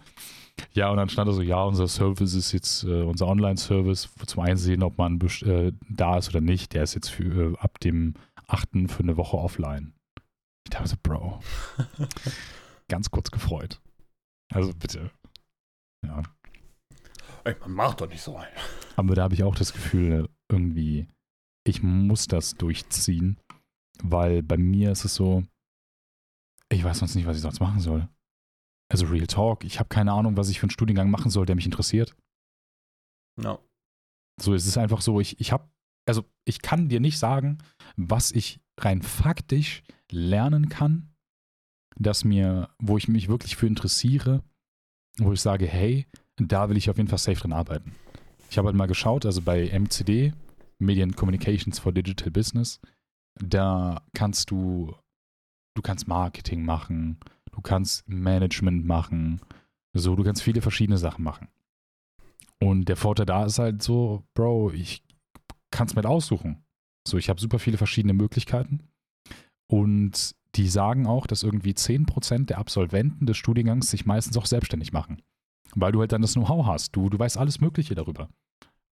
Ja, 0.74 0.90
und 0.90 0.98
dann 0.98 1.10
stand 1.10 1.28
da 1.28 1.34
so, 1.34 1.42
ja, 1.42 1.64
unser 1.64 1.88
Service 1.88 2.34
ist 2.34 2.52
jetzt, 2.52 2.84
äh, 2.84 3.02
unser 3.02 3.28
Online-Service 3.28 4.10
zum 4.26 4.44
Einsehen, 4.44 4.84
ob 4.84 4.98
man 4.98 5.20
äh, 5.44 5.72
da 5.90 6.18
ist 6.18 6.30
oder 6.30 6.42
nicht, 6.42 6.74
der 6.74 6.84
ist 6.84 6.96
jetzt 6.96 7.10
für, 7.10 7.54
äh, 7.54 7.58
ab 7.58 7.80
dem 7.80 8.16
8. 8.48 8.70
für 8.88 9.04
eine 9.04 9.18
Woche 9.18 9.38
offline. 9.38 9.94
Ich 10.66 10.72
dachte 10.72 10.90
so, 10.90 10.96
Bro, 11.02 11.40
ganz 12.90 13.10
kurz 13.10 13.32
gefreut. 13.32 13.82
Also 14.54 14.74
bitte. 14.74 15.12
Ja. 16.06 16.24
Ey, 17.44 17.56
man 17.62 17.72
macht 17.72 18.02
doch 18.02 18.10
nicht 18.10 18.22
so 18.22 18.38
ein. 18.38 18.48
Aber 18.96 19.16
da 19.16 19.24
habe 19.24 19.34
ich 19.34 19.44
auch 19.44 19.56
das 19.56 19.74
Gefühl, 19.74 20.30
irgendwie, 20.50 21.08
ich 21.64 21.82
muss 21.82 22.28
das 22.28 22.56
durchziehen, 22.56 23.40
weil 24.04 24.44
bei 24.44 24.58
mir 24.58 24.92
ist 24.92 25.06
es 25.06 25.16
so, 25.16 25.44
ich 26.70 26.84
weiß 26.84 27.00
sonst 27.00 27.16
nicht, 27.16 27.26
was 27.26 27.38
ich 27.38 27.42
sonst 27.42 27.60
machen 27.60 27.80
soll. 27.80 28.08
Also 28.92 29.06
Real 29.06 29.28
Talk, 29.28 29.64
ich 29.64 29.80
habe 29.80 29.88
keine 29.88 30.12
Ahnung, 30.12 30.36
was 30.36 30.50
ich 30.50 30.60
für 30.60 30.66
einen 30.66 30.72
Studiengang 30.72 31.10
machen 31.10 31.32
soll, 31.32 31.46
der 31.46 31.56
mich 31.56 31.66
interessiert. 31.66 32.14
No. 33.42 33.60
So, 34.42 34.54
es 34.54 34.66
ist 34.66 34.78
einfach 34.78 35.00
so, 35.00 35.22
ich, 35.22 35.40
ich 35.40 35.54
habe, 35.54 35.70
also 36.06 36.26
ich 36.44 36.62
kann 36.62 36.90
dir 36.90 37.00
nicht 37.00 37.18
sagen, 37.18 37.60
was 37.96 38.34
ich 38.34 38.60
rein 38.78 39.02
faktisch 39.02 39.82
lernen 40.12 40.68
kann, 40.68 41.14
dass 41.96 42.26
mir, 42.26 42.70
wo 42.80 42.98
ich 42.98 43.08
mich 43.08 43.30
wirklich 43.30 43.56
für 43.56 43.68
interessiere, 43.68 44.44
wo 45.20 45.32
ich 45.32 45.40
sage, 45.40 45.66
hey, 45.68 46.06
da 46.36 46.68
will 46.68 46.76
ich 46.76 46.90
auf 46.90 46.98
jeden 46.98 47.08
Fall 47.08 47.18
safe 47.18 47.40
drin 47.40 47.54
arbeiten. 47.54 47.96
Ich 48.50 48.58
habe 48.58 48.66
halt 48.68 48.76
mal 48.76 48.88
geschaut, 48.88 49.26
also 49.26 49.42
bei 49.42 49.70
MCD, 49.70 50.34
Median 50.80 51.16
Communications 51.16 51.80
for 51.80 51.94
Digital 51.94 52.30
Business, 52.30 52.82
da 53.40 54.02
kannst 54.14 54.52
du, 54.52 54.94
du 55.76 55.82
kannst 55.82 56.10
Marketing 56.10 56.66
machen, 56.66 57.22
du 57.52 57.62
kannst 57.62 58.08
Management 58.08 58.86
machen, 58.86 59.42
so, 59.94 60.16
du 60.16 60.24
kannst 60.24 60.42
viele 60.42 60.62
verschiedene 60.62 60.98
Sachen 60.98 61.24
machen. 61.24 61.50
Und 62.60 62.86
der 62.86 62.96
Vorteil 62.96 63.26
da 63.26 63.46
ist 63.46 63.60
halt 63.60 63.82
so, 63.82 64.24
Bro, 64.34 64.72
ich 64.72 65.04
kann 65.72 65.88
es 65.88 65.96
mit 65.96 66.06
aussuchen. 66.06 66.64
So, 67.08 67.18
ich 67.18 67.30
habe 67.30 67.42
super 67.42 67.60
viele 67.60 67.78
verschiedene 67.78 68.14
Möglichkeiten. 68.14 68.88
Und 69.68 70.36
die 70.56 70.68
sagen 70.68 71.08
auch, 71.08 71.28
dass 71.28 71.44
irgendwie 71.44 71.72
10% 71.72 72.46
der 72.46 72.58
Absolventen 72.58 73.26
des 73.26 73.38
Studiengangs 73.38 73.90
sich 73.90 74.06
meistens 74.06 74.38
auch 74.38 74.46
selbstständig 74.46 74.92
machen. 74.94 75.22
Weil 75.74 75.92
du 75.92 76.02
halt 76.02 76.12
dann 76.12 76.22
das 76.22 76.34
Know-how 76.34 76.66
hast. 76.66 76.96
Du, 76.96 77.10
du 77.10 77.18
weißt 77.18 77.38
alles 77.38 77.62
Mögliche 77.62 77.96
darüber. 77.96 78.30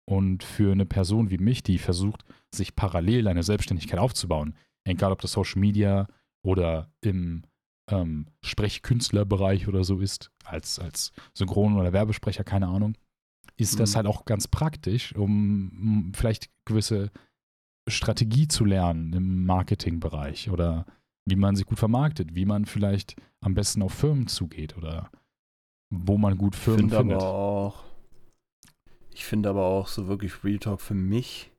Und 0.05 0.45
für 0.45 0.73
eine 0.73 0.87
Person 0.87 1.31
wie 1.31 1.39
mich, 1.39 1.63
die 1.63 1.79
versucht, 1.79 2.25
sich 2.55 2.75
parallel 2.75 3.29
eine 3.29 3.43
Selbstständigkeit 3.43 3.99
aufzubauen, 3.99 4.55
egal 4.85 5.13
ob 5.13 5.21
das 5.21 5.33
Social 5.33 5.61
Media 5.61 6.07
oder 6.43 6.91
im 7.03 7.43
ähm, 7.89 8.27
Sprechkünstlerbereich 8.43 9.67
oder 9.69 9.83
so 9.85 9.99
ist, 10.01 10.31
als, 10.45 10.79
als 10.79 11.13
Synchron- 11.35 11.77
oder 11.79 11.93
Werbesprecher, 11.93 12.45
keine 12.45 12.69
Ahnung, 12.69 12.97
ist 13.57 13.81
das 13.81 13.93
Mhm. 13.93 13.97
halt 13.97 14.07
auch 14.07 14.25
ganz 14.25 14.47
praktisch, 14.49 15.15
um 15.15 15.71
um 15.81 16.13
vielleicht 16.15 16.51
gewisse 16.65 17.11
Strategie 17.89 18.47
zu 18.49 18.65
lernen 18.65 19.13
im 19.15 19.47
Marketingbereich 19.47 20.51
oder 20.51 20.85
wie 21.25 21.37
man 21.37 21.57
sich 21.57 21.67
gut 21.67 21.79
vermarktet, 21.79 22.35
wie 22.35 22.45
man 22.47 22.67
vielleicht 22.67 23.17
am 23.41 23.55
besten 23.55 23.83
auf 23.83 23.93
Firmen 23.95 24.27
zugeht 24.29 24.77
oder 24.77 25.11
wo 25.91 26.19
man 26.19 26.37
gut 26.39 26.55
Ich 26.55 26.61
Firmen 26.61 26.81
finde 26.91 26.97
findet. 26.97 27.23
aber 27.23 27.33
auch, 27.33 27.85
ich 29.13 29.25
finde 29.25 29.49
aber 29.49 29.65
auch 29.65 29.89
so 29.89 30.07
wirklich 30.07 30.45
Real 30.45 30.59
Talk 30.59 30.81
für 30.83 30.95
mich, 30.95 31.51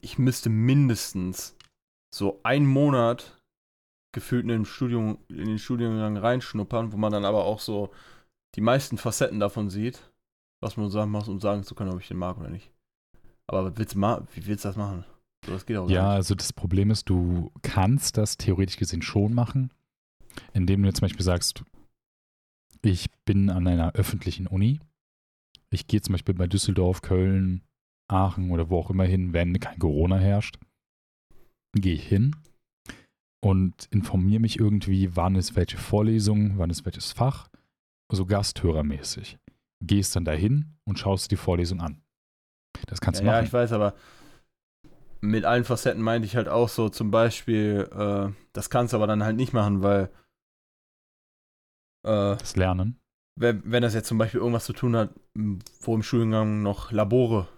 ich 0.00 0.18
müsste 0.18 0.50
mindestens 0.50 1.56
so 2.12 2.40
einen 2.42 2.66
Monat 2.66 3.40
gefühlt 4.14 4.42
in 4.44 4.48
den 4.48 4.64
Studium, 4.64 5.18
in 5.28 5.46
den 5.46 5.58
Studiengang 5.58 6.16
reinschnuppern, 6.16 6.92
wo 6.92 6.96
man 6.96 7.12
dann 7.12 7.24
aber 7.26 7.44
auch 7.44 7.60
so 7.60 7.90
die 8.54 8.62
meisten 8.62 8.96
Facetten 8.96 9.40
davon 9.40 9.68
sieht, 9.68 10.10
was 10.62 10.76
man 10.76 10.90
sagen 10.90 11.10
muss, 11.10 11.28
um 11.28 11.40
sagen 11.40 11.64
zu 11.64 11.74
können, 11.74 11.92
ob 11.92 12.00
ich 12.00 12.08
den 12.08 12.16
mag 12.16 12.38
oder 12.38 12.48
nicht. 12.48 12.70
Aber 13.46 13.76
willst 13.76 13.94
du 13.94 13.98
ma 13.98 14.26
wie 14.34 14.46
willst 14.46 14.64
du 14.64 14.68
das 14.68 14.76
machen? 14.76 15.04
So, 15.44 15.52
das 15.52 15.66
geht 15.66 15.76
auch 15.76 15.90
Ja, 15.90 16.02
nicht. 16.06 16.14
also 16.16 16.34
das 16.34 16.52
Problem 16.52 16.90
ist, 16.90 17.10
du 17.10 17.52
kannst 17.62 18.16
das 18.16 18.38
theoretisch 18.38 18.78
gesehen 18.78 19.02
schon 19.02 19.34
machen, 19.34 19.70
indem 20.54 20.82
du 20.82 20.88
jetzt 20.88 20.98
zum 20.98 21.06
Beispiel 21.06 21.24
sagst, 21.24 21.64
ich 22.82 23.10
bin 23.24 23.50
an 23.50 23.66
einer 23.66 23.92
öffentlichen 23.94 24.46
Uni. 24.46 24.80
Ich 25.70 25.86
gehe 25.86 26.00
zum 26.00 26.12
Beispiel 26.12 26.34
bei 26.34 26.46
Düsseldorf, 26.46 27.02
Köln, 27.02 27.62
Aachen 28.08 28.50
oder 28.50 28.70
wo 28.70 28.78
auch 28.78 28.90
immer 28.90 29.04
hin, 29.04 29.32
wenn 29.32 29.58
kein 29.58 29.78
Corona 29.78 30.16
herrscht. 30.16 30.58
Gehe 31.72 31.94
ich 31.94 32.06
hin 32.06 32.36
und 33.44 33.88
informiere 33.90 34.40
mich 34.40 34.58
irgendwie, 34.58 35.14
wann 35.16 35.34
ist 35.34 35.54
welche 35.54 35.76
Vorlesung, 35.76 36.56
wann 36.58 36.70
ist 36.70 36.86
welches 36.86 37.12
Fach, 37.12 37.48
so 38.10 38.24
gasthörermäßig. 38.24 39.38
Gehst 39.82 40.16
dann 40.16 40.24
dahin 40.24 40.76
und 40.84 40.98
schaust 40.98 41.30
die 41.30 41.36
Vorlesung 41.36 41.80
an. 41.80 42.02
Das 42.86 43.00
kannst 43.02 43.20
du 43.20 43.24
Ja, 43.24 43.32
ja, 43.32 43.36
machen. 43.36 43.46
ich 43.46 43.52
weiß, 43.52 43.72
aber 43.72 43.94
mit 45.20 45.44
allen 45.44 45.64
Facetten 45.64 46.02
meinte 46.02 46.26
ich 46.26 46.36
halt 46.36 46.48
auch 46.48 46.68
so, 46.70 46.88
zum 46.88 47.10
Beispiel, 47.10 47.88
äh, 47.92 48.32
das 48.54 48.70
kannst 48.70 48.92
du 48.92 48.96
aber 48.96 49.06
dann 49.06 49.22
halt 49.24 49.36
nicht 49.36 49.52
machen, 49.52 49.82
weil 49.82 50.10
äh, 52.04 52.36
das 52.36 52.56
Lernen. 52.56 52.98
wenn, 53.36 53.62
wenn 53.64 53.82
das 53.82 53.94
jetzt 53.94 54.08
zum 54.08 54.18
Beispiel 54.18 54.40
irgendwas 54.40 54.64
zu 54.64 54.72
tun 54.72 54.96
hat, 54.96 55.10
wo 55.80 55.94
im 55.94 56.02
Studiengang 56.02 56.62
noch 56.62 56.92
Labore 56.92 57.48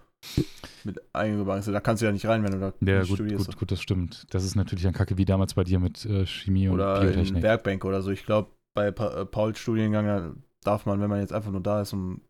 mit 0.83 1.01
eingebaut 1.13 1.63
sind, 1.63 1.73
da 1.73 1.79
kannst 1.79 2.01
du 2.01 2.05
ja 2.05 2.11
nicht 2.11 2.25
rein, 2.25 2.43
wenn 2.43 2.51
du 2.51 2.59
da 2.59 2.73
Ja, 2.81 2.99
gut, 3.03 3.15
studierst. 3.15 3.45
gut, 3.47 3.57
gut, 3.57 3.71
das 3.71 3.81
stimmt. 3.81 4.25
Das 4.33 4.43
ist 4.43 4.55
natürlich 4.55 4.87
ein 4.87 4.93
Kacke 4.93 5.17
wie 5.17 5.25
damals 5.25 5.53
bei 5.53 5.63
dir 5.63 5.79
mit 5.79 6.05
äh, 6.05 6.25
Chemie 6.25 6.67
und 6.67 6.75
Oder 6.75 7.01
in 7.01 7.07
Biotechnik. 7.07 7.43
Werkbank 7.43 7.85
oder 7.85 8.01
so. 8.01 8.11
Ich 8.11 8.25
glaube, 8.25 8.49
bei 8.75 8.91
pa 8.91 9.21
äh, 9.21 9.25
Pauls 9.25 9.59
Studiengang 9.59 10.05
da 10.05 10.33
darf 10.63 10.85
man, 10.85 10.99
wenn 11.01 11.09
man 11.09 11.19
jetzt 11.19 11.33
einfach 11.33 11.51
nur 11.51 11.61
da 11.61 11.81
ist, 11.81 11.93
um 11.93 12.21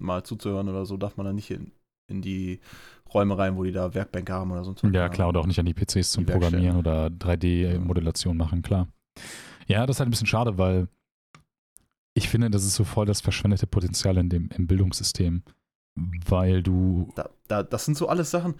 mal 0.00 0.22
zuzuhören 0.24 0.68
oder 0.68 0.86
so, 0.86 0.96
darf 0.96 1.16
man 1.16 1.26
dann 1.26 1.36
nicht 1.36 1.50
in, 1.50 1.72
in 2.10 2.22
die 2.22 2.60
Räume 3.12 3.38
rein, 3.38 3.56
wo 3.56 3.62
die 3.64 3.72
da 3.72 3.94
Werkbänke 3.94 4.32
haben 4.32 4.50
oder 4.50 4.66
was. 4.66 4.82
Ja, 4.92 5.08
klar, 5.08 5.28
oder 5.28 5.40
auch 5.40 5.46
nicht 5.46 5.60
an 5.60 5.66
die 5.66 5.74
PCs 5.74 6.10
zum 6.12 6.26
Die. 6.26 6.32
Programmieren 6.32 6.76
oder 6.76 7.06
3D-Modellation 7.06 8.36
machen, 8.36 8.62
klar. 8.62 8.88
Ja, 9.66 9.86
das 9.86 9.96
ist 9.96 10.00
halt 10.00 10.08
ein 10.08 10.10
bisschen 10.10 10.26
schade, 10.26 10.58
weil 10.58 10.88
ich 12.14 12.28
finde, 12.28 12.50
das 12.50 12.64
ist 12.64 12.74
so 12.74 12.84
voll 12.84 13.06
das 13.06 13.20
verschwendete 13.20 13.66
Potenzial 13.66 14.16
in 14.18 14.28
dem, 14.28 14.48
im 14.56 14.66
Bildungssystem, 14.66 15.42
weil 15.96 16.62
du, 16.62 17.08
da, 17.14 17.30
da, 17.48 17.62
das 17.62 17.84
sind 17.84 17.96
so 17.96 18.08
alles 18.08 18.30
Sachen, 18.30 18.54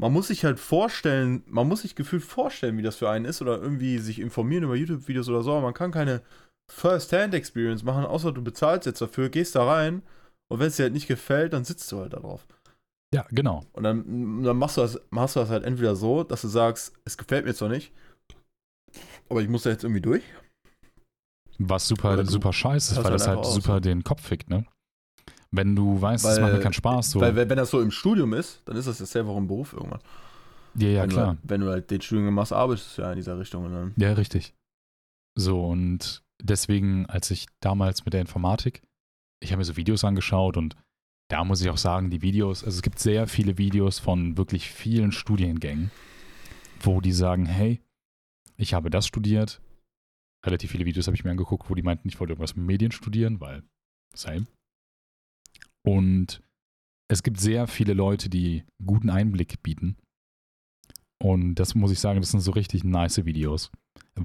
man 0.00 0.12
muss 0.12 0.28
sich 0.28 0.44
halt 0.44 0.60
vorstellen, 0.60 1.42
man 1.46 1.66
muss 1.68 1.82
sich 1.82 1.96
gefühlt 1.96 2.22
vorstellen, 2.22 2.78
wie 2.78 2.82
das 2.82 2.96
für 2.96 3.10
einen 3.10 3.24
ist 3.24 3.42
oder 3.42 3.60
irgendwie 3.60 3.98
sich 3.98 4.20
informieren 4.20 4.64
über 4.64 4.76
YouTube-Videos 4.76 5.28
oder 5.28 5.42
so, 5.42 5.52
aber 5.52 5.62
man 5.62 5.74
kann 5.74 5.90
keine 5.90 6.22
First-Hand-Experience 6.70 7.82
machen, 7.82 8.04
außer 8.04 8.32
du 8.32 8.42
bezahlst 8.42 8.86
jetzt 8.86 9.00
dafür, 9.00 9.28
gehst 9.28 9.56
da 9.56 9.64
rein 9.64 10.02
und 10.48 10.60
wenn 10.60 10.68
es 10.68 10.76
dir 10.76 10.84
halt 10.84 10.92
nicht 10.92 11.08
gefällt, 11.08 11.52
dann 11.52 11.64
sitzt 11.64 11.90
du 11.92 11.98
halt 11.98 12.12
da 12.12 12.20
drauf. 12.20 12.46
ja, 13.12 13.26
genau. 13.30 13.64
Und 13.72 13.82
dann, 13.84 14.42
dann 14.42 14.56
machst, 14.56 14.76
du 14.76 14.82
das, 14.82 15.00
machst 15.10 15.36
du 15.36 15.40
das 15.40 15.50
halt 15.50 15.64
entweder 15.64 15.96
so, 15.96 16.24
dass 16.24 16.42
du 16.42 16.48
sagst, 16.48 16.92
es 17.04 17.18
gefällt 17.18 17.44
mir 17.46 17.54
zwar 17.54 17.68
nicht, 17.70 17.92
Aber 19.28 19.42
ich 19.42 19.48
muss 19.48 19.62
da 19.62 19.70
jetzt 19.70 19.84
irgendwie 19.84 20.00
durch. 20.00 20.22
Was 21.58 21.88
super, 21.88 22.24
super 22.24 22.52
scheiße 22.52 22.92
ist, 22.92 22.98
weil 22.98 23.04
halt 23.04 23.14
das 23.14 23.26
halt 23.26 23.44
super 23.44 23.74
so. 23.74 23.80
den 23.80 24.04
Kopf 24.04 24.22
fickt, 24.22 24.48
ne? 24.48 24.64
Wenn 25.50 25.74
du 25.74 26.00
weißt, 26.00 26.24
es 26.24 26.38
macht 26.40 26.48
mir 26.50 26.56
Weil- 26.56 26.62
keinen 26.62 26.72
Spaß, 26.74 27.10
so. 27.12 27.20
Weil 27.20 27.34
wenn 27.34 27.48
das 27.56 27.70
so 27.70 27.80
im 27.80 27.90
Studium 27.90 28.34
ist, 28.34 28.60
dann 28.66 28.76
ist 28.76 28.86
das 28.86 28.98
ja 28.98 29.06
selber 29.06 29.30
auch 29.30 29.38
im 29.38 29.46
Beruf 29.46 29.72
irgendwann. 29.72 30.00
ja, 30.74 30.88
ja, 30.88 31.02
wenn 31.02 31.10
klar. 31.10 31.34
Du, 31.34 31.48
wenn 31.48 31.60
du 31.62 31.68
halt 31.70 31.90
den 31.90 32.00
Studium 32.02 32.34
machst, 32.34 32.52
arbeitest 32.52 32.98
du 32.98 33.02
ja 33.02 33.10
in 33.12 33.16
dieser 33.16 33.38
Richtung. 33.38 33.64
Dann, 33.72 33.94
Ja, 33.96 34.12
richtig. 34.12 34.54
So, 35.38 35.64
und 35.66 36.22
deswegen, 36.42 37.06
als 37.06 37.30
ich 37.30 37.46
damals 37.60 38.04
mit 38.04 38.12
der 38.14 38.20
Informatik, 38.20 38.82
ich 39.40 39.50
habe 39.52 39.58
mir 39.58 39.64
so 39.64 39.76
Videos 39.76 40.04
angeschaut 40.04 40.56
und 40.56 40.76
da 41.30 41.44
muss 41.44 41.60
ich 41.62 41.70
auch 41.70 41.78
sagen, 41.78 42.10
die 42.10 42.22
Videos, 42.22 42.64
also 42.64 42.76
es 42.76 42.82
gibt 42.82 42.98
sehr 42.98 43.26
viele 43.26 43.56
Videos 43.58 43.98
von 43.98 44.36
wirklich 44.36 44.70
vielen 44.70 45.12
Studiengängen, 45.12 45.90
wo 46.80 47.00
die 47.00 47.12
sagen, 47.12 47.46
hey, 47.46 47.80
ich 48.56 48.74
habe 48.74 48.90
das 48.90 49.06
studiert. 49.06 49.60
Relativ 50.44 50.70
viele 50.72 50.84
Videos 50.86 51.06
habe 51.06 51.16
ich 51.16 51.24
mir 51.24 51.30
angeguckt, 51.30 51.68
wo 51.70 51.74
die 51.74 51.82
meinten, 51.82 52.08
ich 52.08 52.18
wollte 52.20 52.32
irgendwas 52.32 52.56
mit 52.56 52.66
Medien 52.66 52.92
studieren, 52.92 53.40
weil 53.40 53.62
same. 54.14 54.46
Und 55.84 56.42
es 57.08 57.22
gibt 57.22 57.40
sehr 57.40 57.66
viele 57.66 57.94
Leute, 57.94 58.28
die 58.28 58.64
guten 58.84 59.10
Einblick 59.10 59.62
bieten. 59.62 59.96
Und 61.22 61.56
das 61.56 61.74
muss 61.74 61.90
ich 61.90 61.98
sagen, 61.98 62.20
das 62.20 62.30
sind 62.30 62.40
so 62.40 62.52
richtig 62.52 62.84
nice 62.84 63.24
Videos 63.24 63.70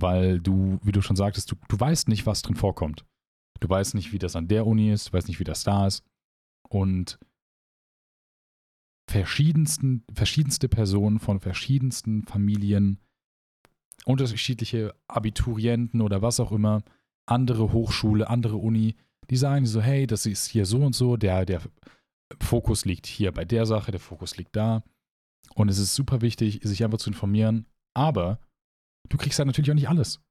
weil 0.02 0.40
du, 0.40 0.80
wie 0.84 0.92
du 0.92 1.02
schon 1.02 1.16
sagtest, 1.16 1.52
du, 1.52 1.56
du 1.68 1.80
weißt 1.80 2.08
nicht, 2.08 2.26
was 2.26 2.42
drin 2.42 2.56
vorkommt. 2.56 3.06
Du 3.60 3.70
weißt 3.70 3.96
nicht, 3.96 4.12
wie 4.12 4.20
das 4.20 4.36
an 4.36 4.48
der 4.48 4.66
Uni 4.66 4.92
ist, 4.92 5.10
du 5.10 5.14
weißt 5.14 5.28
nicht, 5.28 5.40
wie 5.40 5.46
das 5.46 5.64
da 5.64 5.88
ist. 5.88 6.04
Und 6.70 7.20
verschiedensten, 9.10 10.04
verschiedenste 10.14 10.68
Personen 10.70 11.20
von 11.20 11.40
verschiedensten 11.40 12.24
Familien, 12.24 13.00
unterschiedliche 14.06 14.94
Abiturienten 15.08 16.02
oder 16.02 16.22
was 16.22 16.40
auch 16.40 16.52
immer, 16.52 16.84
andere 17.26 17.72
Hochschule, 17.72 18.30
andere 18.30 18.58
Uni, 18.58 18.96
die 19.30 19.38
sagen 19.38 19.66
so, 19.66 19.82
hey, 19.82 20.08
das 20.08 20.26
ist 20.26 20.48
hier 20.48 20.66
so 20.66 20.78
und 20.84 20.96
so, 20.96 21.18
der, 21.18 21.46
der 21.46 21.62
Fokus 22.42 22.86
liegt 22.86 23.06
hier 23.06 23.32
bei 23.32 23.46
der 23.46 23.66
Sache, 23.66 23.92
der 23.92 24.00
Fokus 24.00 24.38
liegt 24.38 24.56
da. 24.56 24.84
Und 25.56 25.70
es 25.70 25.78
ist 25.78 25.96
super 25.96 26.22
wichtig, 26.22 26.62
sich 26.64 26.84
einfach 26.84 26.98
zu 26.98 27.10
informieren. 27.10 27.66
Aber 27.96 28.40
du 29.10 29.18
kriegst 29.18 29.40
halt 29.40 29.48
natürlich 29.48 29.70
auch 29.72 29.76
nicht 29.76 29.90
alles. 29.90 30.22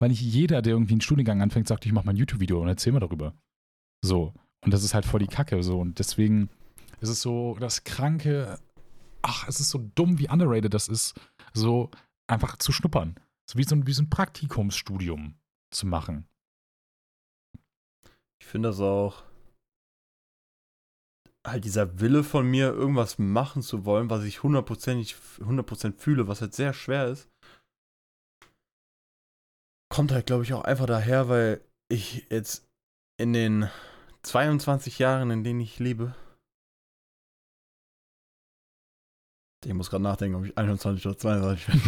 Weil 0.00 0.08
nicht 0.10 0.22
jeder, 0.22 0.62
der 0.62 0.72
irgendwie 0.72 0.94
einen 0.94 1.00
Studiengang 1.00 1.42
anfängt, 1.42 1.68
sagt, 1.68 1.86
ich 1.86 1.92
mache 1.92 2.06
mal 2.06 2.12
ein 2.12 2.16
YouTube-Video 2.16 2.60
und 2.60 2.68
erzähl 2.68 2.92
mal 2.92 3.00
darüber. 3.00 3.34
So. 4.04 4.32
Und 4.64 4.72
das 4.72 4.82
ist 4.82 4.94
halt 4.94 5.04
voll 5.04 5.20
die 5.20 5.26
Kacke. 5.26 5.62
So. 5.62 5.80
Und 5.80 5.98
deswegen 5.98 6.48
ist 7.00 7.10
es 7.10 7.20
so 7.20 7.56
das 7.60 7.84
Kranke, 7.84 8.58
ach, 9.22 9.46
es 9.48 9.60
ist 9.60 9.70
so 9.70 9.78
dumm, 9.94 10.18
wie 10.18 10.28
underrated 10.28 10.72
das 10.72 10.88
ist, 10.88 11.14
so 11.52 11.90
einfach 12.26 12.56
zu 12.56 12.72
schnuppern. 12.72 13.16
So 13.50 13.58
wie 13.58 13.64
so 13.64 13.76
ein, 13.76 13.86
wie 13.86 13.92
so 13.92 14.02
ein 14.02 14.10
Praktikumsstudium 14.10 15.34
zu 15.70 15.86
machen. 15.86 16.26
Ich 18.44 18.50
finde 18.50 18.68
das 18.68 18.80
auch. 18.80 19.24
Halt 21.46 21.64
dieser 21.64 21.98
Wille 22.00 22.22
von 22.22 22.46
mir, 22.46 22.68
irgendwas 22.68 23.18
machen 23.18 23.62
zu 23.62 23.86
wollen, 23.86 24.10
was 24.10 24.22
ich 24.24 24.42
hundertprozentig 24.42 25.16
100% 25.40 25.98
fühle, 25.98 26.28
was 26.28 26.42
halt 26.42 26.54
sehr 26.54 26.72
schwer 26.74 27.08
ist, 27.08 27.28
kommt 29.90 30.12
halt, 30.12 30.26
glaube 30.26 30.42
ich, 30.42 30.52
auch 30.52 30.64
einfach 30.64 30.86
daher, 30.86 31.28
weil 31.28 31.62
ich 31.88 32.26
jetzt 32.30 32.66
in 33.18 33.32
den 33.32 33.70
22 34.22 34.98
Jahren, 34.98 35.30
in 35.30 35.42
denen 35.42 35.60
ich 35.60 35.78
lebe, 35.78 36.14
ich 39.64 39.72
muss 39.72 39.88
gerade 39.88 40.04
nachdenken, 40.04 40.36
ob 40.36 40.44
ich 40.44 40.56
21 40.56 41.06
oder 41.06 41.16
22 41.16 41.66
bin. 41.66 41.80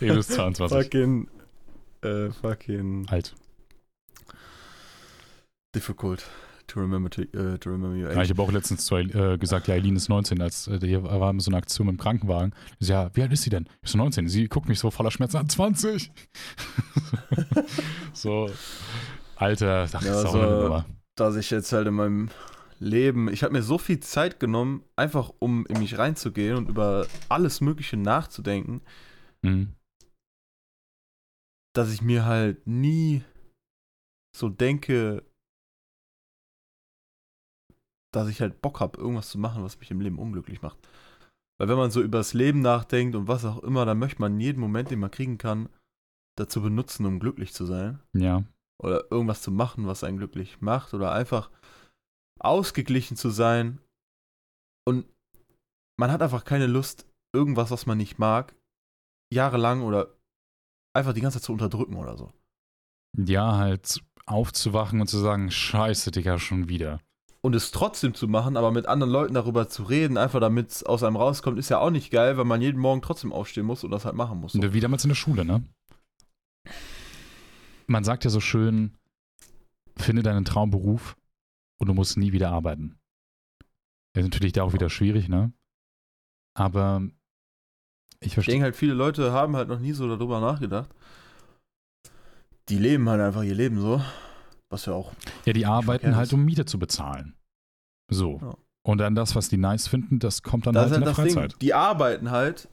Du 0.08 0.14
bist 0.14 0.32
22. 0.32 0.76
fucking, 0.76 1.28
äh, 2.02 2.30
fucking 2.30 3.06
Alt. 3.08 3.34
Difficult 5.74 6.24
to 6.66 6.80
remember 6.80 7.10
to, 7.10 7.22
äh, 7.22 7.58
to 7.58 7.70
remember 7.70 7.96
your 7.96 8.10
Ja, 8.12 8.18
age. 8.18 8.24
ich 8.24 8.30
habe 8.30 8.42
auch 8.42 8.50
letztens 8.52 8.86
zu, 8.86 8.96
äh, 8.96 9.36
gesagt, 9.38 9.68
ja, 9.68 9.74
Eileen 9.74 9.96
ist 9.96 10.08
19, 10.08 10.40
als 10.40 10.66
äh, 10.66 10.78
hier 10.80 11.02
war 11.02 11.38
so 11.40 11.50
eine 11.50 11.58
Aktion 11.58 11.86
mit 11.88 11.96
dem 11.96 12.00
Krankenwagen. 12.00 12.54
Ich 12.78 12.86
so, 12.86 12.92
ja, 12.94 13.10
wie 13.14 13.22
alt 13.22 13.32
ist 13.32 13.42
sie 13.42 13.50
denn? 13.50 13.68
Ich 13.82 13.90
so 13.90 13.98
19. 13.98 14.28
Sie 14.28 14.48
guckt 14.48 14.68
mich 14.68 14.78
so 14.78 14.90
voller 14.90 15.10
Schmerzen 15.10 15.36
an, 15.36 15.48
20. 15.48 16.10
so, 18.12 18.50
Alter, 19.36 19.88
ach, 19.92 20.02
Ja, 20.02 20.20
ist 20.20 20.26
auch 20.26 20.32
so- 20.32 20.40
eine 20.40 20.62
Nummer. 20.62 20.86
dass 21.16 21.36
ich 21.36 21.50
jetzt 21.50 21.72
halt 21.72 21.86
in 21.88 21.94
meinem 21.94 22.28
Leben, 22.78 23.28
ich 23.28 23.42
habe 23.42 23.52
mir 23.52 23.62
so 23.62 23.78
viel 23.78 24.00
Zeit 24.00 24.40
genommen, 24.40 24.82
einfach 24.96 25.32
um 25.38 25.66
in 25.66 25.78
mich 25.78 25.98
reinzugehen 25.98 26.56
und 26.56 26.68
über 26.68 27.06
alles 27.28 27.60
Mögliche 27.60 27.96
nachzudenken, 27.96 28.80
Mhm. 29.42 29.74
dass 31.74 31.92
ich 31.92 32.02
mir 32.02 32.24
halt 32.24 32.66
nie 32.66 33.22
so 34.36 34.48
denke, 34.48 35.22
dass 38.16 38.28
ich 38.28 38.40
halt 38.40 38.62
Bock 38.62 38.80
habe, 38.80 38.98
irgendwas 38.98 39.28
zu 39.28 39.38
machen, 39.38 39.62
was 39.62 39.78
mich 39.78 39.90
im 39.90 40.00
Leben 40.00 40.18
unglücklich 40.18 40.62
macht. 40.62 40.78
Weil 41.58 41.68
wenn 41.68 41.76
man 41.76 41.90
so 41.90 42.02
über 42.02 42.18
das 42.18 42.34
Leben 42.34 42.60
nachdenkt 42.60 43.14
und 43.14 43.28
was 43.28 43.44
auch 43.44 43.62
immer, 43.62 43.84
dann 43.84 43.98
möchte 43.98 44.20
man 44.20 44.40
jeden 44.40 44.60
Moment, 44.60 44.90
den 44.90 44.98
man 44.98 45.10
kriegen 45.10 45.38
kann, 45.38 45.68
dazu 46.36 46.62
benutzen, 46.62 47.06
um 47.06 47.20
glücklich 47.20 47.52
zu 47.52 47.64
sein. 47.64 48.00
Ja, 48.12 48.44
oder 48.82 49.10
irgendwas 49.10 49.42
zu 49.42 49.50
machen, 49.50 49.86
was 49.86 50.04
einen 50.04 50.18
glücklich 50.18 50.60
macht 50.60 50.94
oder 50.94 51.12
einfach 51.12 51.50
ausgeglichen 52.40 53.16
zu 53.16 53.30
sein 53.30 53.80
und 54.86 55.06
man 55.98 56.10
hat 56.10 56.22
einfach 56.22 56.44
keine 56.44 56.66
Lust, 56.66 57.06
irgendwas, 57.34 57.70
was 57.70 57.86
man 57.86 57.98
nicht 57.98 58.18
mag, 58.18 58.54
jahrelang 59.32 59.82
oder 59.82 60.14
einfach 60.94 61.12
die 61.12 61.20
ganze 61.20 61.38
Zeit 61.38 61.46
zu 61.46 61.52
unterdrücken 61.52 61.96
oder 61.96 62.16
so. 62.16 62.32
ja, 63.16 63.56
halt 63.56 64.02
aufzuwachen 64.26 65.00
und 65.00 65.06
zu 65.06 65.18
sagen, 65.18 65.50
scheiße, 65.50 66.10
Digga, 66.10 66.38
schon 66.38 66.68
wieder. 66.68 67.00
Und 67.44 67.54
es 67.54 67.72
trotzdem 67.72 68.14
zu 68.14 68.26
machen, 68.26 68.56
aber 68.56 68.70
mit 68.70 68.86
anderen 68.86 69.12
Leuten 69.12 69.34
darüber 69.34 69.68
zu 69.68 69.82
reden, 69.82 70.16
einfach 70.16 70.40
damit 70.40 70.70
es 70.70 70.82
aus 70.82 71.02
einem 71.02 71.16
rauskommt, 71.16 71.58
ist 71.58 71.68
ja 71.68 71.78
auch 71.78 71.90
nicht 71.90 72.10
geil, 72.10 72.38
weil 72.38 72.46
man 72.46 72.62
jeden 72.62 72.80
Morgen 72.80 73.02
trotzdem 73.02 73.34
aufstehen 73.34 73.66
muss 73.66 73.84
und 73.84 73.90
das 73.90 74.06
halt 74.06 74.14
machen 74.14 74.40
muss. 74.40 74.52
So. 74.52 74.72
Wie 74.72 74.80
damals 74.80 75.04
in 75.04 75.10
der 75.10 75.14
Schule, 75.14 75.44
ne? 75.44 75.62
Man 77.86 78.02
sagt 78.02 78.24
ja 78.24 78.30
so 78.30 78.40
schön, 78.40 78.96
finde 79.94 80.22
deinen 80.22 80.46
Traumberuf 80.46 81.18
und 81.78 81.88
du 81.88 81.92
musst 81.92 82.16
nie 82.16 82.32
wieder 82.32 82.50
arbeiten. 82.50 82.98
Ist 84.16 84.24
natürlich 84.24 84.54
da 84.54 84.62
auch 84.62 84.72
wieder 84.72 84.88
schwierig, 84.88 85.28
ne? 85.28 85.52
Aber 86.56 87.02
ich 88.20 88.28
Ich 88.28 88.34
verstehe. 88.34 88.54
denke 88.54 88.64
halt, 88.64 88.76
viele 88.76 88.94
Leute 88.94 89.32
haben 89.32 89.54
halt 89.54 89.68
noch 89.68 89.80
nie 89.80 89.92
so 89.92 90.08
darüber 90.08 90.40
nachgedacht. 90.40 90.88
Die 92.70 92.78
leben 92.78 93.06
halt 93.10 93.20
einfach 93.20 93.42
ihr 93.42 93.54
Leben 93.54 93.78
so. 93.78 94.00
Was 94.74 94.86
ja 94.86 94.92
auch 94.94 95.12
Ja, 95.44 95.52
die 95.52 95.66
arbeiten 95.66 96.16
halt, 96.16 96.26
ist. 96.26 96.32
um 96.32 96.44
Miete 96.44 96.64
zu 96.64 96.78
bezahlen. 96.78 97.34
So. 98.10 98.38
Ja. 98.42 98.54
Und 98.82 98.98
dann 98.98 99.14
das, 99.14 99.34
was 99.36 99.48
die 99.48 99.56
nice 99.56 99.86
finden, 99.88 100.18
das 100.18 100.42
kommt 100.42 100.66
dann 100.66 100.74
Das 100.74 100.90
halt 100.90 100.92
ist 100.92 100.98
in 100.98 101.04
halt 101.06 101.16
der 101.16 101.24
das 101.24 101.32
Freizeit. 101.34 101.52
Ding. 101.52 101.58
Die 101.60 101.74
arbeiten 101.74 102.30
halt. 102.30 102.68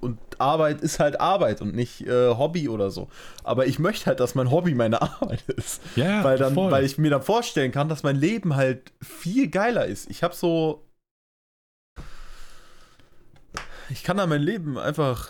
Und 0.00 0.18
Arbeit 0.38 0.82
ist 0.82 1.00
halt 1.00 1.20
Arbeit 1.20 1.62
und 1.62 1.74
nicht 1.74 2.02
äh, 2.02 2.28
Hobby 2.34 2.68
oder 2.68 2.90
so. 2.90 3.08
Aber 3.44 3.66
ich 3.66 3.78
möchte 3.78 4.06
halt, 4.06 4.20
dass 4.20 4.34
mein 4.34 4.50
Hobby 4.50 4.74
meine 4.74 5.00
Arbeit 5.02 5.42
ist. 5.48 5.80
Ja, 5.96 6.04
ja, 6.18 6.24
weil, 6.24 6.38
dann, 6.38 6.54
voll. 6.54 6.70
weil 6.70 6.84
ich 6.84 6.96
mir 6.98 7.10
dann 7.10 7.22
vorstellen 7.22 7.72
kann, 7.72 7.88
dass 7.88 8.02
mein 8.02 8.16
Leben 8.16 8.56
halt 8.56 8.92
viel 9.02 9.48
geiler 9.48 9.86
ist. 9.86 10.08
Ich 10.10 10.22
habe 10.22 10.34
so. 10.34 10.86
Ich 13.88 14.02
kann 14.04 14.16
da 14.16 14.26
mein 14.26 14.42
Leben 14.42 14.78
einfach 14.78 15.28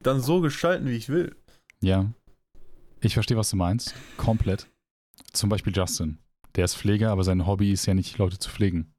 dann 0.00 0.20
so 0.20 0.40
gestalten, 0.40 0.86
wie 0.86 0.96
ich 0.96 1.08
will. 1.08 1.36
Ja. 1.80 2.06
Ich 3.00 3.14
verstehe, 3.14 3.36
was 3.36 3.50
du 3.50 3.56
meinst. 3.56 3.94
Komplett. 4.16 4.66
Zum 5.36 5.50
Beispiel 5.50 5.72
Justin. 5.74 6.18
Der 6.54 6.64
ist 6.64 6.76
Pfleger, 6.76 7.10
aber 7.10 7.24
sein 7.24 7.46
Hobby 7.46 7.70
ist 7.72 7.86
ja 7.86 7.94
nicht, 7.94 8.16
Leute 8.18 8.38
zu 8.38 8.50
pflegen. 8.50 8.92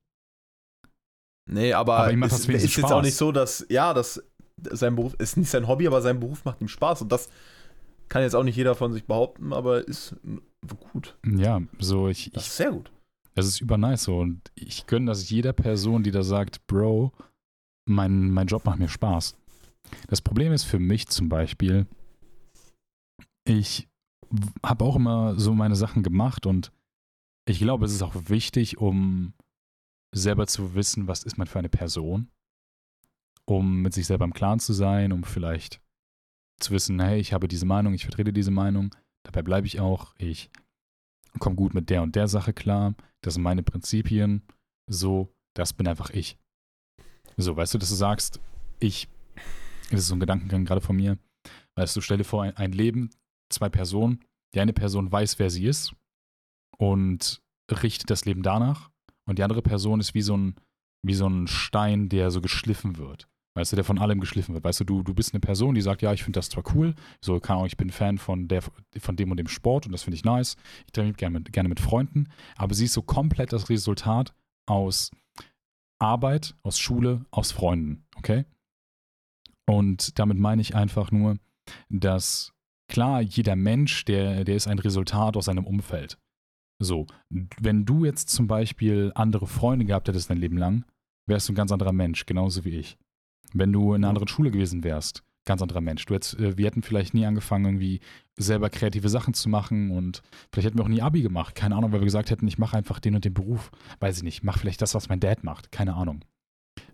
Nee, 1.50 1.74
aber, 1.74 1.98
Aber 1.98 2.12
ihm 2.12 2.20
macht 2.20 2.34
es 2.34 2.46
das 2.46 2.56
ist 2.56 2.64
jetzt 2.64 2.74
Spaß. 2.74 2.92
auch 2.92 3.02
nicht 3.02 3.16
so, 3.16 3.32
dass, 3.32 3.66
ja, 3.70 3.94
das 3.94 4.22
sein 4.72 4.96
Beruf 4.96 5.14
ist 5.16 5.38
nicht 5.38 5.50
sein 5.50 5.68
Hobby, 5.68 5.88
aber 5.88 6.02
sein 6.02 6.20
Beruf 6.20 6.44
macht 6.46 6.62
ihm 6.62 6.68
Spaß. 6.68 7.02
Und 7.04 7.12
das 7.12 7.30
kann 8.10 8.22
jetzt 8.22 8.36
auch 8.36 8.44
nicht 8.44 8.56
jeder 8.56 8.76
von 8.76 8.94
sich 8.94 9.06
behaupten, 9.06 9.54
aber 9.54 9.88
ist 9.88 10.16
gut. 10.92 11.18
Ja, 11.26 11.62
so 11.80 12.08
ich, 12.10 12.32
Das 12.32 12.44
ich 12.44 12.50
ist 12.50 12.58
sehr 12.58 12.72
gut. 12.72 12.92
Das 13.36 13.46
ist 13.46 13.62
übernice 13.62 14.04
so. 14.04 14.20
Und 14.20 14.42
ich 14.56 14.88
gönne 14.88 15.08
das 15.08 15.30
jeder 15.30 15.54
Person, 15.54 16.04
die 16.04 16.12
da 16.12 16.24
sagt, 16.24 16.66
Bro, 16.68 17.14
mein, 17.88 18.32
mein 18.32 18.48
Job 18.48 18.66
macht 18.66 18.80
mir 18.80 18.90
Spaß. 18.90 19.38
Das 20.08 20.22
Problem 20.22 20.52
ist 20.52 20.64
für 20.64 20.80
mich 20.80 21.08
zum 21.08 21.30
Beispiel, 21.30 21.86
ich 23.46 23.88
habe 24.64 24.86
auch 24.86 24.96
immer 24.96 25.40
so 25.40 25.54
meine 25.54 25.76
Sachen 25.76 26.04
gemacht 26.04 26.46
und 26.46 26.72
ich 27.46 27.60
glaube, 27.60 27.86
es 27.86 27.94
ist 27.94 28.02
auch 28.02 28.16
wichtig, 28.28 28.78
um 28.78 29.34
selber 30.14 30.48
zu 30.48 30.76
wissen, 30.76 31.08
was 31.08 31.24
ist 31.24 31.38
man 31.38 31.48
für 31.48 31.60
eine 31.60 31.70
Person, 31.70 32.30
um 33.46 33.82
mit 33.82 33.94
sich 33.94 34.06
selber 34.06 34.26
im 34.26 34.34
Klaren 34.34 34.60
zu 34.60 34.74
sein, 34.74 35.12
um 35.12 35.24
vielleicht 35.24 35.82
zu 36.60 36.72
wissen, 36.72 37.00
hey, 37.00 37.20
ich 37.20 37.34
habe 37.34 37.48
diese 37.48 37.66
Meinung, 37.66 37.94
ich 37.94 38.04
vertrete 38.04 38.34
diese 38.34 38.52
Meinung, 38.52 38.94
dabei 39.24 39.44
bleibe 39.44 39.68
ich 39.68 39.80
auch, 39.80 40.14
ich 40.18 40.50
komme 41.40 41.56
gut 41.56 41.74
mit 41.74 41.90
der 41.90 42.02
und 42.02 42.16
der 42.16 42.28
Sache 42.28 42.54
klar, 42.54 42.96
das 43.22 43.36
sind 43.36 43.44
meine 43.44 43.64
Prinzipien, 43.64 44.44
so, 44.90 45.34
das 45.54 45.74
bin 45.74 45.88
einfach 45.88 46.10
ich. 46.10 46.38
So, 47.38 47.56
weißt 47.56 47.76
du, 47.76 47.78
dass 47.78 47.90
du 47.90 47.96
sagst, 47.96 48.42
ich, 48.80 49.08
das 49.92 50.02
ist 50.02 50.08
so 50.08 50.16
ein 50.16 50.20
Gedankengang 50.20 50.66
gerade 50.66 50.82
von 50.82 50.96
mir, 50.96 51.18
Weißt 51.78 51.96
du, 51.96 52.02
stell 52.02 52.18
dir 52.18 52.24
vor, 52.24 52.44
ein, 52.44 52.58
ein 52.58 52.72
Leben, 52.72 53.12
zwei 53.50 53.70
Personen. 53.70 54.24
Die 54.54 54.60
eine 54.60 54.74
Person 54.74 55.12
weiß, 55.12 55.40
wer 55.40 55.50
sie 55.50 55.66
ist 55.66 55.94
und 56.78 57.42
richtet 57.70 58.10
das 58.10 58.26
Leben 58.26 58.44
danach. 58.44 58.90
Und 59.26 59.40
die 59.40 59.44
andere 59.44 59.62
Person 59.62 60.00
ist 60.00 60.14
wie 60.14 60.22
so 60.22 60.38
ein, 60.38 60.56
wie 61.04 61.14
so 61.14 61.28
ein 61.28 61.48
Stein, 61.48 62.10
der 62.10 62.32
so 62.32 62.42
geschliffen 62.42 62.98
wird. 62.98 63.28
Weißt 63.56 63.72
du, 63.72 63.76
der 63.76 63.86
von 63.86 63.98
allem 63.98 64.20
geschliffen 64.20 64.54
wird. 64.54 64.64
Weißt 64.64 64.82
du, 64.82 64.84
du, 64.84 65.02
du 65.02 65.16
bist 65.16 65.34
eine 65.34 65.42
Person, 65.42 65.74
die 65.74 65.82
sagt, 65.82 66.04
ja, 66.04 66.14
ich 66.14 66.24
finde 66.24 66.38
das 66.38 66.50
zwar 66.50 66.64
cool, 66.76 66.94
so, 67.22 67.40
keine 67.40 67.58
Ahnung, 67.58 67.66
ich 67.66 67.76
bin 67.76 67.90
Fan 67.90 68.20
von, 68.20 68.48
der, 68.48 68.62
von 68.62 69.16
dem 69.16 69.32
und 69.32 69.38
dem 69.38 69.48
Sport 69.48 69.88
und 69.88 69.92
das 69.92 70.04
finde 70.04 70.16
ich 70.16 70.24
nice. 70.24 70.58
Ich 70.86 71.04
mich 71.04 71.18
gerne 71.18 71.40
mit, 71.40 71.52
gerne 71.52 71.68
mit 71.68 71.80
Freunden, 71.80 72.30
aber 72.56 72.76
sie 72.76 72.86
ist 72.86 72.94
so 72.94 73.02
komplett 73.02 73.54
das 73.54 73.70
Resultat 73.70 74.36
aus 74.68 75.10
Arbeit, 76.00 76.56
aus 76.62 76.78
Schule, 76.78 77.26
aus 77.32 77.52
Freunden, 77.52 78.06
okay? 78.16 78.46
Und 79.66 80.20
damit 80.20 80.38
meine 80.38 80.62
ich 80.62 80.76
einfach 80.76 81.12
nur, 81.12 81.38
dass 81.90 82.54
klar, 82.88 83.22
jeder 83.22 83.56
Mensch, 83.56 84.06
der, 84.06 84.44
der 84.44 84.56
ist 84.56 84.68
ein 84.68 84.80
Resultat 84.80 85.38
aus 85.38 85.46
seinem 85.46 85.66
Umfeld. 85.66 86.18
So, 86.80 87.08
wenn 87.30 87.86
du 87.86 88.06
jetzt 88.06 88.30
zum 88.30 88.48
Beispiel 88.48 89.12
andere 89.16 89.48
Freunde 89.48 89.86
gehabt 89.86 90.08
hättest 90.08 90.30
dein 90.30 90.38
Leben 90.38 90.58
lang, 90.58 90.86
wärst 91.28 91.50
du 91.50 91.54
ein 91.54 91.56
ganz 91.56 91.72
anderer 91.72 91.94
Mensch, 91.94 92.26
genauso 92.26 92.66
wie 92.66 92.78
ich. 92.78 92.98
Wenn 93.54 93.74
du 93.74 93.94
in 93.94 94.04
einer 94.04 94.10
anderen 94.10 94.28
Schule 94.28 94.52
gewesen 94.52 94.84
wärst, 94.84 95.24
ganz 95.48 95.64
anderer 95.64 95.82
Mensch. 95.82 96.06
Du 96.06 96.14
hättest, 96.14 96.38
äh, 96.40 96.58
wir 96.58 96.68
hätten 96.68 96.84
vielleicht 96.84 97.16
nie 97.16 97.26
angefangen, 97.26 97.66
irgendwie 97.66 98.02
selber 98.36 98.70
kreative 98.70 99.10
Sachen 99.10 99.34
zu 99.34 99.50
machen 99.50 99.90
und 99.90 100.22
vielleicht 100.52 100.68
hätten 100.68 100.78
wir 100.78 100.84
auch 100.84 100.90
nie 100.90 101.02
Abi 101.02 101.24
gemacht. 101.24 101.56
Keine 101.56 101.76
Ahnung, 101.76 101.92
weil 101.92 102.02
wir 102.02 102.06
gesagt 102.06 102.30
hätten, 102.30 102.48
ich 102.48 102.60
mache 102.60 102.78
einfach 102.78 103.00
den 103.00 103.16
und 103.16 103.26
den 103.26 103.34
Beruf. 103.34 103.72
Weiß 104.00 104.18
ich 104.18 104.24
nicht, 104.24 104.44
mach 104.44 104.60
vielleicht 104.60 104.82
das, 104.84 104.94
was 104.94 105.10
mein 105.10 105.20
Dad 105.20 105.44
macht. 105.44 105.72
Keine 105.72 105.96
Ahnung. 105.96 106.24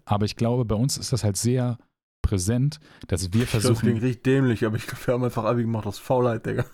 Aber 0.06 0.26
ich 0.26 0.38
glaube, 0.38 0.64
bei 0.64 0.76
uns 0.76 0.98
ist 0.98 1.12
das 1.12 1.26
halt 1.26 1.36
sehr 1.36 1.78
präsent, 2.24 2.80
dass 3.08 3.32
wir 3.34 3.46
versuchen. 3.46 3.74
Das 3.74 3.82
klingt 3.82 4.02
richtig 4.02 4.24
dämlich, 4.24 4.66
aber 4.66 4.78
ich 4.78 4.88
glaube, 4.88 5.06
wir 5.06 5.14
haben 5.14 5.24
einfach 5.24 5.44
Abi 5.44 5.62
gemacht 5.62 5.86
aus 5.86 6.00
Faulheit, 6.00 6.44
Digga. 6.48 6.66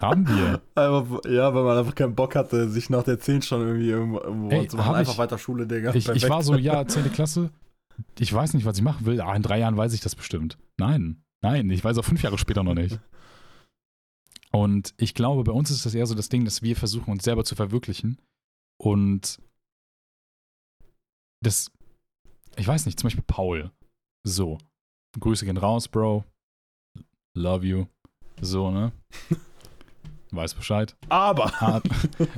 Haben 0.00 0.26
wir? 0.26 0.62
Einfach, 0.74 1.24
ja, 1.24 1.54
weil 1.54 1.64
man 1.64 1.78
einfach 1.78 1.94
keinen 1.94 2.14
Bock 2.14 2.34
hatte, 2.34 2.68
sich 2.68 2.90
nach 2.90 3.02
der 3.02 3.18
10 3.18 3.42
schon 3.42 3.62
irgendwie 3.62 3.88
irgendwo, 3.88 4.20
irgendwo 4.20 4.50
Ey, 4.50 4.68
zu 4.68 4.76
machen. 4.76 4.94
Einfach 4.94 5.14
ich, 5.14 5.18
weiter 5.18 5.38
Schule, 5.38 5.66
Digga. 5.66 5.94
Ich, 5.94 6.08
ich 6.08 6.28
war 6.28 6.42
so, 6.42 6.54
ja, 6.54 6.86
10. 6.86 7.12
Klasse. 7.12 7.50
Ich 8.18 8.32
weiß 8.32 8.54
nicht, 8.54 8.66
was 8.66 8.76
ich 8.76 8.84
machen 8.84 9.06
will. 9.06 9.20
Ah, 9.20 9.34
in 9.34 9.42
drei 9.42 9.58
Jahren 9.58 9.76
weiß 9.76 9.94
ich 9.94 10.00
das 10.00 10.14
bestimmt. 10.14 10.58
Nein, 10.76 11.22
nein, 11.42 11.70
ich 11.70 11.82
weiß 11.82 11.96
auch 11.98 12.04
fünf 12.04 12.22
Jahre 12.22 12.36
später 12.36 12.62
noch 12.62 12.74
nicht. 12.74 13.00
Und 14.52 14.94
ich 14.98 15.14
glaube, 15.14 15.44
bei 15.44 15.52
uns 15.52 15.70
ist 15.70 15.86
das 15.86 15.94
eher 15.94 16.06
so 16.06 16.14
das 16.14 16.28
Ding, 16.28 16.44
dass 16.44 16.62
wir 16.62 16.76
versuchen, 16.76 17.10
uns 17.10 17.24
selber 17.24 17.44
zu 17.44 17.54
verwirklichen. 17.54 18.18
Und 18.78 19.40
das, 21.42 21.70
ich 22.56 22.66
weiß 22.66 22.86
nicht, 22.86 23.00
zum 23.00 23.06
Beispiel 23.06 23.24
Paul. 23.26 23.70
So. 24.24 24.58
Grüße 25.18 25.44
gehen 25.44 25.56
raus, 25.56 25.88
Bro. 25.88 26.24
Love 27.34 27.66
you. 27.66 27.86
So, 28.40 28.70
ne? 28.70 28.92
Weiß 30.30 30.54
Bescheid. 30.54 30.96
Aber. 31.08 31.52
Ah, 31.60 31.80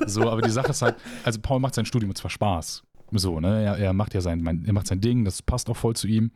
so, 0.06 0.28
aber 0.28 0.42
die 0.42 0.50
Sache 0.50 0.70
ist 0.70 0.82
halt, 0.82 0.96
also 1.24 1.40
Paul 1.40 1.60
macht 1.60 1.74
sein 1.74 1.86
Studium 1.86 2.14
zwar 2.14 2.30
Spaß. 2.30 2.84
So, 3.12 3.40
ne? 3.40 3.64
Er, 3.64 3.78
er 3.78 3.92
macht 3.92 4.14
ja 4.14 4.20
sein, 4.20 4.44
er 4.66 4.72
macht 4.72 4.86
sein 4.86 5.00
Ding, 5.00 5.24
das 5.24 5.42
passt 5.42 5.70
auch 5.70 5.76
voll 5.76 5.96
zu 5.96 6.06
ihm. 6.06 6.30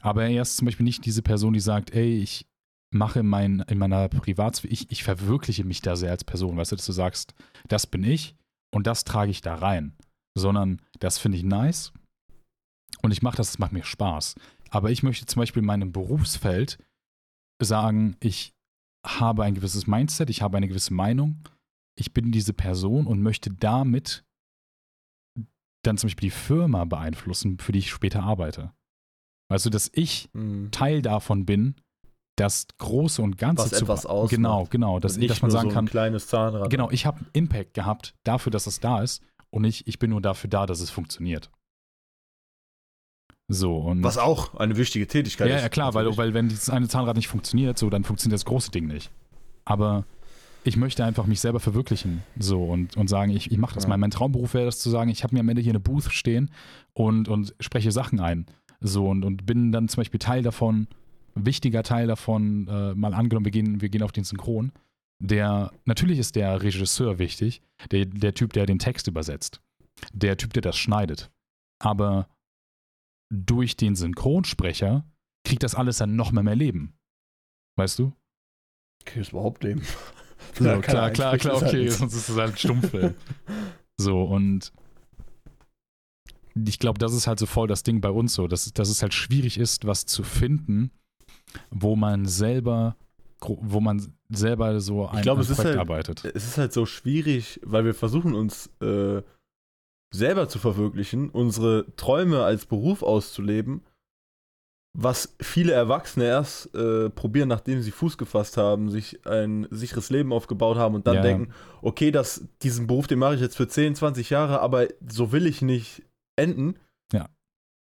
Aber 0.00 0.24
er 0.24 0.42
ist 0.42 0.56
zum 0.56 0.66
Beispiel 0.66 0.84
nicht 0.84 1.04
diese 1.04 1.22
Person, 1.22 1.52
die 1.52 1.60
sagt, 1.60 1.92
ey, 1.92 2.18
ich 2.18 2.46
mache 2.90 3.22
mein, 3.22 3.60
in 3.68 3.78
meiner 3.78 4.08
Privatsphäre, 4.08 4.72
ich, 4.72 4.90
ich 4.90 5.02
verwirkliche 5.02 5.64
mich 5.64 5.82
da 5.82 5.96
sehr 5.96 6.10
als 6.10 6.24
Person, 6.24 6.56
weißt 6.56 6.72
du, 6.72 6.76
dass 6.76 6.86
du 6.86 6.92
sagst, 6.92 7.34
das 7.68 7.86
bin 7.86 8.04
ich 8.04 8.34
und 8.70 8.86
das 8.86 9.04
trage 9.04 9.30
ich 9.30 9.40
da 9.40 9.56
rein. 9.56 9.96
Sondern 10.34 10.80
das 11.00 11.18
finde 11.18 11.38
ich 11.38 11.44
nice 11.44 11.92
und 13.02 13.10
ich 13.10 13.22
mache 13.22 13.36
das, 13.36 13.50
es 13.50 13.58
macht 13.58 13.72
mir 13.72 13.84
Spaß. 13.84 14.34
Aber 14.70 14.90
ich 14.90 15.02
möchte 15.02 15.26
zum 15.26 15.40
Beispiel 15.40 15.60
in 15.60 15.66
meinem 15.66 15.92
Berufsfeld 15.92 16.78
sagen, 17.60 18.16
ich 18.20 18.54
habe 19.04 19.44
ein 19.44 19.54
gewisses 19.54 19.86
Mindset, 19.86 20.30
ich 20.30 20.42
habe 20.42 20.56
eine 20.56 20.68
gewisse 20.68 20.92
Meinung, 20.92 21.42
ich 21.96 22.12
bin 22.12 22.30
diese 22.30 22.52
Person 22.52 23.06
und 23.06 23.22
möchte 23.22 23.50
damit 23.50 24.24
dann 25.84 25.96
zum 25.96 26.08
Beispiel 26.08 26.28
die 26.28 26.36
Firma 26.36 26.84
beeinflussen, 26.84 27.58
für 27.58 27.72
die 27.72 27.78
ich 27.80 27.90
später 27.90 28.22
arbeite. 28.22 28.72
Weißt 29.50 29.66
du, 29.66 29.70
dass 29.70 29.90
ich 29.94 30.28
mhm. 30.34 30.70
Teil 30.70 31.02
davon 31.02 31.46
bin, 31.46 31.76
das 32.36 32.66
Große 32.78 33.20
und 33.22 33.36
Ganze 33.36 33.64
Was 33.64 33.70
zu 33.70 33.84
etwas 33.84 34.06
ausmacht. 34.06 34.30
Genau, 34.30 34.66
genau, 34.70 35.00
dass, 35.00 35.16
Nicht 35.16 35.30
dass 35.30 35.42
man 35.42 35.50
sagen 35.50 35.70
so 35.70 35.74
kann, 35.74 35.86
ein 35.86 35.88
kleines 35.88 36.26
Zahnrad. 36.28 36.70
genau, 36.70 36.90
ich 36.90 37.06
habe 37.06 37.24
Impact 37.32 37.74
gehabt 37.74 38.14
dafür, 38.24 38.50
dass 38.50 38.66
es 38.66 38.80
da 38.80 39.02
ist 39.02 39.22
und 39.50 39.64
ich, 39.64 39.86
ich 39.86 39.98
bin 39.98 40.10
nur 40.10 40.20
dafür 40.20 40.48
da, 40.48 40.66
dass 40.66 40.80
es 40.80 40.90
funktioniert. 40.90 41.50
So, 43.48 43.78
und. 43.78 44.02
Was 44.02 44.18
auch 44.18 44.54
eine 44.54 44.76
wichtige 44.76 45.06
Tätigkeit 45.06 45.48
ja, 45.48 45.56
ist. 45.56 45.62
ja, 45.62 45.68
klar, 45.68 45.94
weil, 45.94 46.16
weil 46.16 46.34
wenn 46.34 46.48
dieses 46.48 46.68
eine 46.68 46.86
Zahnrad 46.88 47.16
nicht 47.16 47.28
funktioniert, 47.28 47.78
so, 47.78 47.88
dann 47.88 48.04
funktioniert 48.04 48.34
das 48.34 48.44
große 48.44 48.70
Ding 48.70 48.86
nicht. 48.86 49.10
Aber 49.64 50.04
ich 50.64 50.76
möchte 50.76 51.04
einfach 51.04 51.26
mich 51.26 51.40
selber 51.40 51.60
verwirklichen 51.60 52.22
so 52.38 52.64
und, 52.64 52.96
und 52.96 53.08
sagen, 53.08 53.30
ich, 53.30 53.50
ich 53.50 53.58
mache 53.58 53.74
das 53.74 53.84
Ja. 53.84 53.90
mal. 53.90 53.96
Mein 53.98 54.10
Traumberuf 54.10 54.52
wäre 54.54 54.66
das 54.66 54.80
zu 54.80 54.90
sagen, 54.90 55.10
ich 55.10 55.24
habe 55.24 55.34
mir 55.34 55.40
am 55.40 55.48
Ende 55.48 55.62
hier 55.62 55.72
eine 55.72 55.80
Booth 55.80 56.12
stehen 56.12 56.50
und, 56.92 57.28
und 57.28 57.54
spreche 57.60 57.90
Sachen 57.90 58.20
ein. 58.20 58.46
So 58.80 59.08
und, 59.08 59.24
und 59.24 59.46
bin 59.46 59.72
dann 59.72 59.88
zum 59.88 60.02
Beispiel 60.02 60.20
Teil 60.20 60.42
davon, 60.42 60.86
wichtiger 61.34 61.82
Teil 61.82 62.06
davon, 62.06 62.68
äh, 62.68 62.94
mal 62.94 63.14
angenommen, 63.14 63.46
wir 63.46 63.52
gehen, 63.52 63.80
wir 63.80 63.88
gehen 63.88 64.02
auf 64.02 64.12
den 64.12 64.24
Synchron. 64.24 64.72
Der, 65.20 65.72
natürlich 65.84 66.18
ist 66.18 66.36
der 66.36 66.62
Regisseur 66.62 67.18
wichtig, 67.18 67.62
der, 67.90 68.04
der 68.04 68.34
Typ, 68.34 68.52
der 68.52 68.66
den 68.66 68.78
Text 68.78 69.08
übersetzt, 69.08 69.60
der 70.12 70.36
Typ, 70.36 70.52
der 70.52 70.62
das 70.62 70.76
schneidet. 70.76 71.30
Aber 71.80 72.28
durch 73.30 73.76
den 73.76 73.94
Synchronsprecher 73.94 75.04
kriegt 75.44 75.62
das 75.62 75.74
alles 75.74 75.98
dann 75.98 76.16
noch 76.16 76.32
mehr, 76.32 76.42
mehr 76.42 76.56
Leben. 76.56 76.94
Weißt 77.76 77.98
du? 77.98 78.12
Okay, 79.02 79.20
ist 79.20 79.30
überhaupt 79.32 79.62
dem. 79.64 79.82
So, 80.54 80.64
Ja, 80.64 80.78
klar, 80.80 80.80
keiner 80.80 81.10
klar, 81.12 81.38
klar, 81.38 81.54
halt 81.60 81.64
okay, 81.68 81.78
nichts. 81.84 81.98
sonst 81.98 82.14
ist 82.14 82.28
es 82.28 82.36
halt 82.36 82.52
ein 82.52 82.56
Stummfilm. 82.58 83.14
so, 83.98 84.22
und 84.24 84.72
ich 86.66 86.78
glaube, 86.78 86.98
das 86.98 87.12
ist 87.12 87.26
halt 87.26 87.38
so 87.38 87.46
voll 87.46 87.68
das 87.68 87.82
Ding 87.84 88.00
bei 88.00 88.10
uns 88.10 88.34
so, 88.34 88.48
dass, 88.48 88.72
dass 88.72 88.88
es 88.88 89.02
halt 89.02 89.14
schwierig 89.14 89.58
ist, 89.58 89.86
was 89.86 90.06
zu 90.06 90.22
finden, 90.24 90.90
wo 91.70 91.94
man 91.96 92.26
selber, 92.26 92.96
wo 93.40 93.80
man 93.80 94.12
selber 94.28 94.80
so 94.80 95.06
ein, 95.06 95.22
glaube, 95.22 95.40
ein 95.40 95.44
es 95.44 95.50
ist 95.50 95.64
halt- 95.64 95.76
arbeitet. 95.78 96.24
Es 96.24 96.44
ist 96.44 96.58
halt 96.58 96.72
so 96.72 96.84
schwierig, 96.86 97.60
weil 97.64 97.84
wir 97.84 97.94
versuchen 97.94 98.34
uns 98.34 98.70
äh, 98.82 99.22
selber 100.14 100.48
zu 100.48 100.58
verwirklichen, 100.58 101.30
unsere 101.30 101.86
Träume 101.96 102.42
als 102.42 102.66
Beruf 102.66 103.02
auszuleben, 103.02 103.82
was 104.96 105.36
viele 105.40 105.72
Erwachsene 105.72 106.24
erst 106.24 106.74
äh, 106.74 107.10
probieren, 107.10 107.48
nachdem 107.48 107.82
sie 107.82 107.90
Fuß 107.90 108.18
gefasst 108.18 108.56
haben, 108.56 108.90
sich 108.90 109.24
ein 109.26 109.66
sicheres 109.70 110.10
Leben 110.10 110.32
aufgebaut 110.32 110.76
haben 110.76 110.94
und 110.94 111.06
dann 111.06 111.16
Ja. 111.16 111.22
denken, 111.22 111.52
okay, 111.82 112.10
das, 112.10 112.44
diesen 112.62 112.86
Beruf, 112.86 113.06
den 113.06 113.18
mache 113.18 113.34
ich 113.34 113.40
jetzt 113.40 113.56
für 113.56 113.68
10, 113.68 113.94
20 113.94 114.30
Jahre, 114.30 114.60
aber 114.60 114.88
so 115.06 115.30
will 115.30 115.46
ich 115.46 115.62
nicht 115.62 116.02
enden. 116.36 116.76
Ja. 117.12 117.28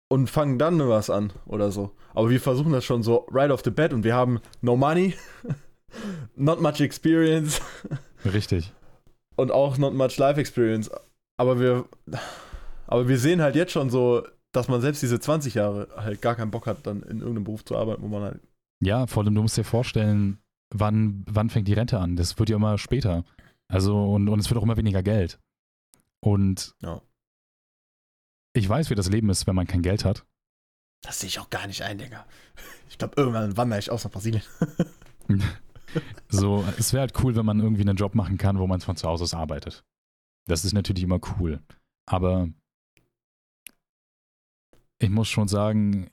Und 0.08 0.28
fangen 0.30 0.58
dann 0.58 0.78
was 0.88 1.10
an 1.10 1.32
oder 1.46 1.70
so. 1.72 1.90
Aber 2.14 2.30
wir 2.30 2.40
versuchen 2.40 2.72
das 2.72 2.84
schon 2.84 3.02
so 3.02 3.26
right 3.30 3.50
off 3.50 3.62
the 3.64 3.70
bat 3.70 3.92
und 3.92 4.04
wir 4.04 4.14
haben 4.14 4.40
no 4.60 4.76
money, 4.76 5.14
not 6.36 6.60
much 6.60 6.80
experience 6.80 7.60
Richtig. 8.24 8.72
und 9.36 9.50
auch 9.50 9.76
not 9.76 9.92
much 9.94 10.16
life 10.18 10.38
experience. 10.40 10.90
Aber 11.42 11.58
wir, 11.58 11.88
aber 12.86 13.08
wir 13.08 13.18
sehen 13.18 13.42
halt 13.42 13.56
jetzt 13.56 13.72
schon 13.72 13.90
so, 13.90 14.24
dass 14.52 14.68
man 14.68 14.80
selbst 14.80 15.02
diese 15.02 15.18
20 15.18 15.54
Jahre 15.54 15.88
halt 15.96 16.22
gar 16.22 16.36
keinen 16.36 16.52
Bock 16.52 16.68
hat, 16.68 16.86
dann 16.86 17.02
in 17.02 17.18
irgendeinem 17.18 17.42
Beruf 17.42 17.64
zu 17.64 17.76
arbeiten, 17.76 18.00
wo 18.00 18.06
man 18.06 18.22
halt. 18.22 18.40
Ja, 18.80 19.08
vor 19.08 19.24
allem, 19.24 19.34
du 19.34 19.42
musst 19.42 19.56
dir 19.56 19.64
vorstellen, 19.64 20.38
wann, 20.72 21.24
wann 21.28 21.50
fängt 21.50 21.66
die 21.66 21.72
Rente 21.72 21.98
an? 21.98 22.14
Das 22.14 22.38
wird 22.38 22.48
ja 22.48 22.54
immer 22.54 22.78
später. 22.78 23.24
Also, 23.68 24.12
und, 24.14 24.28
und 24.28 24.38
es 24.38 24.48
wird 24.50 24.56
auch 24.56 24.62
immer 24.62 24.76
weniger 24.76 25.02
Geld. 25.02 25.40
Und 26.24 26.76
Ja. 26.80 27.02
ich 28.54 28.68
weiß, 28.68 28.90
wie 28.90 28.94
das 28.94 29.08
Leben 29.08 29.28
ist, 29.28 29.48
wenn 29.48 29.56
man 29.56 29.66
kein 29.66 29.82
Geld 29.82 30.04
hat. 30.04 30.24
Das 31.04 31.18
sehe 31.18 31.26
ich 31.26 31.40
auch 31.40 31.50
gar 31.50 31.66
nicht 31.66 31.82
ein, 31.82 31.98
Digga. 31.98 32.24
Ich 32.88 32.98
glaube, 32.98 33.14
irgendwann 33.16 33.56
wandere 33.56 33.80
ich 33.80 33.90
aus 33.90 34.04
nach 34.04 34.12
Brasilien. 34.12 34.44
So, 36.28 36.64
es 36.78 36.92
wäre 36.94 37.02
halt 37.02 37.22
cool, 37.22 37.36
wenn 37.36 37.44
man 37.44 37.60
irgendwie 37.60 37.82
einen 37.82 37.96
Job 37.96 38.14
machen 38.14 38.38
kann, 38.38 38.58
wo 38.58 38.66
man 38.66 38.80
von 38.80 38.96
zu 38.96 39.06
Hause 39.06 39.24
aus 39.24 39.34
arbeitet. 39.34 39.84
Das 40.48 40.64
ist 40.64 40.72
natürlich 40.72 41.04
immer 41.04 41.20
cool. 41.38 41.62
Aber 42.06 42.48
ich 45.00 45.10
muss 45.10 45.28
schon 45.28 45.48
sagen, 45.48 46.10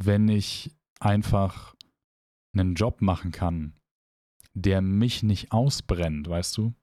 wenn 0.00 0.28
ich 0.28 0.74
einfach 1.00 1.74
einen 2.56 2.74
Job 2.74 3.00
machen 3.00 3.32
kann, 3.32 3.74
der 4.54 4.80
mich 4.80 5.22
nicht 5.22 5.52
ausbrennt, 5.52 6.28
weißt 6.28 6.56
du, 6.56 6.74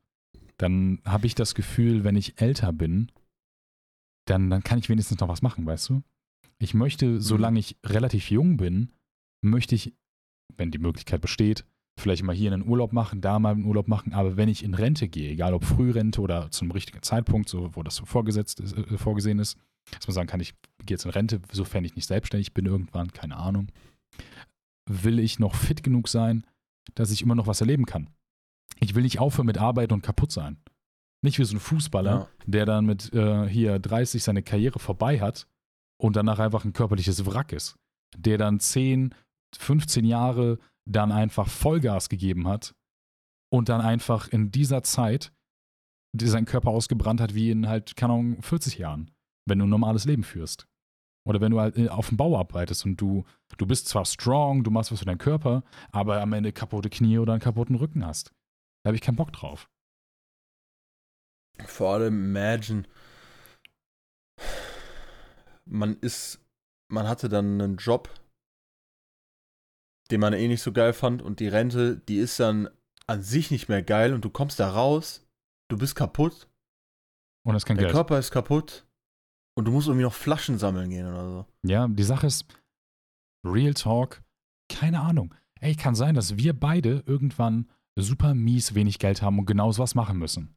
dann 0.57 1.01
habe 1.05 1.27
ich 1.27 1.35
das 1.35 1.55
Gefühl, 1.55 2.03
wenn 2.03 2.15
ich 2.15 2.41
älter 2.41 2.71
bin, 2.71 3.11
dann, 4.27 4.49
dann 4.49 4.63
kann 4.63 4.79
ich 4.79 4.89
wenigstens 4.89 5.19
noch 5.19 5.27
was 5.27 5.41
machen, 5.41 5.65
weißt 5.65 5.89
du? 5.89 6.03
Ich 6.57 6.73
möchte, 6.73 7.21
solange 7.21 7.59
ich 7.59 7.77
relativ 7.85 8.31
jung 8.31 8.57
bin, 8.57 8.91
möchte 9.41 9.75
ich, 9.75 9.93
wenn 10.55 10.71
die 10.71 10.79
Möglichkeit 10.79 11.21
besteht, 11.21 11.65
vielleicht 11.99 12.23
mal 12.23 12.35
hier 12.35 12.51
einen 12.53 12.67
Urlaub 12.67 12.91
machen, 12.93 13.21
da 13.21 13.39
mal 13.39 13.51
einen 13.53 13.65
Urlaub 13.65 13.87
machen, 13.87 14.13
aber 14.13 14.35
wenn 14.37 14.49
ich 14.49 14.63
in 14.63 14.73
Rente 14.73 15.07
gehe, 15.07 15.31
egal 15.31 15.53
ob 15.53 15.63
Frührente 15.63 16.21
oder 16.21 16.51
zum 16.51 16.71
richtigen 16.71 17.01
Zeitpunkt, 17.01 17.47
so, 17.49 17.75
wo 17.75 17.83
das 17.83 17.95
so 17.95 18.05
vorgesetzt 18.05 18.59
ist, 18.59 18.73
äh, 18.77 18.97
vorgesehen 18.97 19.39
ist, 19.39 19.57
dass 19.91 20.07
man 20.07 20.13
sagen 20.15 20.27
kann, 20.27 20.39
ich 20.39 20.53
gehe 20.85 20.95
jetzt 20.95 21.05
in 21.05 21.11
Rente, 21.11 21.39
sofern 21.51 21.85
ich 21.85 21.95
nicht 21.95 22.07
selbstständig 22.07 22.53
bin 22.53 22.65
irgendwann, 22.65 23.13
keine 23.13 23.37
Ahnung, 23.37 23.67
will 24.89 25.19
ich 25.19 25.39
noch 25.39 25.55
fit 25.55 25.83
genug 25.83 26.07
sein, 26.09 26.45
dass 26.95 27.11
ich 27.11 27.21
immer 27.21 27.35
noch 27.35 27.47
was 27.47 27.61
erleben 27.61 27.85
kann. 27.85 28.09
Ich 28.79 28.93
will 28.93 29.03
nicht 29.03 29.19
aufhören 29.19 29.47
mit 29.47 29.57
Arbeit 29.57 29.91
und 29.91 30.01
kaputt 30.03 30.31
sein. 30.31 30.57
Nicht 31.23 31.39
wie 31.39 31.45
so 31.45 31.55
ein 31.55 31.59
Fußballer, 31.61 32.11
Ja. 32.11 32.27
der 32.45 32.65
dann 32.65 32.85
mit 32.85 33.11
äh, 33.13 33.47
hier 33.47 33.79
30 33.79 34.21
seine 34.23 34.43
Karriere 34.43 34.79
vorbei 34.79 35.19
hat 35.19 35.47
und 35.99 36.15
danach 36.15 36.39
einfach 36.39 36.65
ein 36.65 36.73
körperliches 36.73 37.25
Wrack 37.25 37.51
ist. 37.53 37.77
Der 38.17 38.37
dann 38.37 38.59
10, 38.59 39.15
15 39.57 40.05
Jahre 40.05 40.59
dann 40.87 41.11
einfach 41.11 41.47
Vollgas 41.47 42.09
gegeben 42.09 42.47
hat 42.47 42.75
und 43.51 43.69
dann 43.69 43.81
einfach 43.81 44.27
in 44.27 44.51
dieser 44.51 44.83
Zeit 44.83 45.31
die 46.15 46.27
seinen 46.27 46.45
Körper 46.45 46.69
ausgebrannt 46.69 47.21
hat, 47.21 47.35
wie 47.35 47.51
in 47.51 47.67
halt, 47.67 47.95
keine 47.95 48.13
Ahnung, 48.13 48.41
40 48.41 48.77
Jahren, 48.77 49.11
wenn 49.45 49.59
du 49.59 49.65
ein 49.65 49.69
normales 49.69 50.05
Leben 50.05 50.23
führst. 50.23 50.67
Oder 51.27 51.41
wenn 51.41 51.51
du 51.51 51.59
halt 51.59 51.77
äh, 51.77 51.89
auf 51.89 52.09
dem 52.09 52.17
Bau 52.17 52.37
arbeitest 52.37 52.85
und 52.85 53.01
du, 53.01 53.25
du 53.57 53.65
bist 53.65 53.87
zwar 53.87 54.05
strong, 54.05 54.63
du 54.63 54.71
machst 54.71 54.91
was 54.91 54.99
für 54.99 55.05
deinen 55.05 55.17
Körper, 55.17 55.63
aber 55.91 56.21
am 56.21 56.33
Ende 56.33 56.53
kaputte 56.53 56.89
Knie 56.89 57.17
oder 57.17 57.33
einen 57.33 57.41
kaputten 57.41 57.75
Rücken 57.75 58.05
hast. 58.05 58.31
Da 58.83 58.89
habe 58.89 58.95
ich 58.95 59.01
keinen 59.01 59.15
Bock 59.15 59.33
drauf. 59.33 59.67
Vor 61.65 61.93
allem 61.93 62.35
imagine, 62.35 62.83
man 65.65 65.95
ist, 65.97 66.39
man 66.89 67.07
hatte 67.07 67.29
dann 67.29 67.59
einen 67.59 67.77
Job, 67.77 68.09
den 70.11 70.21
man 70.21 70.33
eh 70.33 70.47
nicht 70.47 70.61
so 70.61 70.71
geil 70.71 70.93
fand 70.93 71.21
und 71.21 71.39
die 71.39 71.47
Rente, 71.47 71.97
die 71.97 72.17
ist 72.17 72.39
dann 72.39 72.69
an 73.07 73.21
sich 73.21 73.51
nicht 73.51 73.69
mehr 73.69 73.83
geil 73.83 74.13
und 74.13 74.25
du 74.25 74.29
kommst 74.29 74.59
da 74.59 74.69
raus, 74.69 75.25
du 75.69 75.77
bist 75.77 75.95
kaputt, 75.95 76.47
Und 77.43 77.53
das 77.53 77.65
kein 77.65 77.77
dein 77.77 77.85
Geld. 77.85 77.93
Körper 77.93 78.19
ist 78.19 78.31
kaputt 78.31 78.85
und 79.57 79.65
du 79.65 79.71
musst 79.71 79.87
irgendwie 79.87 80.03
noch 80.03 80.13
Flaschen 80.13 80.57
sammeln 80.57 80.89
gehen 80.89 81.07
oder 81.07 81.29
so. 81.29 81.45
Ja, 81.63 81.87
die 81.87 82.03
Sache 82.03 82.27
ist, 82.27 82.45
Real 83.45 83.73
Talk, 83.73 84.23
keine 84.69 85.01
Ahnung. 85.01 85.33
Ey, 85.59 85.75
kann 85.75 85.95
sein, 85.95 86.15
dass 86.15 86.37
wir 86.37 86.59
beide 86.59 87.03
irgendwann 87.05 87.69
super 87.97 88.33
mies 88.33 88.75
wenig 88.75 88.99
Geld 88.99 89.21
haben 89.21 89.39
und 89.39 89.45
genau 89.45 89.71
sowas 89.71 89.95
machen 89.95 90.17
müssen. 90.17 90.55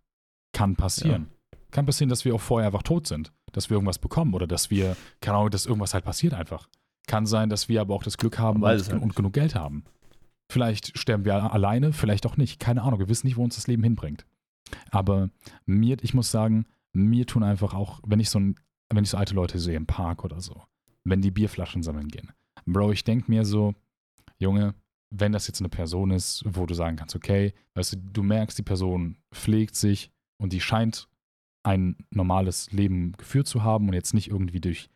Kann 0.52 0.76
passieren. 0.76 1.28
Kann 1.70 1.86
passieren, 1.86 2.08
dass 2.08 2.24
wir 2.24 2.34
auch 2.34 2.40
vorher 2.40 2.66
einfach 2.66 2.82
tot 2.82 3.06
sind. 3.06 3.32
Dass 3.52 3.70
wir 3.70 3.74
irgendwas 3.76 3.98
bekommen 3.98 4.34
oder 4.34 4.46
dass 4.46 4.70
wir, 4.70 4.96
keine 5.20 5.36
Ahnung, 5.36 5.50
dass 5.50 5.66
irgendwas 5.66 5.94
halt 5.94 6.04
passiert 6.04 6.34
einfach. 6.34 6.68
Kann 7.08 7.26
sein, 7.26 7.48
dass 7.48 7.68
wir 7.68 7.80
aber 7.80 7.94
auch 7.94 8.04
das 8.04 8.18
Glück 8.18 8.38
haben 8.38 8.62
und, 8.62 8.68
halt 8.68 8.92
und 8.92 9.16
genug 9.16 9.32
Geld 9.32 9.56
haben. 9.56 9.82
Vielleicht 10.52 10.96
sterben 10.96 11.24
wir 11.24 11.52
alleine, 11.52 11.92
vielleicht 11.92 12.26
auch 12.26 12.36
nicht. 12.36 12.60
Keine 12.60 12.82
Ahnung, 12.82 13.00
wir 13.00 13.08
wissen 13.08 13.26
nicht, 13.26 13.36
wo 13.36 13.42
uns 13.42 13.56
das 13.56 13.66
Leben 13.66 13.82
hinbringt. 13.82 14.24
Aber 14.90 15.30
mir, 15.66 15.96
ich 16.02 16.14
muss 16.14 16.30
sagen, 16.30 16.66
mir 16.92 17.26
tun 17.26 17.42
einfach 17.42 17.74
auch, 17.74 18.00
wenn 18.06 18.20
ich 18.20 18.30
so 18.30 18.38
ein, 18.38 18.54
wenn 18.92 19.04
ich 19.04 19.10
so 19.10 19.16
alte 19.16 19.34
Leute 19.34 19.58
sehe 19.58 19.76
im 19.76 19.86
Park 19.86 20.24
oder 20.24 20.40
so, 20.40 20.62
wenn 21.04 21.20
die 21.20 21.30
Bierflaschen 21.30 21.82
sammeln 21.82 22.08
gehen. 22.08 22.30
Bro, 22.66 22.92
ich 22.92 23.04
denke 23.04 23.30
mir 23.30 23.44
so, 23.44 23.74
Junge, 24.38 24.74
wenn 25.10 25.32
das 25.32 25.46
jetzt 25.46 25.60
eine 25.60 25.68
Person 25.68 26.10
ist, 26.10 26.44
wo 26.46 26.66
du 26.66 26.74
sagen 26.74 26.96
kannst, 26.96 27.16
okay, 27.16 27.54
weißt 27.74 27.94
du, 27.94 27.96
du 27.96 28.22
merkst, 28.22 28.58
die 28.58 28.62
Person 28.62 29.16
pflegt 29.34 29.74
sich 29.74 30.10
und 30.38 30.52
die 30.52 30.60
scheint 30.60 31.08
ein 31.62 31.96
normales 32.10 32.70
Leben 32.72 33.12
geführt 33.12 33.46
zu 33.46 33.62
haben 33.62 33.88
und 33.88 33.94
jetzt 33.94 34.14
nicht 34.14 34.28
irgendwie 34.28 34.60
durch, 34.60 34.90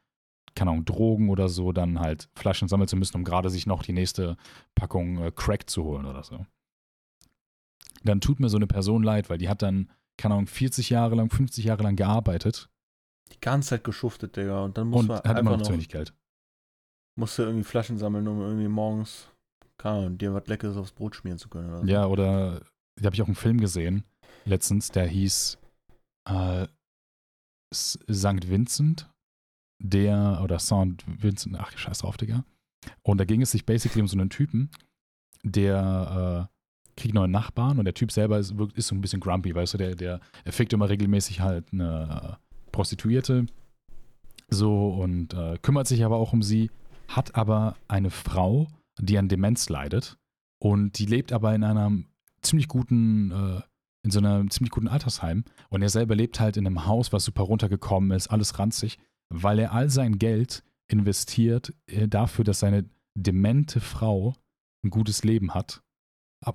keine 0.55 0.70
Ahnung, 0.70 0.84
Drogen 0.84 1.28
oder 1.30 1.48
so 1.48 1.72
dann 1.72 2.00
halt 2.00 2.28
Flaschen 2.34 2.68
sammeln 2.68 2.88
zu 2.88 2.96
müssen, 2.96 3.16
um 3.16 3.24
gerade 3.24 3.50
sich 3.50 3.66
noch 3.66 3.82
die 3.82 3.92
nächste 3.92 4.36
Packung 4.74 5.18
äh, 5.18 5.32
Crack 5.34 5.68
zu 5.68 5.84
holen 5.84 6.07
oder 6.07 6.22
so. 6.22 6.46
Dann 8.05 8.20
tut 8.20 8.40
mir 8.40 8.48
so 8.48 8.57
eine 8.57 8.66
Person 8.66 9.03
leid, 9.03 9.30
weil 9.30 9.38
die 9.38 9.48
hat 9.48 9.62
dann, 9.62 9.90
keine 10.16 10.34
Ahnung, 10.34 10.46
40 10.46 10.90
Jahre 10.90 11.14
lang, 11.14 11.30
50 11.30 11.64
Jahre 11.64 11.82
lang 11.84 11.96
gearbeitet 11.96 12.68
Die 13.32 13.40
ganze 13.40 13.70
Zeit 13.70 13.84
geschuftet, 13.84 14.36
Digga. 14.36 14.64
Und 14.64 14.76
dann 14.76 14.88
muss 14.88 15.00
und 15.00 15.09
man 15.09 15.18
hat 15.18 15.38
immer 15.38 15.53
noch 15.53 15.59
noch, 15.59 15.66
zu 15.66 15.72
wenig 15.72 15.88
Geld. 15.88 16.12
musst 17.16 17.38
du 17.38 17.42
irgendwie 17.42 17.64
Flaschen 17.64 17.98
sammeln, 17.98 18.26
um 18.26 18.40
irgendwie 18.40 18.68
morgens, 18.68 19.28
keine 19.78 19.98
Ahnung, 19.98 20.18
dir 20.18 20.34
was 20.34 20.46
Leckeres 20.46 20.76
aufs 20.76 20.92
Brot 20.92 21.14
schmieren 21.16 21.38
zu 21.38 21.48
können 21.48 21.68
oder 21.70 21.80
so. 21.80 21.86
Ja, 21.86 22.07
oder 22.07 22.61
da 22.96 23.05
habe 23.07 23.14
ich 23.14 23.22
auch 23.22 23.26
einen 23.26 23.34
Film 23.36 23.61
gesehen 23.61 24.05
letztens, 24.44 24.90
der 24.90 25.07
hieß 25.07 25.59
äh, 26.28 26.66
St. 27.72 28.48
Vincent, 28.48 29.09
der, 29.83 30.41
oder 30.43 30.59
St. 30.59 31.05
Vincent, 31.07 31.57
ach, 31.59 31.76
scheiß 31.76 31.99
drauf, 31.99 32.16
Digga. 32.16 32.45
Und 33.03 33.18
da 33.18 33.24
ging 33.24 33.43
es 33.43 33.51
sich 33.51 33.66
basically 33.66 34.01
um 34.01 34.09
so 34.09 34.18
einen 34.18 34.30
Typen, 34.30 34.70
der 35.45 36.49
äh, 36.51 37.01
kriegt 37.01 37.14
neue 37.14 37.28
Nachbarn 37.28 37.78
und 37.78 37.85
der 37.85 37.95
Typ 37.95 38.12
selber 38.12 38.39
ist, 38.39 38.55
ist 38.74 38.89
so 38.89 38.95
ein 38.95 39.01
bisschen 39.01 39.20
grumpy, 39.20 39.55
weißt 39.55 39.74
du, 39.74 39.78
der, 39.78 39.95
der 39.95 40.20
er 40.45 40.53
fickt 40.53 40.72
immer 40.72 40.89
regelmäßig 40.89 41.41
halt 41.41 41.72
eine 41.72 42.39
Prostituierte 42.70 43.47
so 44.49 44.89
und 44.89 45.35
äh, 45.35 45.59
kümmert 45.62 45.87
sich 45.87 46.05
aber 46.05 46.16
auch 46.16 46.33
um 46.33 46.43
sie, 46.43 46.70
hat 47.09 47.35
aber 47.35 47.76
eine 47.89 48.11
Frau, 48.11 48.68
die 48.99 49.18
an 49.18 49.28
Demenz 49.28 49.68
leidet 49.68 50.18
und 50.59 50.99
die 50.99 51.07
lebt 51.07 51.33
aber 51.33 51.55
in 51.55 51.64
einem 51.64 52.07
ziemlich 52.43 52.68
guten, 52.68 53.30
äh, 53.30 53.61
in 54.05 54.11
so 54.11 54.18
einem 54.18 54.51
ziemlich 54.51 54.70
guten 54.70 54.89
Altersheim. 54.89 55.45
Und 55.70 55.83
er 55.83 55.89
selber 55.89 56.14
lebt 56.14 56.41
halt 56.41 56.57
in 56.57 56.66
einem 56.66 56.87
Haus, 56.87 57.12
was 57.12 57.24
super 57.24 57.43
runtergekommen 57.43 58.11
ist, 58.12 58.28
alles 58.28 58.59
ranzig, 58.59 58.99
weil 59.33 59.59
er 59.59 59.72
all 59.72 59.91
sein 59.91 60.18
Geld 60.18 60.62
investiert 60.89 61.72
äh, 61.87 62.07
dafür, 62.09 62.45
dass 62.45 62.61
seine 62.61 62.85
demente 63.14 63.80
Frau 63.80 64.35
ein 64.85 64.91
gutes 64.91 65.24
Leben 65.24 65.55
hat. 65.55 65.83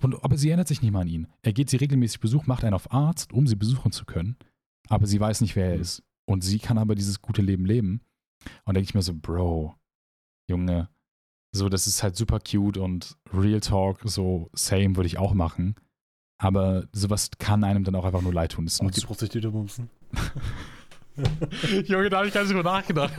Und, 0.02 0.22
aber 0.24 0.38
sie 0.38 0.50
erinnert 0.50 0.68
sich 0.68 0.82
nicht 0.82 0.92
mal 0.92 1.02
an 1.02 1.08
ihn. 1.08 1.28
Er 1.42 1.54
geht 1.54 1.70
sie 1.70 1.78
regelmäßig 1.78 2.20
besuchen, 2.20 2.48
macht 2.48 2.64
einen 2.64 2.74
auf 2.74 2.92
Arzt, 2.92 3.32
um 3.32 3.48
sie 3.48 3.56
besuchen 3.56 3.92
zu 3.92 4.06
können. 4.06 4.36
Aber 4.90 5.08
sie 5.08 5.20
weiß 5.20 5.42
nicht, 5.42 5.56
wer 5.56 5.70
er 5.70 5.76
Mhm. 5.76 5.82
ist. 5.82 6.04
Und 6.26 6.44
sie 6.44 6.60
kann 6.60 6.78
aber 6.78 6.94
dieses 6.96 7.22
gute 7.22 7.42
Leben 7.42 7.66
leben. 7.66 8.02
Und 8.66 8.68
da 8.68 8.74
denke 8.74 8.90
ich 8.90 8.94
mir 8.96 9.02
so, 9.02 9.14
Bro, 9.14 9.76
Junge, 10.50 10.90
so, 11.56 11.70
das 11.70 11.88
ist 11.88 12.04
halt 12.04 12.16
super 12.18 12.40
cute 12.40 12.78
und 12.78 13.18
Real 13.34 13.62
Talk, 13.62 14.02
so 14.04 14.50
same 14.54 14.96
würde 14.98 15.08
ich 15.08 15.18
auch 15.18 15.34
machen. 15.34 15.76
Aber 16.40 16.88
sowas 16.92 17.32
kann 17.40 17.64
einem 17.64 17.84
dann 17.84 17.96
auch 17.96 18.06
einfach 18.06 18.22
nur 18.22 18.34
leid 18.34 18.52
tun. 18.52 18.66
Das 18.66 18.76
ist 18.76 18.82
Und 18.82 18.96
die 18.96 19.02
Prostituierte 19.02 19.50
bumsen. 19.52 19.90
Junge, 21.86 22.10
da 22.10 22.18
habe 22.18 22.28
ich 22.28 22.34
gar 22.34 22.42
nicht 22.42 22.54
drüber 22.54 22.64
nachgedacht. 22.64 23.14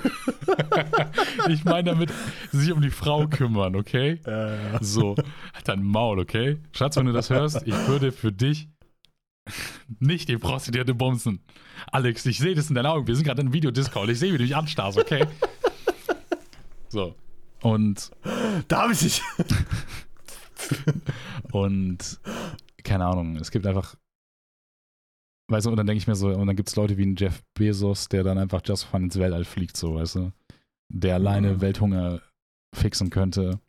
ich 1.49 1.65
meine 1.65 1.91
damit, 1.91 2.13
sich 2.53 2.73
um 2.73 2.81
die 2.81 2.91
Frau 2.91 3.27
kümmern, 3.27 3.77
okay? 3.77 4.21
Ja, 4.27 4.55
ja. 4.55 4.79
So, 4.83 5.17
halt 5.55 5.67
dein 5.69 5.83
Maul, 5.83 6.19
okay? 6.19 6.59
Schatz, 6.73 6.97
wenn 6.97 7.07
du 7.07 7.13
das 7.13 7.31
hörst, 7.31 7.67
ich 7.67 7.75
würde 7.89 8.13
für 8.13 8.33
dich 8.33 8.69
nicht 9.99 10.29
die 10.29 10.37
Prostituierte 10.37 10.95
bumsen. 10.95 11.41
Alex, 11.91 12.27
ich 12.27 12.39
sehe 12.39 12.55
das 12.55 12.69
in 12.69 12.75
deinen 12.75 12.87
Augen. 12.87 13.07
Wir 13.07 13.17
sind 13.17 13.25
gerade 13.25 13.41
in 13.41 13.53
Videodiscord. 13.53 14.09
Ich 14.11 14.19
sehe, 14.19 14.33
wie 14.33 14.39
du 14.39 14.45
dich 14.45 14.57
anstarrst, 14.57 14.99
okay? 14.99 15.27
So. 16.91 17.15
Und, 17.61 18.11
Da 18.69 18.85
hab 18.85 18.93
ich 18.93 19.01
dich. 19.01 19.23
und, 21.53 22.19
keine 22.83 23.05
Ahnung, 23.05 23.37
es 23.37 23.51
gibt 23.51 23.67
einfach, 23.67 23.95
weißt 25.49 25.67
du, 25.67 25.71
und 25.71 25.77
dann 25.77 25.87
denke 25.87 25.99
ich 25.99 26.07
mir 26.07 26.15
so, 26.15 26.29
und 26.29 26.47
dann 26.47 26.57
gibt 26.57 26.69
es 26.69 26.77
Leute 26.77 26.97
wie 26.97 27.05
ein 27.07 27.17
Jeff 27.17 27.43
Bezos, 27.55 28.09
der 28.09 28.23
dann 28.23 28.39
einfach 28.39 28.61
just 28.65 28.85
fun 28.85 29.05
ins 29.05 29.19
Weltall 29.19 29.45
fliegt, 29.45 29.77
so, 29.77 29.95
weißt 29.97 30.17
du? 30.17 30.33
Der 30.91 31.15
alleine 31.17 31.55
Mhm. 31.55 31.61
Welthunger 31.61 32.21
fixen 32.75 33.11
könnte. 33.11 33.61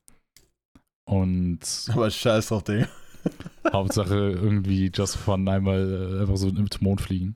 Und 1.05 1.59
Aber 1.91 2.09
scheiß 2.09 2.47
drauf, 2.47 2.63
Digga. 2.63 2.87
Hauptsache 3.73 4.15
irgendwie 4.15 4.91
just 4.93 5.17
fun 5.17 5.47
einmal 5.47 6.17
äh, 6.17 6.21
einfach 6.21 6.37
so 6.37 6.51
zum 6.51 6.67
Mond 6.81 7.01
fliegen. 7.01 7.35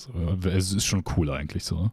So, 0.00 0.12
äh, 0.12 0.48
es 0.50 0.72
ist 0.72 0.84
schon 0.84 1.02
cool 1.16 1.30
eigentlich 1.30 1.64
so. 1.64 1.90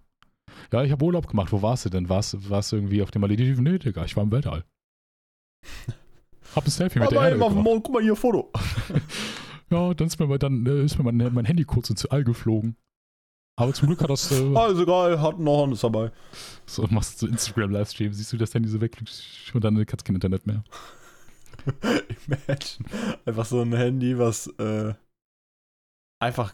Ja, 0.72 0.84
ich 0.84 0.92
habe 0.92 1.04
Urlaub 1.06 1.28
gemacht. 1.28 1.52
Wo 1.52 1.62
warst 1.62 1.86
du 1.86 1.90
denn? 1.90 2.10
Warst, 2.10 2.50
warst 2.50 2.72
du 2.72 2.76
irgendwie 2.76 3.02
auf 3.02 3.12
dem 3.12 3.22
Malediven? 3.22 3.64
Nee, 3.64 3.80
Digga, 3.80 4.06
ich 4.06 4.16
war 4.16 4.24
im 4.24 4.32
Weltall. 4.32 4.66
Hab 6.56 6.66
ein 6.66 6.70
Selfie 6.70 7.00
mit 7.00 7.10
der 7.12 7.18
Aber 7.18 7.26
Erde 7.30 7.38
eben 7.38 7.44
auf 7.44 7.54
dem. 7.54 7.64
Mond, 7.64 7.84
guck 7.84 7.94
mal 7.96 8.04
hier, 8.04 8.16
Foto. 8.16 8.52
Ja, 9.74 9.92
dann 9.96 10.06
ist 10.06 10.20
mir, 10.20 10.38
dann, 10.38 10.68
äh, 10.68 10.84
ist 10.84 11.00
mir 11.00 11.12
mein, 11.12 11.34
mein 11.34 11.46
Handy 11.46 11.64
kurz 11.64 11.90
ins 11.90 12.06
All 12.06 12.24
geflogen. 12.24 12.76
Aber 13.56 13.74
zum 13.74 13.88
Glück 13.88 14.04
hat 14.04 14.12
das. 14.12 14.32
Äh, 14.32 14.36
Alles 14.56 14.80
egal, 14.80 15.20
hat 15.20 15.40
noch 15.40 15.64
alles 15.64 15.82
dabei. 15.82 16.12
so 16.68 16.86
machst 16.92 17.22
du 17.22 17.28
Instagram-Livestream, 17.28 18.14
siehst 18.14 18.32
du 18.32 18.38
das 18.38 18.54
Handy 18.54 18.70
so 18.70 18.82
weg 18.82 18.96
und 19.00 19.64
dann 19.64 19.84
kannst 19.86 20.02
du 20.02 20.06
kein 20.06 20.16
Internet 20.16 20.46
mehr. 20.46 20.64
Imagine. 22.28 22.88
Einfach 23.26 23.46
so 23.46 23.62
ein 23.62 23.74
Handy, 23.74 24.20
was 24.20 24.48
äh, 24.60 24.94
einfach 26.20 26.54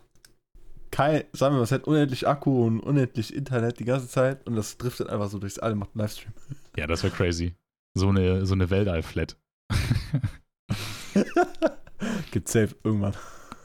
kein, 0.91 1.25
sagen 1.33 1.55
wir 1.55 1.57
mal, 1.57 1.63
es 1.63 1.73
hat 1.73 1.87
unendlich 1.87 2.25
Akku 2.25 2.65
und 2.65 2.79
unendlich 2.79 3.33
Internet 3.33 3.79
die 3.79 3.85
ganze 3.85 4.07
Zeit 4.07 4.47
und 4.47 4.55
das 4.55 4.77
driftet 4.77 5.09
einfach 5.09 5.29
so 5.29 5.39
durchs 5.39 5.59
All, 5.59 5.75
macht 5.75 5.91
einen 5.93 6.01
Livestream. 6.01 6.31
Ja, 6.77 6.87
das 6.87 7.03
wäre 7.03 7.13
crazy. 7.13 7.53
So 7.95 8.09
eine, 8.09 8.45
so 8.45 8.53
eine 8.53 8.69
Weltall-Flat. 8.69 9.35
Gibt 12.31 12.47
safe 12.47 12.75
irgendwann, 12.83 13.13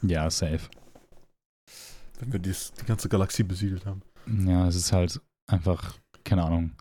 ja, 0.02 0.30
safe. 0.30 0.60
wenn 2.18 2.32
wir 2.32 2.38
dies, 2.38 2.72
die 2.80 2.86
ganze 2.86 3.08
Galaxie 3.08 3.42
besiedelt 3.42 3.84
haben. 3.84 4.02
Ja, 4.46 4.66
es 4.66 4.76
ist 4.76 4.92
halt 4.92 5.20
einfach, 5.46 5.94
keine 6.24 6.44
Ahnung. 6.44 6.72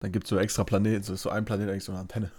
Dann 0.00 0.12
gibt 0.12 0.24
es 0.24 0.30
so 0.30 0.38
extra 0.38 0.64
Planeten, 0.64 1.02
so 1.02 1.14
ist 1.14 1.22
so 1.22 1.30
ein 1.30 1.44
Planet 1.44 1.70
eigentlich 1.70 1.84
so 1.84 1.92
eine 1.92 2.00
Antenne. 2.00 2.30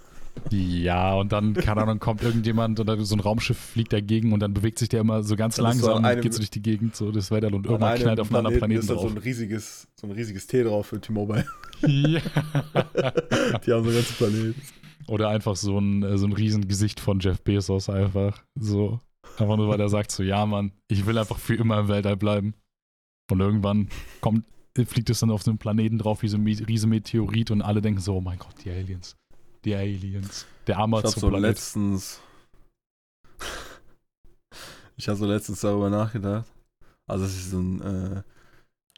Ja, 0.50 1.14
und 1.14 1.32
dann, 1.32 1.54
keine 1.54 1.82
Ahnung, 1.82 1.98
kommt 2.00 2.22
irgendjemand 2.22 2.78
oder 2.80 3.02
so 3.04 3.14
ein 3.14 3.20
Raumschiff 3.20 3.58
fliegt 3.58 3.92
dagegen 3.92 4.32
und 4.32 4.40
dann 4.40 4.52
bewegt 4.52 4.78
sich 4.78 4.88
der 4.88 5.00
immer 5.00 5.22
so 5.22 5.36
ganz 5.36 5.56
Dann 5.56 5.62
so 5.62 5.68
langsam 5.68 6.04
an 6.04 6.16
und 6.16 6.22
geht 6.22 6.34
so 6.34 6.38
durch 6.38 6.50
die 6.50 6.62
Gegend, 6.62 6.96
so 6.96 7.10
das 7.10 7.30
Weltall 7.30 7.54
und 7.54 7.66
An 7.66 7.72
irgendwann 7.72 7.98
knallt 7.98 8.20
auf 8.20 8.28
einen 8.28 8.36
anderen 8.36 8.58
Planeten 8.58 8.80
ist 8.80 8.90
drauf. 8.90 9.02
so 9.02 9.08
ein 9.08 9.18
riesiges, 9.18 9.88
so 9.94 10.06
ein 10.06 10.10
riesiges 10.10 10.46
T 10.46 10.62
drauf 10.64 10.88
für 10.88 11.00
T-Mobile. 11.00 11.46
ja. 11.86 12.20
Die 13.66 13.72
haben 13.72 13.84
so 13.84 13.90
einen 13.90 13.94
ganzen 13.94 14.14
Planeten. 14.16 14.54
Oder 15.08 15.28
einfach 15.28 15.56
so 15.56 15.78
ein, 15.78 16.02
äh, 16.02 16.18
so 16.18 16.26
ein 16.26 16.32
Riesengesicht 16.32 17.00
von 17.00 17.20
Jeff 17.20 17.40
Bezos 17.42 17.88
einfach. 17.88 18.42
So. 18.58 19.00
Einfach 19.38 19.56
nur, 19.56 19.68
weil 19.68 19.80
er 19.80 19.88
sagt 19.88 20.10
so, 20.10 20.22
ja, 20.22 20.44
Mann, 20.46 20.72
ich 20.88 21.06
will 21.06 21.18
einfach 21.18 21.38
für 21.38 21.54
immer 21.54 21.80
im 21.80 21.88
Weltall 21.88 22.16
bleiben. 22.16 22.54
Und 23.30 23.40
irgendwann 23.40 23.88
kommt, 24.20 24.44
fliegt 24.86 25.10
es 25.10 25.20
dann 25.20 25.30
auf 25.30 25.42
so 25.42 25.50
einen 25.50 25.58
Planeten 25.58 25.98
drauf 25.98 26.22
wie 26.22 26.28
so 26.28 26.36
ein 26.36 26.46
riesen 26.46 26.90
Meteorit 26.90 27.50
und 27.50 27.62
alle 27.62 27.80
denken 27.80 28.00
so, 28.00 28.16
oh 28.16 28.20
mein 28.20 28.38
Gott, 28.38 28.54
die 28.64 28.70
Aliens. 28.70 29.16
Die 29.64 29.74
Aliens. 29.74 30.46
Der 30.66 30.74
Ich 30.74 30.78
habe 30.78 30.90
so 30.90 30.96
Amazon-Planet. 30.96 31.42
letztens. 31.42 32.20
ich 34.96 35.08
habe 35.08 35.18
so 35.18 35.26
letztens 35.26 35.60
darüber 35.60 35.90
nachgedacht. 35.90 36.50
Also, 37.06 37.24
es 37.24 37.34
ist 37.36 37.50
so 37.50 37.58
ein 37.58 37.80
äh, 37.82 38.22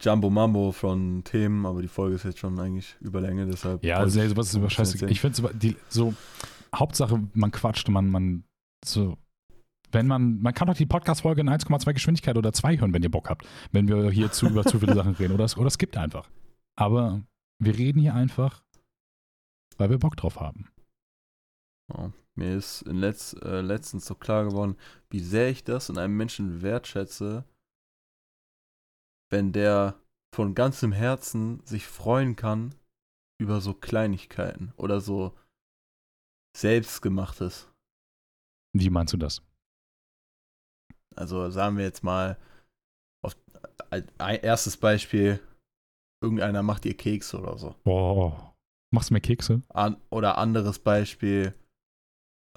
Jumbo 0.01 0.28
Mambo 0.30 0.72
von 0.72 1.24
Themen, 1.24 1.64
aber 1.64 1.80
die 1.80 1.88
Folge 1.88 2.16
ist 2.16 2.24
jetzt 2.24 2.38
schon 2.38 2.59
eigentlich 2.59 2.97
Überlänge, 3.01 3.47
deshalb. 3.47 3.82
Ja, 3.82 3.97
also, 3.97 4.20
ich 4.20 4.28
sowas 4.28 4.49
ist 4.49 4.61
bisschen 4.61 4.70
scheiße. 4.70 5.07
Ich 5.07 5.20
finde 5.20 5.76
so, 5.88 6.14
Hauptsache, 6.74 7.22
man 7.32 7.51
quatscht, 7.51 7.88
man, 7.88 8.11
man, 8.11 8.44
so, 8.84 9.16
wenn 9.92 10.07
man, 10.07 10.40
man 10.40 10.53
kann 10.53 10.68
doch 10.68 10.76
die 10.76 10.86
Podcast-Folge 10.86 11.40
in 11.40 11.49
1,2 11.49 11.94
Geschwindigkeit 11.94 12.36
oder 12.36 12.53
2 12.53 12.78
hören, 12.78 12.92
wenn 12.92 13.03
ihr 13.03 13.11
Bock 13.11 13.30
habt, 13.30 13.47
wenn 13.72 13.88
wir 13.88 14.11
hier 14.11 14.30
zu, 14.32 14.47
über 14.47 14.64
zu 14.64 14.78
viele 14.78 14.94
Sachen 14.94 15.14
reden. 15.14 15.32
Oder 15.32 15.44
es, 15.44 15.57
oder 15.57 15.68
es 15.68 15.78
gibt 15.78 15.97
einfach. 15.97 16.28
Aber 16.76 17.22
wir 17.59 17.76
reden 17.76 18.01
hier 18.01 18.14
einfach, 18.14 18.62
weil 19.78 19.88
wir 19.88 19.99
Bock 19.99 20.16
drauf 20.16 20.40
haben. 20.40 20.68
Ja, 21.92 22.12
mir 22.34 22.57
ist 22.57 22.82
in 22.82 22.97
letz, 22.97 23.34
äh, 23.42 23.61
letztens 23.61 24.05
so 24.07 24.14
klar 24.14 24.44
geworden, 24.44 24.76
wie 25.09 25.20
sehr 25.20 25.49
ich 25.49 25.64
das 25.64 25.88
in 25.88 25.97
einem 25.97 26.16
Menschen 26.16 26.61
wertschätze, 26.61 27.44
wenn 29.31 29.53
der 29.53 30.01
von 30.35 30.55
ganzem 30.55 30.93
Herzen 30.93 31.64
sich 31.64 31.87
freuen 31.87 32.37
kann 32.37 32.74
über 33.41 33.61
so 33.61 33.74
Kleinigkeiten 33.74 34.72
oder 34.77 35.01
so 35.01 35.37
selbstgemachtes. 36.57 37.68
Wie 38.74 38.91
meinst 38.91 39.12
du 39.12 39.16
das? 39.16 39.43
Also 41.14 41.51
sagen 41.51 41.77
wir 41.77 41.85
jetzt 41.85 42.05
mal, 42.05 42.39
auf, 43.24 43.37
ein, 43.91 44.41
erstes 44.41 44.77
Beispiel, 44.77 45.41
irgendeiner 46.22 46.62
macht 46.62 46.85
dir 46.85 46.95
Kekse 46.95 47.39
oder 47.41 47.59
so. 47.59 47.74
Oh, 47.85 48.33
machst 48.93 49.11
du 49.11 49.14
mir 49.14 49.20
Kekse? 49.20 49.62
An, 49.68 49.97
oder 50.11 50.39
anderes 50.39 50.79
Beispiel, 50.79 51.55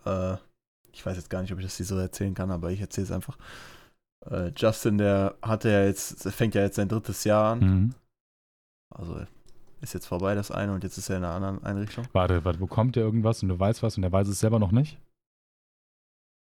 äh, 0.05 0.37
ich 0.91 1.05
weiß 1.05 1.15
jetzt 1.15 1.29
gar 1.29 1.41
nicht, 1.41 1.53
ob 1.53 1.59
ich 1.59 1.65
das 1.65 1.77
hier 1.77 1.85
so 1.85 1.97
erzählen 1.97 2.33
kann, 2.33 2.51
aber 2.51 2.71
ich 2.71 2.81
erzähle 2.81 3.05
es 3.05 3.11
einfach. 3.11 3.37
Äh, 4.25 4.51
Justin, 4.55 4.97
der 4.97 5.37
hatte 5.41 5.69
ja 5.69 5.83
jetzt, 5.85 6.21
fängt 6.31 6.55
ja 6.55 6.61
jetzt 6.61 6.75
sein 6.75 6.89
drittes 6.89 7.23
Jahr 7.23 7.53
an. 7.53 7.59
Mhm. 7.59 7.95
Also 8.93 9.25
ist 9.81 9.93
jetzt 9.93 10.07
vorbei 10.07 10.35
das 10.35 10.51
eine 10.51 10.73
und 10.73 10.83
jetzt 10.83 10.97
ist 10.97 11.09
er 11.09 11.17
in 11.17 11.23
einer 11.23 11.33
anderen 11.35 11.63
Einrichtung. 11.63 12.05
Warte, 12.11 12.43
warte, 12.43 12.59
bekommt 12.59 12.95
der 12.95 13.03
irgendwas 13.03 13.41
und 13.43 13.49
du 13.49 13.57
weißt 13.59 13.81
was 13.81 13.95
und 13.95 14.01
der 14.01 14.11
weiß 14.11 14.27
es 14.27 14.39
selber 14.39 14.59
noch 14.59 14.71
nicht? 14.71 14.99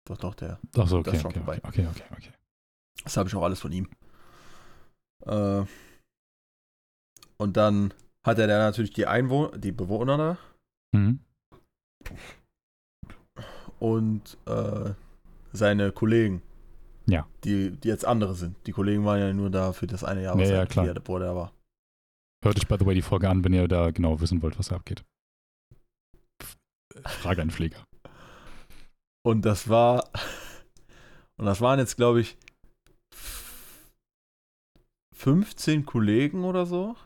Doch, 0.07 0.19
doch, 0.19 0.35
der. 0.35 0.61
Ach 0.77 0.87
so, 0.87 1.03
Das 1.03 1.09
okay, 1.09 1.17
ist 1.17 1.23
schon 1.23 1.31
okay, 1.31 1.39
vorbei. 1.41 1.61
okay, 1.65 1.87
okay, 1.91 2.05
okay. 2.13 2.33
Das 3.03 3.17
habe 3.17 3.29
ich 3.29 3.35
auch 3.35 3.43
alles 3.43 3.61
von 3.61 3.73
ihm. 3.73 3.89
Äh, 5.27 5.65
und 7.39 7.57
dann 7.57 7.93
hat 8.25 8.39
er 8.39 8.47
da 8.47 8.59
natürlich 8.59 8.93
die 8.93 9.07
Einwohner, 9.07 9.59
die 9.59 9.73
Bewohner 9.73 10.17
da 10.17 10.39
Mhm. 10.95 11.19
und 13.81 14.39
äh, 14.47 14.93
seine 15.53 15.91
Kollegen. 15.93 16.43
Ja. 17.07 17.27
Die, 17.45 17.71
die 17.73 17.89
jetzt 17.89 18.05
andere 18.05 18.35
sind. 18.35 18.57
Die 18.67 18.73
Kollegen 18.73 19.05
waren 19.05 19.19
ja 19.21 19.33
nur 19.33 19.51
da 19.51 19.73
für 19.73 19.87
das 19.87 20.05
eine 20.05 20.23
Jahr, 20.23 20.35
Ja, 20.37 20.41
was 20.41 20.49
ja, 20.49 20.57
er, 20.57 20.67
klar. 20.67 20.87
er- 20.87 20.95
er 20.95 21.01
da 21.21 21.35
war. 21.37 21.53
Hört 22.45 22.57
euch, 22.57 22.67
by 22.69 22.77
the 22.79 22.87
way, 22.87 22.95
die 22.95 23.03
Folge 23.03 23.29
an, 23.29 23.45
wenn 23.45 23.53
ihr 23.53 23.69
da 23.69 23.91
genau 23.91 24.21
wissen 24.21 24.43
wollt, 24.43 24.59
was 24.59 24.69
da 24.69 24.77
abgeht. 24.77 25.05
Frage 27.07 27.43
an 27.43 27.51
Pfleger. 27.51 27.85
Und 29.27 29.43
das 29.43 29.69
war. 29.69 30.11
Und 31.37 31.47
das 31.47 31.61
waren 31.61 31.79
jetzt, 31.79 31.97
glaube 31.97 32.21
ich, 32.21 32.37
15 35.15 35.85
Kollegen 35.87 36.45
oder 36.45 36.67
so. 36.67 36.97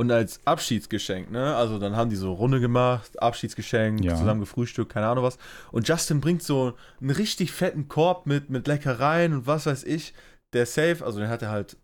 Und 0.00 0.10
als 0.10 0.40
Abschiedsgeschenk, 0.46 1.30
ne? 1.30 1.54
Also 1.56 1.78
dann 1.78 1.94
haben 1.94 2.08
die 2.08 2.16
so 2.16 2.32
Runde 2.32 2.58
gemacht, 2.58 3.20
Abschiedsgeschenk, 3.20 4.02
Ja. 4.02 4.16
zusammen 4.16 4.40
gefrühstückt, 4.40 4.90
keine 4.92 5.06
Ahnung 5.08 5.24
was. 5.24 5.36
Und 5.72 5.86
Justin 5.86 6.20
bringt 6.22 6.42
so 6.42 6.72
einen 7.00 7.10
richtig 7.10 7.52
fetten 7.52 7.86
Korb 7.86 8.24
mit, 8.24 8.48
mit 8.48 8.66
Leckereien 8.66 9.34
und 9.34 9.46
was 9.46 9.66
weiß 9.66 9.84
ich. 9.84 10.14
Der 10.54 10.64
Safe, 10.64 11.04
also 11.04 11.18
den 11.20 11.28
hat 11.28 11.42
er 11.42 11.50
halt, 11.50 11.76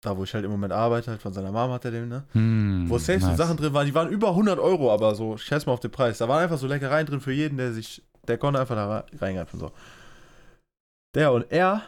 da 0.00 0.16
wo 0.16 0.24
ich 0.24 0.32
halt 0.32 0.46
im 0.46 0.50
Moment 0.50 0.72
arbeite, 0.72 1.10
halt 1.10 1.20
von 1.20 1.34
seiner 1.34 1.52
Mom 1.52 1.70
hat 1.70 1.84
er 1.84 1.90
den, 1.90 2.08
ne? 2.08 2.24
Hm, 2.32 2.86
Wo 2.88 2.96
safe 2.96 3.20
so 3.20 3.26
nice. 3.26 3.36
Sachen 3.36 3.58
drin 3.58 3.74
waren, 3.74 3.86
die 3.86 3.94
waren 3.94 4.08
über 4.08 4.30
100 4.30 4.58
Euro, 4.58 4.90
aber 4.90 5.14
so, 5.14 5.36
schätz 5.36 5.66
mal 5.66 5.72
auf 5.72 5.80
den 5.80 5.90
Preis. 5.90 6.16
Da 6.18 6.26
waren 6.28 6.42
einfach 6.42 6.56
so 6.58 6.66
Leckereien 6.66 7.06
drin 7.06 7.20
für 7.20 7.32
jeden, 7.32 7.58
der 7.58 7.72
sich, 7.74 8.02
der 8.26 8.38
konnte 8.38 8.60
einfach 8.60 8.76
da 8.76 8.88
re- 9.00 9.04
reingreifen, 9.20 9.60
so. 9.60 9.72
Der 11.14 11.32
und 11.32 11.50
er, 11.52 11.82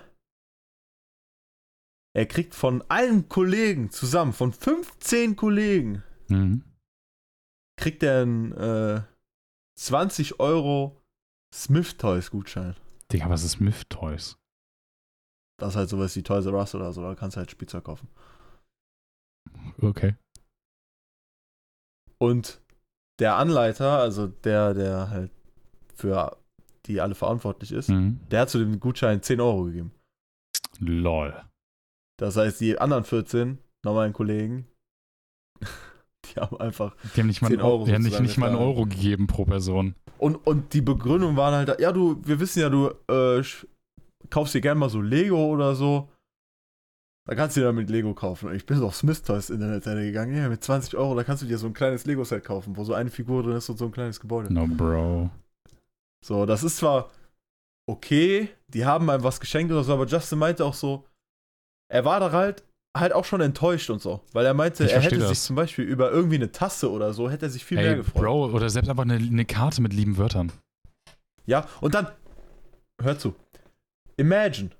er 2.14 2.26
kriegt 2.26 2.54
von 2.54 2.82
allen 2.88 3.28
Kollegen 3.28 3.90
zusammen, 3.90 4.32
von 4.32 4.52
15 4.52 5.36
Kollegen, 5.36 6.02
Mhm. 6.28 6.64
kriegt 7.76 8.02
er 8.02 8.22
einen 8.22 8.52
äh, 8.52 9.02
20 9.78 10.40
Euro 10.40 11.00
Smith 11.54 11.96
Toys 11.96 12.30
Gutschein. 12.30 12.76
Digga, 13.12 13.28
was 13.30 13.42
ist 13.44 13.60
Myth 13.60 13.88
Toys? 13.90 14.36
Das 15.58 15.70
ist 15.70 15.76
halt 15.76 15.88
sowas 15.88 16.14
wie 16.16 16.22
Toys 16.22 16.46
R 16.46 16.54
Us 16.54 16.74
oder 16.74 16.92
so, 16.92 17.02
da 17.02 17.14
kannst 17.14 17.36
du 17.36 17.38
halt 17.38 17.50
Spielzeug 17.50 17.84
kaufen. 17.84 18.08
Okay. 19.82 20.14
Und 22.18 22.60
der 23.18 23.36
Anleiter, 23.36 23.98
also 23.98 24.26
der, 24.26 24.74
der 24.74 25.10
halt 25.10 25.30
für 25.94 26.36
die 26.86 27.00
alle 27.00 27.14
verantwortlich 27.14 27.72
ist, 27.72 27.88
Mhm. 27.88 28.20
der 28.30 28.42
hat 28.42 28.50
zu 28.50 28.58
dem 28.58 28.80
Gutschein 28.80 29.22
10 29.22 29.40
Euro 29.40 29.64
gegeben. 29.64 29.92
Lol. 30.78 31.44
Das 32.20 32.36
heißt, 32.36 32.60
die 32.60 32.78
anderen 32.78 33.04
14 33.04 33.58
normalen 33.82 34.12
Kollegen, 34.12 34.66
die 36.26 36.38
haben 36.38 36.60
einfach. 36.60 36.94
Die 37.16 37.20
haben 37.20 37.28
nicht 37.28 37.40
mal, 37.40 37.48
10 37.48 37.58
einen 37.58 37.66
Euro, 37.66 37.86
die 37.86 37.94
haben 37.94 38.02
nicht, 38.02 38.20
nicht 38.20 38.36
mal 38.36 38.48
einen. 38.50 38.58
Euro 38.58 38.84
gegeben 38.84 39.26
pro 39.26 39.46
Person. 39.46 39.94
Und, 40.18 40.36
und 40.46 40.74
die 40.74 40.82
Begründung 40.82 41.36
waren 41.36 41.54
halt, 41.54 41.80
ja, 41.80 41.92
du, 41.92 42.20
wir 42.22 42.38
wissen 42.38 42.60
ja, 42.60 42.68
du 42.68 42.90
äh, 43.10 43.42
kaufst 44.28 44.54
dir 44.54 44.60
gerne 44.60 44.78
mal 44.78 44.90
so 44.90 45.00
Lego 45.00 45.46
oder 45.46 45.74
so. 45.74 46.10
Da 47.26 47.34
kannst 47.34 47.56
du 47.56 47.60
dir 47.60 47.66
damit 47.66 47.88
Lego 47.88 48.12
kaufen. 48.12 48.50
Und 48.50 48.54
ich 48.54 48.66
bin 48.66 48.76
so 48.76 48.86
auf 48.86 48.96
Smith 48.96 49.22
Toys 49.22 49.48
Internetseite 49.48 50.02
gegangen. 50.02 50.36
Ja, 50.36 50.48
mit 50.50 50.62
20 50.62 50.96
Euro, 50.96 51.14
da 51.14 51.24
kannst 51.24 51.42
du 51.42 51.46
dir 51.46 51.56
so 51.56 51.68
ein 51.68 51.72
kleines 51.72 52.04
Lego-Set 52.04 52.44
kaufen, 52.44 52.76
wo 52.76 52.84
so 52.84 52.92
eine 52.92 53.08
Figur 53.08 53.42
drin 53.42 53.56
ist 53.56 53.68
und 53.70 53.78
so 53.78 53.86
ein 53.86 53.92
kleines 53.92 54.20
Gebäude. 54.20 54.52
No, 54.52 54.66
Bro. 54.66 55.30
So, 56.22 56.44
das 56.44 56.64
ist 56.64 56.76
zwar 56.76 57.10
okay, 57.88 58.50
die 58.68 58.84
haben 58.84 59.08
einem 59.08 59.24
was 59.24 59.40
geschenkt 59.40 59.72
oder 59.72 59.84
so, 59.84 59.94
aber 59.94 60.06
Justin 60.06 60.38
meinte 60.38 60.64
auch 60.64 60.74
so, 60.74 61.06
er 61.90 62.04
war 62.04 62.20
da 62.20 62.32
halt, 62.32 62.64
halt 62.96 63.12
auch 63.12 63.24
schon 63.24 63.40
enttäuscht 63.40 63.90
und 63.90 64.00
so. 64.00 64.20
Weil 64.32 64.46
er 64.46 64.54
meinte, 64.54 64.84
Ich 64.84 64.92
er 64.92 65.00
hätte 65.00 65.20
sich 65.20 65.28
das. 65.28 65.44
zum 65.44 65.56
Beispiel 65.56 65.84
über 65.84 66.10
irgendwie 66.10 66.36
eine 66.36 66.50
Tasse 66.52 66.90
oder 66.90 67.12
so, 67.12 67.28
hätte 67.30 67.46
er 67.46 67.50
sich 67.50 67.64
viel 67.64 67.76
mehr 67.78 67.90
Ey, 67.90 67.96
gefreut. 67.96 68.22
Bro, 68.22 68.46
oder 68.52 68.70
selbst 68.70 68.88
einfach 68.88 69.02
eine, 69.04 69.14
eine 69.16 69.44
Karte 69.44 69.82
mit 69.82 69.92
lieben 69.92 70.16
Wörtern. 70.16 70.50
Ja, 71.46 71.66
und 71.80 71.94
dann, 71.94 72.06
hör 73.02 73.18
zu, 73.18 73.34
imagine, 74.16 74.70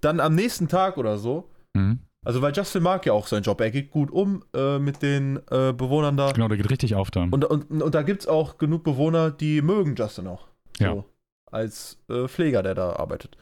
dann 0.00 0.20
am 0.20 0.34
nächsten 0.34 0.68
Tag 0.68 0.96
oder 0.96 1.18
so, 1.18 1.50
Mhm. 1.76 1.98
also 2.24 2.40
weil 2.40 2.52
Justin 2.54 2.82
mag 2.84 3.04
ja 3.04 3.12
auch 3.12 3.26
seinen 3.26 3.42
Job, 3.42 3.60
er 3.60 3.70
geht 3.70 3.90
gut 3.90 4.10
um 4.10 4.44
äh, 4.54 4.78
mit 4.78 5.02
den 5.02 5.36
äh, 5.50 5.72
Bewohnern 5.72 6.16
da. 6.16 6.30
Genau, 6.32 6.48
der 6.48 6.56
geht 6.56 6.70
richtig 6.70 6.94
auf 6.94 7.10
dann. 7.10 7.30
Und, 7.30 7.44
und, 7.44 7.82
und 7.82 7.94
da 7.94 8.02
gibt 8.02 8.22
es 8.22 8.28
auch 8.28 8.58
genug 8.58 8.84
Bewohner, 8.84 9.30
die 9.30 9.60
mögen 9.60 9.96
Justin 9.96 10.28
auch. 10.28 10.46
So, 10.78 10.84
Ja. 10.84 11.04
Als 11.50 11.98
äh, 12.08 12.26
Pfleger, 12.28 12.62
der 12.62 12.74
da 12.74 12.94
arbeitet. 12.96 13.36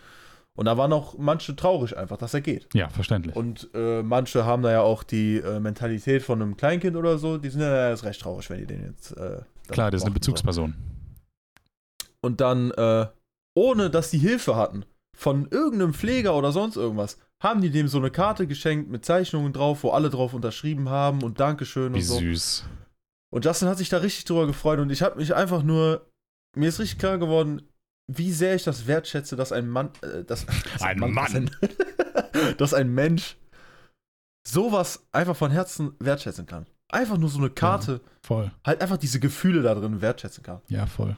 Und 0.54 0.66
da 0.66 0.76
waren 0.76 0.92
auch 0.92 1.16
manche 1.16 1.56
traurig 1.56 1.96
einfach, 1.96 2.18
dass 2.18 2.34
er 2.34 2.42
geht. 2.42 2.68
ja, 2.74 2.88
verständlich. 2.90 3.34
Und 3.34 3.70
äh, 3.74 4.02
manche 4.02 4.44
haben 4.44 4.62
da 4.62 4.70
ja 4.70 4.82
auch 4.82 5.02
die 5.02 5.38
äh, 5.38 5.60
Mentalität 5.60 6.22
von 6.22 6.42
einem 6.42 6.56
Kleinkind 6.56 6.96
oder 6.96 7.16
so, 7.16 7.38
die 7.38 7.48
sind 7.48 7.62
ja 7.62 7.88
erst 7.88 8.04
recht 8.04 8.20
traurig, 8.20 8.50
wenn 8.50 8.58
die 8.58 8.66
den 8.66 8.84
jetzt. 8.84 9.12
Äh, 9.12 9.40
Klar, 9.68 9.90
der 9.90 9.96
ist 9.96 10.02
eine 10.02 10.10
brauchen, 10.10 10.24
so. 10.24 10.32
Bezugsperson. 10.32 10.74
Und 12.20 12.40
dann, 12.40 12.70
äh, 12.72 13.06
ohne 13.54 13.88
dass 13.88 14.10
die 14.10 14.18
Hilfe 14.18 14.54
hatten, 14.56 14.84
von 15.16 15.46
irgendeinem 15.50 15.94
Pfleger 15.94 16.34
oder 16.36 16.52
sonst 16.52 16.76
irgendwas, 16.76 17.18
haben 17.42 17.60
die 17.60 17.70
dem 17.70 17.88
so 17.88 17.98
eine 17.98 18.10
Karte 18.10 18.46
geschenkt 18.46 18.90
mit 18.90 19.04
Zeichnungen 19.04 19.52
drauf, 19.52 19.82
wo 19.82 19.90
alle 19.90 20.10
drauf 20.10 20.34
unterschrieben 20.34 20.88
haben 20.88 21.22
und 21.22 21.40
Dankeschön 21.40 21.94
Wie 21.94 21.98
und 21.98 22.04
so. 22.04 22.18
süß. 22.18 22.64
Und 23.30 23.44
Justin 23.44 23.68
hat 23.68 23.78
sich 23.78 23.88
da 23.88 23.98
richtig 23.98 24.26
drüber 24.26 24.46
gefreut 24.46 24.78
und 24.78 24.90
ich 24.90 25.02
habe 25.02 25.18
mich 25.18 25.34
einfach 25.34 25.62
nur, 25.62 26.06
mir 26.56 26.68
ist 26.68 26.78
richtig 26.78 26.98
klar 26.98 27.18
geworden, 27.18 27.62
wie 28.18 28.32
sehr 28.32 28.54
ich 28.54 28.64
das 28.64 28.86
wertschätze, 28.86 29.36
dass 29.36 29.52
ein 29.52 29.68
Mann, 29.68 29.90
äh, 30.02 30.24
dass, 30.24 30.46
dass 30.72 30.82
Ein 30.82 31.14
Dass 31.14 31.34
ein, 31.34 31.50
dass 32.58 32.74
ein 32.74 32.92
Mensch 32.92 33.36
sowas 34.46 35.06
einfach 35.12 35.36
von 35.36 35.50
Herzen 35.50 35.92
wertschätzen 35.98 36.46
kann. 36.46 36.66
Einfach 36.88 37.16
nur 37.16 37.30
so 37.30 37.38
eine 37.38 37.50
Karte, 37.50 38.00
Voll. 38.22 38.50
halt 38.66 38.82
einfach 38.82 38.98
diese 38.98 39.18
Gefühle 39.18 39.62
da 39.62 39.74
drin 39.74 40.00
wertschätzen 40.02 40.42
kann. 40.42 40.60
Ja, 40.68 40.86
voll. 40.86 41.16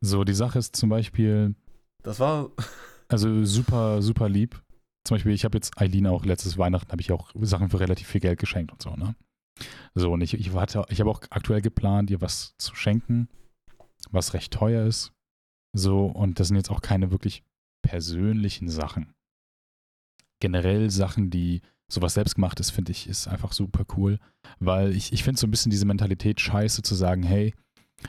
So, 0.00 0.24
die 0.24 0.34
Sache 0.34 0.58
ist 0.58 0.76
zum 0.76 0.88
Beispiel, 0.88 1.54
Das 2.02 2.20
war, 2.20 2.50
also 3.08 3.44
super, 3.44 4.00
super 4.00 4.28
lieb. 4.28 4.62
Zum 5.04 5.16
Beispiel, 5.16 5.32
ich 5.32 5.44
habe 5.44 5.56
jetzt 5.56 5.78
Eileen 5.80 6.06
auch 6.06 6.24
letztes 6.24 6.56
Weihnachten, 6.58 6.90
habe 6.90 7.00
ich 7.00 7.12
auch 7.12 7.30
Sachen 7.40 7.70
für 7.70 7.80
relativ 7.80 8.06
viel 8.06 8.20
Geld 8.20 8.38
geschenkt 8.38 8.72
und 8.72 8.82
so, 8.82 8.94
ne? 8.94 9.14
So, 9.94 10.12
und 10.12 10.20
ich, 10.20 10.34
ich, 10.34 10.48
ich 10.48 10.52
habe 10.54 11.10
auch 11.10 11.22
aktuell 11.30 11.60
geplant, 11.60 12.10
ihr 12.10 12.20
was 12.20 12.54
zu 12.58 12.74
schenken, 12.74 13.28
was 14.10 14.34
recht 14.34 14.52
teuer 14.52 14.86
ist. 14.86 15.12
So, 15.72 16.06
und 16.06 16.40
das 16.40 16.48
sind 16.48 16.56
jetzt 16.56 16.70
auch 16.70 16.80
keine 16.80 17.10
wirklich 17.10 17.42
persönlichen 17.82 18.68
Sachen. 18.68 19.14
Generell 20.40 20.90
Sachen, 20.90 21.30
die 21.30 21.60
sowas 21.90 22.14
selbstgemachtes, 22.14 22.70
finde 22.70 22.92
ich, 22.92 23.08
ist 23.08 23.28
einfach 23.28 23.52
super 23.52 23.84
cool, 23.96 24.18
weil 24.58 24.94
ich, 24.94 25.12
ich 25.12 25.24
finde 25.24 25.40
so 25.40 25.46
ein 25.46 25.50
bisschen 25.50 25.70
diese 25.70 25.86
Mentalität 25.86 26.40
scheiße 26.40 26.82
zu 26.82 26.94
sagen, 26.94 27.22
hey, 27.22 27.54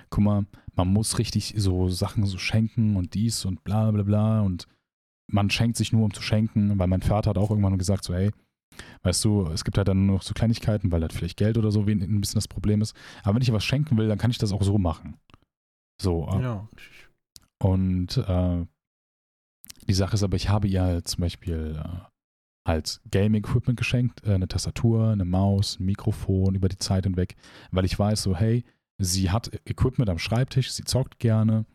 guck 0.10 0.24
mal, 0.24 0.46
man 0.76 0.92
muss 0.92 1.18
richtig 1.18 1.54
so 1.58 1.90
Sachen 1.90 2.26
so 2.26 2.38
schenken 2.38 2.96
und 2.96 3.14
dies 3.14 3.46
und 3.46 3.64
bla 3.64 3.90
bla 3.92 4.04
bla 4.04 4.42
und 4.42 4.68
man 5.32 5.50
schenkt 5.50 5.78
sich 5.78 5.92
nur, 5.92 6.06
um 6.06 6.14
zu 6.14 6.22
schenken, 6.22 6.78
weil 6.80 6.88
mein 6.88 7.02
Vater 7.02 7.32
hat 7.32 7.38
auch 7.38 7.52
irgendwann 7.52 7.78
gesagt, 7.78 8.04
so, 8.04 8.14
hey, 8.14 8.32
weißt 9.04 9.24
du, 9.24 9.48
es 9.48 9.64
gibt 9.64 9.78
halt 9.78 9.88
dann 9.88 10.06
nur 10.06 10.18
noch 10.18 10.24
so 10.24 10.34
Kleinigkeiten, 10.34 10.92
weil 10.92 11.02
halt 11.02 11.14
vielleicht 11.14 11.38
Geld 11.38 11.58
oder 11.58 11.72
so 11.72 11.82
ein 11.82 12.22
bisschen 12.22 12.38
das 12.38 12.48
Problem 12.48 12.82
ist. 12.82 12.96
Aber 13.24 13.36
wenn 13.36 13.42
ich 13.42 13.52
was 13.52 13.64
schenken 13.64 13.98
will, 13.98 14.08
dann 14.08 14.18
kann 14.18 14.32
ich 14.32 14.38
das 14.38 14.52
auch 14.52 14.64
so 14.64 14.78
machen. 14.78 15.18
So. 16.02 16.28
Äh, 16.32 16.42
ja. 16.42 16.68
Und 17.62 18.18
äh, 18.18 18.66
die 19.88 19.94
Sache 19.94 20.16
ist 20.16 20.24
aber, 20.24 20.38
ich 20.38 20.50
habe 20.50 20.68
ihr 20.68 20.82
halt 20.82 21.08
zum 21.08 21.22
Beispiel 21.22 21.82
äh, 21.84 22.00
halt 22.68 23.02
Gaming-Equipment 23.12 23.78
geschenkt, 23.78 24.26
äh, 24.26 24.34
eine 24.34 24.48
Tastatur, 24.48 25.10
eine 25.10 25.26
Maus, 25.26 25.80
ein 25.80 25.86
Mikrofon 25.86 26.56
über 26.56 26.70
die 26.70 26.78
Zeit 26.78 27.06
hinweg, 27.06 27.36
weil 27.72 27.86
ich 27.86 27.98
weiß 27.98 28.22
so, 28.24 28.36
hey, 28.36 28.64
sie 28.98 29.30
hat 29.30 29.52
Equipment 29.66 30.10
am 30.10 30.20
Schreibtisch, 30.20 30.72
sie 30.72 30.84
zockt 30.84 31.20
gerne. 31.20 31.66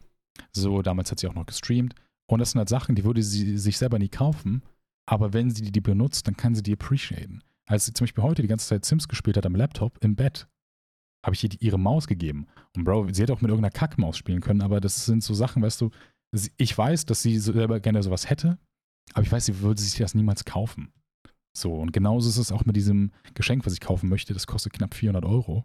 So, 0.52 0.82
damals 0.82 1.10
hat 1.10 1.20
sie 1.20 1.28
auch 1.28 1.34
noch 1.34 1.46
gestreamt. 1.46 1.94
Und 2.26 2.38
das 2.38 2.52
sind 2.52 2.58
halt 2.58 2.68
Sachen, 2.68 2.94
die 2.94 3.04
würde 3.04 3.22
sie 3.22 3.58
sich 3.58 3.78
selber 3.78 3.98
nie 3.98 4.08
kaufen, 4.08 4.62
aber 5.06 5.32
wenn 5.32 5.50
sie 5.50 5.70
die 5.70 5.80
benutzt, 5.80 6.26
dann 6.26 6.36
kann 6.36 6.54
sie 6.54 6.62
die 6.62 6.72
appreciaten. 6.72 7.42
Als 7.66 7.86
sie 7.86 7.92
zum 7.92 8.04
Beispiel 8.04 8.24
heute 8.24 8.42
die 8.42 8.48
ganze 8.48 8.66
Zeit 8.66 8.84
Sims 8.84 9.08
gespielt 9.08 9.36
hat 9.36 9.46
am 9.46 9.54
Laptop 9.54 10.02
im 10.02 10.16
Bett, 10.16 10.48
habe 11.24 11.34
ich 11.34 11.42
ihr 11.42 11.50
ihre 11.60 11.78
Maus 11.78 12.06
gegeben. 12.06 12.46
Und 12.76 12.84
Bro, 12.84 13.08
sie 13.12 13.22
hätte 13.22 13.32
auch 13.32 13.40
mit 13.40 13.48
irgendeiner 13.50 13.72
Kackmaus 13.72 14.16
spielen 14.16 14.40
können, 14.40 14.60
aber 14.60 14.80
das 14.80 15.06
sind 15.06 15.24
so 15.24 15.34
Sachen, 15.34 15.62
weißt 15.62 15.80
du, 15.80 15.90
ich 16.56 16.76
weiß, 16.76 17.06
dass 17.06 17.22
sie 17.22 17.38
selber 17.38 17.80
gerne 17.80 18.02
sowas 18.02 18.28
hätte, 18.28 18.58
aber 19.14 19.22
ich 19.22 19.32
weiß, 19.32 19.46
sie 19.46 19.60
würde 19.60 19.80
sich 19.80 19.96
das 19.96 20.14
niemals 20.14 20.44
kaufen. 20.44 20.92
So, 21.56 21.74
und 21.74 21.92
genauso 21.92 22.28
ist 22.28 22.36
es 22.36 22.52
auch 22.52 22.64
mit 22.64 22.76
diesem 22.76 23.12
Geschenk, 23.34 23.64
was 23.64 23.72
ich 23.72 23.80
kaufen 23.80 24.08
möchte. 24.08 24.34
Das 24.34 24.46
kostet 24.46 24.72
knapp 24.72 24.94
400 24.94 25.24
Euro. 25.24 25.64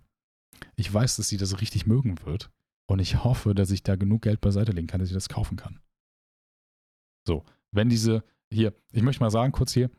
Ich 0.76 0.94
weiß, 0.94 1.16
dass 1.18 1.30
sie 1.30 1.38
das 1.38 1.60
richtig 1.62 1.88
mögen 1.88 2.24
wird. 2.26 2.52
Und 2.88 3.00
ich 3.00 3.24
hoffe, 3.24 3.56
dass 3.56 3.72
ich 3.72 3.84
da 3.84 3.96
genug 3.96 4.22
Geld 4.22 4.40
beiseite 4.40 4.72
legen 4.72 4.88
kann, 4.88 5.00
dass 5.00 5.10
ich 5.10 5.16
das 5.16 5.30
kaufen 5.30 5.58
kann. 5.58 5.80
So, 7.28 7.44
wenn 7.72 7.90
diese, 7.90 8.24
hier, 8.52 8.74
ich 8.92 9.02
möchte 9.02 9.24
mal 9.24 9.32
sagen, 9.32 9.52
kurz 9.52 9.74
hier, 9.74 9.90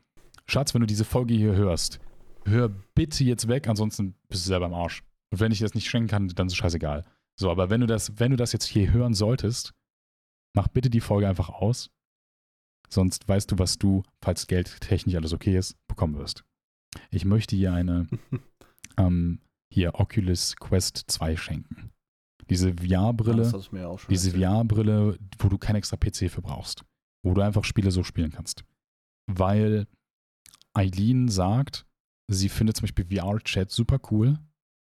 Schatz, 0.47 0.73
wenn 0.73 0.81
du 0.81 0.87
diese 0.87 1.05
Folge 1.05 1.33
hier 1.33 1.53
hörst, 1.53 1.99
hör 2.45 2.69
bitte 2.95 3.23
jetzt 3.23 3.47
weg, 3.47 3.67
ansonsten 3.67 4.15
bist 4.29 4.45
du 4.45 4.47
selber 4.47 4.65
im 4.65 4.73
Arsch. 4.73 5.03
Und 5.31 5.39
wenn 5.39 5.51
ich 5.51 5.59
das 5.59 5.73
nicht 5.73 5.89
schenken 5.89 6.09
kann, 6.09 6.27
dann 6.29 6.47
ist 6.47 6.53
es 6.53 6.57
scheißegal. 6.57 7.05
So, 7.39 7.49
aber 7.49 7.69
wenn 7.69 7.81
du 7.81 7.87
das, 7.87 8.19
wenn 8.19 8.31
du 8.31 8.37
das 8.37 8.51
jetzt 8.51 8.65
hier 8.65 8.91
hören 8.91 9.13
solltest, 9.13 9.73
mach 10.53 10.67
bitte 10.67 10.89
die 10.89 11.01
Folge 11.01 11.27
einfach 11.27 11.49
aus. 11.49 11.89
Sonst 12.89 13.27
weißt 13.27 13.51
du, 13.51 13.57
was 13.57 13.77
du, 13.77 14.03
falls 14.21 14.47
geldtechnisch 14.47 15.15
alles 15.15 15.33
okay 15.33 15.57
ist, 15.57 15.75
bekommen 15.87 16.17
wirst. 16.17 16.43
Ich 17.09 17.23
möchte 17.23 17.55
hier 17.55 17.73
eine, 17.73 18.07
ähm, 18.97 19.39
hier 19.73 19.95
Oculus 19.95 20.57
Quest 20.57 21.05
2 21.07 21.37
schenken. 21.37 21.91
Diese 22.49 22.73
VR-Brille, 22.73 23.49
diese 24.09 24.31
VR-Brille, 24.31 25.17
wo 25.39 25.47
du 25.47 25.57
kein 25.57 25.77
extra 25.77 25.95
PC 25.95 26.29
für 26.29 26.41
brauchst 26.41 26.83
wo 27.23 27.33
du 27.33 27.41
einfach 27.41 27.63
Spiele 27.63 27.91
so 27.91 28.03
spielen 28.03 28.31
kannst. 28.31 28.63
Weil 29.27 29.87
Eileen 30.73 31.27
sagt, 31.27 31.85
sie 32.27 32.49
findet 32.49 32.77
zum 32.77 32.83
Beispiel 32.83 33.05
VR-Chat 33.05 33.71
super 33.71 33.99
cool, 34.11 34.39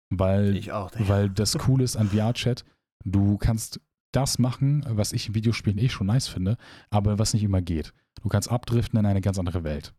weil, 0.09 0.69
auch, 0.71 0.91
weil 0.97 1.29
das 1.29 1.57
cool 1.67 1.81
ist 1.81 1.95
an 1.95 2.09
VR-Chat, 2.09 2.63
du 3.03 3.37
kannst 3.37 3.79
das 4.11 4.39
machen, 4.39 4.85
was 4.87 5.13
ich 5.13 5.27
in 5.27 5.35
Videospielen 5.35 5.77
eh 5.79 5.89
schon 5.89 6.07
nice 6.07 6.27
finde, 6.27 6.57
aber 6.89 7.19
was 7.19 7.33
nicht 7.33 7.43
immer 7.43 7.61
geht. 7.61 7.93
Du 8.21 8.29
kannst 8.29 8.49
abdriften 8.49 8.99
in 8.99 9.05
eine 9.05 9.21
ganz 9.21 9.37
andere 9.37 9.63
Welt. 9.63 9.93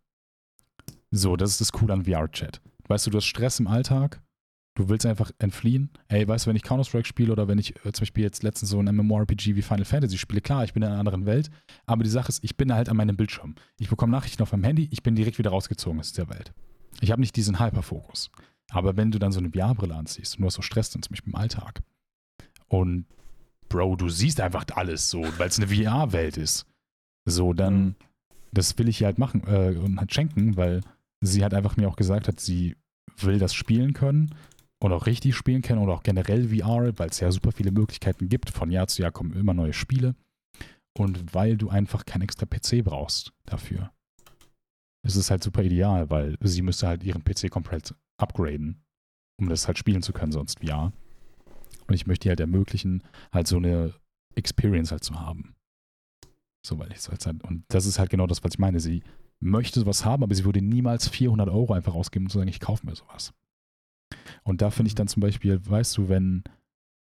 So, 1.11 1.37
das 1.37 1.53
ist 1.53 1.61
das 1.61 1.73
Coole 1.73 1.93
an 1.93 2.05
VR-Chat. 2.05 2.61
Weißt 2.89 3.07
du, 3.07 3.11
du 3.11 3.19
hast 3.19 3.27
Stress 3.27 3.61
im 3.61 3.67
Alltag, 3.67 4.21
Du 4.79 4.89
willst 4.89 5.05
einfach 5.07 5.33
entfliehen. 5.41 5.91
Ey, 6.07 6.29
weißt 6.29 6.47
du, 6.47 6.51
wenn 6.51 6.57
ich 6.57 6.63
Counter-Strike 6.63 7.05
spiele 7.05 7.33
oder 7.33 7.49
wenn 7.49 7.59
ich 7.59 7.75
äh, 7.85 7.91
zum 7.91 8.03
Beispiel 8.03 8.23
jetzt 8.23 8.45
letztens 8.45 8.71
so 8.71 8.79
ein 8.79 8.95
MMORPG 8.95 9.57
wie 9.57 9.63
Final 9.63 9.85
Fantasy 9.85 10.19
spiele, 10.19 10.41
klar, 10.41 10.63
ich 10.63 10.73
bin 10.73 10.85
in 10.85 10.89
einer 10.89 11.01
anderen 11.01 11.27
Welt, 11.27 11.51
aber 11.87 12.05
die 12.05 12.11
Sache 12.11 12.29
ist, 12.29 12.45
ich 12.45 12.57
bin 12.57 12.73
halt 12.73 12.89
an 12.89 12.97
meinem 12.97 13.17
Bildschirm. 13.17 13.57
Ich 13.81 13.91
bekomme 13.91 14.13
Nachrichten 14.13 14.41
auf 14.41 14.53
meinem 14.53 14.63
Handy, 14.63 14.89
ich 14.93 15.03
bin 15.03 15.17
direkt 15.17 15.37
wieder 15.39 15.51
rausgezogen 15.51 15.99
aus 15.99 16.13
der 16.13 16.29
Welt. 16.29 16.53
Ich 17.01 17.11
habe 17.11 17.21
nicht 17.21 17.35
diesen 17.35 17.59
Hyperfokus. 17.59 18.31
Aber 18.71 18.97
wenn 18.97 19.11
du 19.11 19.19
dann 19.19 19.33
so 19.33 19.41
eine 19.41 19.51
VR-Brille 19.51 19.95
anziehst 19.95 20.37
und 20.37 20.43
du 20.43 20.47
hast 20.47 20.55
so 20.55 20.63
Stress 20.63 20.91
dann 20.91 21.03
zum 21.03 21.11
Beispiel 21.11 21.33
im 21.33 21.39
Alltag 21.39 21.83
und 22.69 23.07
Bro, 23.69 23.97
du 23.97 24.09
siehst 24.09 24.41
einfach 24.41 24.65
alles 24.75 25.11
so, 25.11 25.23
weil 25.37 25.49
es 25.49 25.59
eine 25.59 25.69
VR-Welt 25.69 26.39
ist. 26.39 26.67
So, 27.27 27.53
dann, 27.53 27.85
mhm. 27.85 27.95
das 28.53 28.79
will 28.79 28.89
ich 28.89 29.03
ihr 29.03 29.07
halt 29.07 29.19
machen 29.19 29.43
äh, 29.47 29.77
und 29.77 29.99
halt 29.99 30.13
schenken, 30.13 30.57
weil 30.57 30.81
sie 31.21 31.43
halt 31.43 31.55
einfach 31.55 31.77
mir 31.77 31.89
auch 31.89 31.97
gesagt 31.97 32.29
hat, 32.29 32.41
sie 32.41 32.77
will 33.19 33.39
das 33.39 33.55
spielen 33.55 33.93
können 33.93 34.35
und 34.81 34.93
auch 34.93 35.07
richtig 35.07 35.35
spielen 35.35 35.63
können 35.63 35.83
oder 35.83 35.95
auch 35.95 36.03
generell 36.03 36.49
VR, 36.49 36.99
weil 36.99 37.11
es 37.11 37.21
ja 37.21 37.31
super 37.31 37.53
viele 37.53 37.73
Möglichkeiten 37.73 38.29
gibt. 38.29 38.51
Von 38.51 38.71
Jahr 38.71 38.87
zu 38.87 39.03
Jahr 39.03 39.13
kommen 39.13 39.35
immer 39.35 39.55
neue 39.55 39.73
Spiele. 39.73 40.15
Und 40.97 41.35
weil 41.35 41.57
du 41.57 41.69
einfach 41.69 42.07
kein 42.07 42.23
extra 42.23 42.47
PC 42.47 42.85
brauchst 42.85 43.33
dafür. 43.45 43.93
Es 45.03 45.17
ist 45.17 45.31
halt 45.31 45.45
super 45.45 45.63
ideal, 45.63 46.11
weil 46.11 46.37
sie 46.41 46.63
müsste 46.63 46.89
halt 46.89 47.05
ihren 47.05 47.23
PC 47.23 47.51
komplett 47.51 47.95
upgraden, 48.19 48.85
um 49.39 49.49
das 49.49 49.67
halt 49.67 49.79
spielen 49.79 50.03
zu 50.03 50.13
können, 50.13 50.33
sonst 50.33 50.61
VR. 50.61 50.93
Und 51.87 51.95
ich 51.95 52.07
möchte 52.07 52.29
halt 52.29 52.41
ermöglichen, 52.41 53.03
halt 53.33 53.47
so 53.47 53.57
eine 53.57 53.95
Experience 54.35 54.91
halt 54.91 55.05
zu 55.05 55.19
haben. 55.19 55.55
So, 56.67 56.79
weil 56.79 56.91
ich 56.91 56.99
es 56.99 57.09
halt, 57.09 57.43
und 57.45 57.65
das 57.69 57.87
ist 57.87 57.99
halt 57.99 58.11
genau 58.11 58.27
das, 58.27 58.45
was 58.45 58.53
ich 58.53 58.59
meine. 58.59 58.81
Sie 58.81 59.03
möchte 59.41 59.81
sowas 59.81 60.05
haben, 60.05 60.23
aber 60.23 60.35
sie 60.35 60.45
würde 60.45 60.61
niemals 60.61 61.09
400 61.09 61.49
Euro 61.49 61.73
einfach 61.73 61.95
ausgeben 61.95 62.27
und 62.27 62.33
sagen, 62.33 62.49
ich 62.49 62.61
kaufe 62.61 62.85
mir 62.85 62.95
sowas. 62.95 63.33
Und 64.43 64.61
da 64.61 64.71
finde 64.71 64.89
ich 64.89 64.95
dann 64.95 65.09
zum 65.09 65.21
Beispiel, 65.21 65.61
weißt 65.65 65.97
du, 65.97 66.09
wenn, 66.09 66.45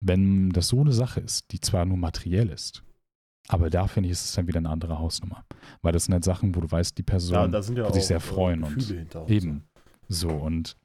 wenn 0.01 0.51
das 0.51 0.69
so 0.69 0.81
eine 0.81 0.93
Sache 0.93 1.21
ist, 1.21 1.51
die 1.53 1.61
zwar 1.61 1.85
nur 1.85 1.97
materiell 1.97 2.51
ist, 2.51 2.85
aber 3.49 3.71
da 3.71 3.87
finde 3.87 4.09
ich, 4.09 4.12
ist 4.12 4.25
es 4.25 4.33
dann 4.33 4.49
wieder 4.49 4.59
eine 4.59 4.71
andere 4.71 4.99
Hausnummer. 4.99 5.45
Weil 5.83 5.93
das 5.93 6.05
sind 6.05 6.14
halt 6.14 6.25
Sachen, 6.25 6.55
wo 6.55 6.61
du 6.61 6.71
weißt, 6.71 6.99
die 6.99 7.03
Person 7.03 7.53
ja, 7.53 7.61
ja 7.61 7.93
sich 7.93 8.07
sehr 8.07 8.21
freuen 8.21 8.64
und 8.64 8.95
eben 9.29 9.69
so. 10.09 10.29
Und 10.29 10.77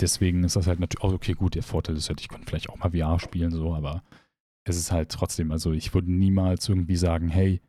deswegen 0.00 0.44
ist 0.44 0.56
das 0.56 0.66
halt 0.66 0.80
natürlich 0.80 1.04
auch 1.04 1.12
okay, 1.12 1.32
gut, 1.32 1.54
der 1.54 1.62
Vorteil 1.62 1.96
ist 1.96 2.08
halt, 2.08 2.20
ich 2.20 2.28
könnte 2.28 2.46
vielleicht 2.46 2.70
auch 2.70 2.78
mal 2.78 2.90
VR 2.90 3.18
spielen, 3.18 3.50
so, 3.50 3.74
aber 3.74 4.02
es 4.64 4.76
ist 4.76 4.92
halt 4.92 5.10
trotzdem, 5.10 5.50
also 5.52 5.72
ich 5.72 5.94
würde 5.94 6.12
niemals 6.12 6.68
irgendwie 6.68 6.96
sagen, 6.96 7.28
hey, 7.28 7.60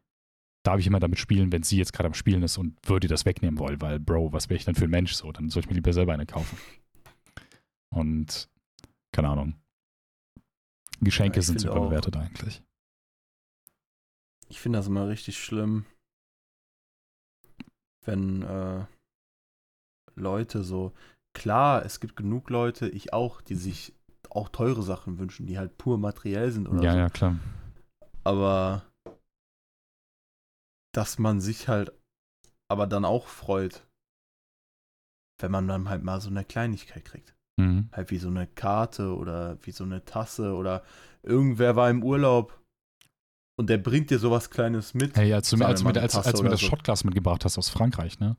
darf 0.64 0.80
ich 0.80 0.88
immer 0.88 1.00
damit 1.00 1.20
spielen, 1.20 1.52
wenn 1.52 1.64
sie 1.64 1.78
jetzt 1.78 1.94
gerade 1.94 2.08
am 2.08 2.14
Spielen 2.14 2.44
ist 2.44 2.58
und 2.58 2.78
würde 2.88 3.08
das 3.08 3.26
wegnehmen 3.26 3.60
wollen, 3.60 3.82
weil, 3.82 4.00
Bro, 4.00 4.34
was 4.34 4.50
wäre 4.50 4.58
ich 4.58 4.66
denn 4.66 4.76
für 4.76 4.86
ein 4.86 4.92
Mensch 4.92 5.14
so? 5.14 5.32
Dann 5.32 5.50
soll 5.50 5.62
ich 5.62 5.70
mir 5.70 5.76
lieber 5.76 5.94
selber 5.94 6.14
eine 6.14 6.26
kaufen. 6.26 6.58
Und 7.90 8.50
keine 9.12 9.30
Ahnung. 9.30 9.56
Geschenke 11.00 11.38
ja, 11.38 11.42
sind 11.42 11.60
zu 11.60 11.68
überbewertet 11.68 12.16
eigentlich. 12.16 12.62
Ich 14.50 14.60
finde 14.60 14.80
das 14.80 14.88
immer 14.88 15.08
richtig 15.08 15.40
schlimm, 15.40 15.86
wenn 18.06 18.44
äh, 18.44 18.86
Leute 20.16 20.64
so. 20.64 20.94
Klar, 21.34 21.86
es 21.86 22.00
gibt 22.00 22.16
genug 22.16 22.50
Leute, 22.50 22.90
ich 22.90 23.14
auch, 23.14 23.42
die 23.42 23.56
sich 23.56 23.94
auch 24.30 24.50
teure 24.50 24.84
Sachen 24.84 25.20
wünschen, 25.20 25.46
die 25.46 25.58
halt 25.58 25.78
pur 25.78 25.98
materiell 25.98 26.52
sind 26.52 26.68
oder 26.68 26.84
ja, 26.84 26.92
so. 26.94 26.98
Ja, 26.98 27.10
klar. 27.10 27.36
Aber 28.24 28.84
dass 30.94 31.20
man 31.20 31.42
sich 31.42 31.68
halt 31.68 31.92
aber 32.70 32.88
dann 32.88 33.06
auch 33.06 33.28
freut, 33.28 33.86
wenn 35.42 35.52
man 35.52 35.68
dann 35.68 35.90
halt 35.90 36.04
mal 36.04 36.22
so 36.22 36.30
eine 36.30 36.46
Kleinigkeit 36.46 37.04
kriegt. 37.04 37.34
Mhm. 37.60 37.90
Halt 37.92 38.12
wie 38.12 38.18
so 38.18 38.30
eine 38.30 38.48
Karte 38.48 39.16
oder 39.16 39.58
wie 39.64 39.72
so 39.72 39.84
eine 39.84 40.06
Tasse 40.06 40.54
oder 40.54 40.84
irgendwer 41.24 41.76
war 41.76 41.90
im 41.90 42.04
Urlaub 42.04 42.62
und 43.60 43.70
der 43.70 43.78
bringt 43.78 44.10
dir 44.10 44.20
sowas 44.20 44.50
Kleines 44.50 44.94
mit. 44.94 45.16
Hey, 45.16 45.34
als 45.34 45.50
du 45.50 45.58
mir, 45.58 45.66
als, 45.68 45.84
als, 45.86 46.42
mir 46.42 46.50
das 46.50 46.62
so. 46.62 46.68
Shotglas 46.68 47.04
mitgebracht 47.04 47.46
hast 47.46 47.58
aus 47.58 47.70
Frankreich, 47.70 48.20
ne? 48.20 48.38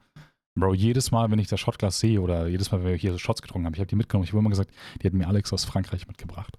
Bro, 0.55 0.75
jedes 0.75 1.11
Mal, 1.11 1.31
wenn 1.31 1.39
ich 1.39 1.49
das 1.49 1.61
Shotglas 1.61 1.99
sehe 1.99 2.21
oder 2.21 2.47
jedes 2.47 2.71
Mal, 2.71 2.79
wenn 2.83 2.91
wir 2.91 2.97
hier 2.97 3.13
so 3.13 3.19
Shots 3.19 3.41
getrunken 3.41 3.67
haben, 3.67 3.75
ich 3.75 3.81
habe 3.81 3.89
die 3.89 3.97
mitgenommen. 3.97 4.25
Ich 4.25 4.31
habe 4.31 4.41
immer 4.41 4.51
gesagt, 4.51 4.71
die 5.01 5.07
hat 5.07 5.15
mir 5.15 5.27
Alex 5.27 5.53
aus 5.53 5.65
Frankreich 5.65 6.07
mitgebracht. 6.07 6.59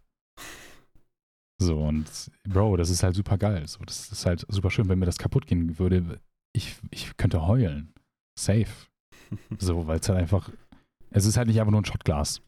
So, 1.62 1.80
und 1.80 2.32
Bro, 2.44 2.78
das 2.78 2.90
ist 2.90 3.04
halt 3.04 3.16
super 3.16 3.38
geil. 3.38 3.68
So, 3.68 3.84
das 3.86 4.12
ist 4.12 4.26
halt 4.26 4.46
super 4.50 4.72
schön. 4.72 4.90
Wenn 4.90 5.00
mir 5.00 5.06
das 5.06 5.18
kaputt 5.18 5.46
gehen 5.46 5.78
würde, 5.78 6.20
ich, 6.54 6.76
ich 6.90 7.16
könnte 7.18 7.46
heulen. 7.48 7.94
Safe. 8.38 8.68
so, 9.60 9.86
weil 9.86 10.00
es 10.00 10.10
halt 10.10 10.20
einfach, 10.20 10.50
es 11.12 11.26
ist 11.26 11.38
halt 11.38 11.48
nicht 11.48 11.60
einfach 11.60 11.72
nur 11.72 11.82
ein 11.82 11.86
Shotglas. 11.86 12.42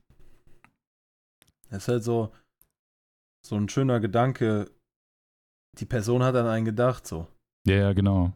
Es 1.69 1.83
ist 1.83 1.87
halt 1.87 2.03
so, 2.03 2.33
so 3.45 3.55
ein 3.55 3.69
schöner 3.69 3.99
Gedanke. 3.99 4.71
Die 5.77 5.85
Person 5.85 6.23
hat 6.23 6.35
an 6.35 6.47
einen 6.47 6.65
gedacht, 6.65 7.05
so. 7.05 7.27
Ja, 7.67 7.75
ja, 7.75 7.93
genau. 7.93 8.33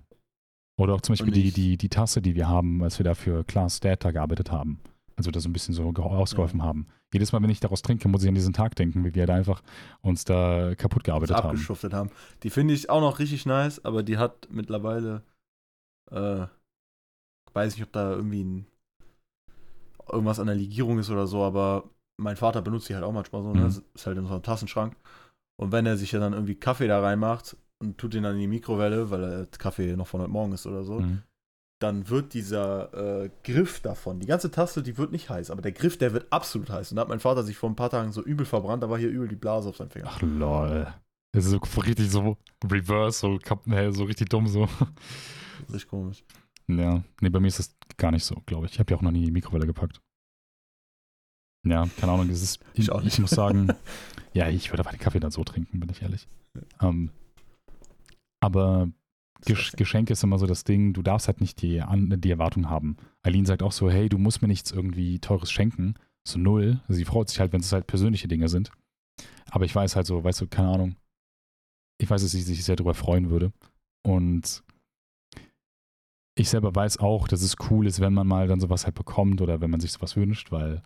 Oder 0.80 0.94
auch 0.94 1.02
zum 1.02 1.14
Beispiel 1.14 1.34
die, 1.34 1.52
die, 1.52 1.78
die 1.78 1.90
Tasse, 1.90 2.22
die 2.22 2.36
wir 2.36 2.48
haben, 2.48 2.82
als 2.82 3.00
wir 3.00 3.04
da 3.04 3.14
für 3.14 3.44
Class 3.44 3.82
Data 3.82 4.12
gearbeitet 4.12 4.50
haben. 4.50 4.80
Also 5.18 5.30
da 5.30 5.42
so 5.42 5.50
ein 5.50 5.54
bisschen 5.54 5.74
so 5.74 5.84
ausgeholfen 5.84 6.64
haben. 6.64 6.88
Jedes 7.12 7.34
Mal, 7.34 7.44
wenn 7.44 7.50
ich 7.50 7.60
daraus 7.60 7.82
trinke, 7.82 8.08
muss 8.08 8.24
ich 8.24 8.30
an 8.30 8.36
diesen 8.36 8.54
Tag 8.54 8.76
denken, 8.76 9.04
wie 9.04 9.14
wir 9.14 9.28
da 9.28 9.36
einfach 9.36 9.62
uns 10.02 10.24
da 10.24 10.74
kaputt 10.76 11.04
gearbeitet 11.04 11.36
haben. 11.36 11.50
abgeschuftet 11.50 11.94
haben. 11.94 12.12
Die 12.44 12.50
finde 12.50 12.74
ich 12.74 12.90
auch 12.90 13.02
noch 13.02 13.20
richtig 13.20 13.46
nice, 13.46 13.84
aber 13.84 14.04
die 14.04 14.18
hat 14.18 14.48
mittlerweile, 14.50 15.24
äh, 16.12 16.46
weiß 17.52 17.76
nicht, 17.76 17.84
ob 17.84 17.92
da 17.92 18.12
irgendwie 18.12 18.44
ein, 18.46 18.68
irgendwas 20.10 20.40
an 20.40 20.48
der 20.48 20.56
Legierung 20.56 20.98
ist 21.00 21.10
oder 21.10 21.28
so, 21.28 21.44
aber 21.44 21.90
mein 22.16 22.38
Vater 22.38 22.62
benutzt 22.62 22.88
die 22.88 22.96
halt 22.96 23.04
auch 23.04 23.12
manchmal 23.12 23.44
so, 23.44 23.52
ne? 23.52 23.60
Mhm. 23.60 23.64
Das 23.66 23.84
ist 23.96 24.08
halt 24.08 24.18
in 24.18 24.26
so 24.26 24.32
einem 24.32 24.44
Tassenschrank. 24.44 24.96
Und 25.58 25.74
wenn 25.74 25.86
er 25.86 25.98
sich 25.98 26.14
ja 26.14 26.22
dann 26.22 26.32
irgendwie 26.32 26.56
Kaffee 26.56 26.88
da 26.88 27.02
reinmacht 27.02 27.58
und 27.80 27.98
tut 27.98 28.14
den 28.14 28.24
dann 28.24 28.36
in 28.36 28.42
die 28.42 28.48
Mikrowelle, 28.48 29.10
weil 29.10 29.22
der 29.22 29.46
Kaffee 29.58 29.96
noch 29.96 30.08
von 30.08 30.22
heute 30.22 30.32
Morgen 30.32 30.52
ist 30.54 30.66
oder 30.68 30.84
so, 30.84 31.00
Mhm. 31.00 31.24
dann 31.82 32.10
wird 32.10 32.34
dieser 32.34 33.24
äh, 33.24 33.30
Griff 33.44 33.80
davon, 33.80 34.20
die 34.20 34.28
ganze 34.28 34.52
Tasse, 34.52 34.84
die 34.84 34.98
wird 34.98 35.12
nicht 35.14 35.30
heiß, 35.30 35.50
aber 35.50 35.62
der 35.62 35.72
Griff, 35.72 35.98
der 35.98 36.12
wird 36.14 36.32
absolut 36.32 36.70
heiß. 36.70 36.92
Und 36.92 36.98
da 36.98 37.02
hat 37.04 37.10
mein 37.10 37.20
Vater 37.22 37.44
sich 37.44 37.56
vor 37.58 37.70
ein 37.70 37.76
paar 37.78 37.90
Tagen 37.90 38.12
so 38.12 38.22
übel 38.24 38.46
verbrannt, 38.46 38.84
da 38.84 38.90
war 38.90 38.98
hier 38.98 39.10
übel 39.10 39.28
die 39.30 39.36
Blase 39.38 39.70
auf 39.70 39.78
seinem 39.78 39.90
Finger. 39.92 40.08
Ach 40.10 40.22
lol. 40.22 40.94
Das 41.32 41.46
ist 41.46 41.52
so 41.52 41.58
richtig 41.82 42.10
so 42.12 42.38
reverse, 42.70 43.20
so, 43.20 43.40
so 43.92 44.04
richtig 44.04 44.30
dumm 44.30 44.48
so. 44.48 44.68
Richtig 45.70 45.88
komisch. 45.88 46.24
Ja, 46.68 47.04
nee, 47.22 47.30
bei 47.30 47.40
mir 47.40 47.48
ist 47.48 47.60
das 47.60 47.76
gar 47.98 48.12
nicht 48.12 48.26
so, 48.26 48.36
glaube 48.46 48.66
ich. 48.66 48.74
Ich 48.74 48.80
habe 48.80 48.92
ja 48.92 48.98
auch 48.98 49.02
noch 49.02 49.12
nie 49.12 49.26
die 49.26 49.32
Mikrowelle 49.32 49.66
gepackt. 49.68 50.02
Ja, 51.66 51.88
keine 52.00 52.12
Ahnung, 52.14 52.30
das 52.30 52.42
ist, 52.42 52.60
Ich 52.74 52.92
auch 52.92 53.02
nicht. 53.04 53.20
muss 53.20 53.32
sagen, 53.32 53.74
ja, 54.34 54.50
ich 54.50 54.72
würde 54.72 54.82
aber 54.84 54.92
den 54.92 55.00
Kaffee 55.00 55.20
dann 55.20 55.32
so 55.32 55.44
trinken, 55.44 55.80
bin 55.80 55.90
ich 55.90 56.02
ehrlich. 56.02 56.28
Ähm, 56.82 57.12
aber 58.40 58.90
Gesch 59.46 59.72
Geschenke 59.74 60.14
ist 60.14 60.24
immer 60.24 60.38
so 60.38 60.46
das 60.46 60.64
Ding, 60.64 60.94
du 60.94 61.02
darfst 61.02 61.28
halt 61.28 61.40
nicht 61.42 61.62
die, 61.62 61.82
An 61.82 62.22
die 62.22 62.32
Erwartung 62.32 62.70
haben. 62.70 62.98
Eileen 63.24 63.46
sagt 63.46 63.64
auch 63.64 63.72
so, 63.72 63.90
hey, 63.90 64.10
du 64.10 64.18
musst 64.18 64.42
mir 64.42 64.48
nichts 64.48 64.72
irgendwie 64.72 65.20
Teures 65.20 65.52
schenken. 65.52 65.96
So 66.28 66.40
null. 66.40 66.82
Also 66.88 66.98
sie 66.98 67.06
freut 67.06 67.30
sich 67.30 67.40
halt, 67.40 67.54
wenn 67.54 67.62
es 67.62 67.72
halt 67.72 67.88
persönliche 67.88 68.28
Dinge 68.28 68.50
sind. 68.50 68.72
Aber 69.50 69.66
ich 69.66 69.74
weiß 69.74 69.96
halt 69.96 70.06
so, 70.06 70.24
weißt 70.24 70.42
du, 70.42 70.48
keine 70.48 70.70
Ahnung. 70.70 70.96
Ich 72.02 72.10
weiß, 72.10 72.22
dass 72.22 72.32
sie 72.32 72.42
sich 72.42 72.64
sehr 72.64 72.76
darüber 72.76 72.94
freuen 72.94 73.30
würde. 73.30 73.52
Und 74.06 74.64
ich 76.38 76.50
selber 76.50 76.74
weiß 76.74 77.00
auch, 77.00 77.28
dass 77.28 77.42
es 77.42 77.56
cool 77.70 77.88
ist, 77.88 78.00
wenn 78.00 78.14
man 78.14 78.28
mal 78.28 78.48
dann 78.48 78.62
sowas 78.62 78.86
halt 78.86 78.96
bekommt 78.96 79.42
oder 79.42 79.60
wenn 79.62 79.70
man 79.70 79.82
sich 79.82 79.92
sowas 79.92 80.16
wünscht, 80.16 80.52
weil, 80.52 80.84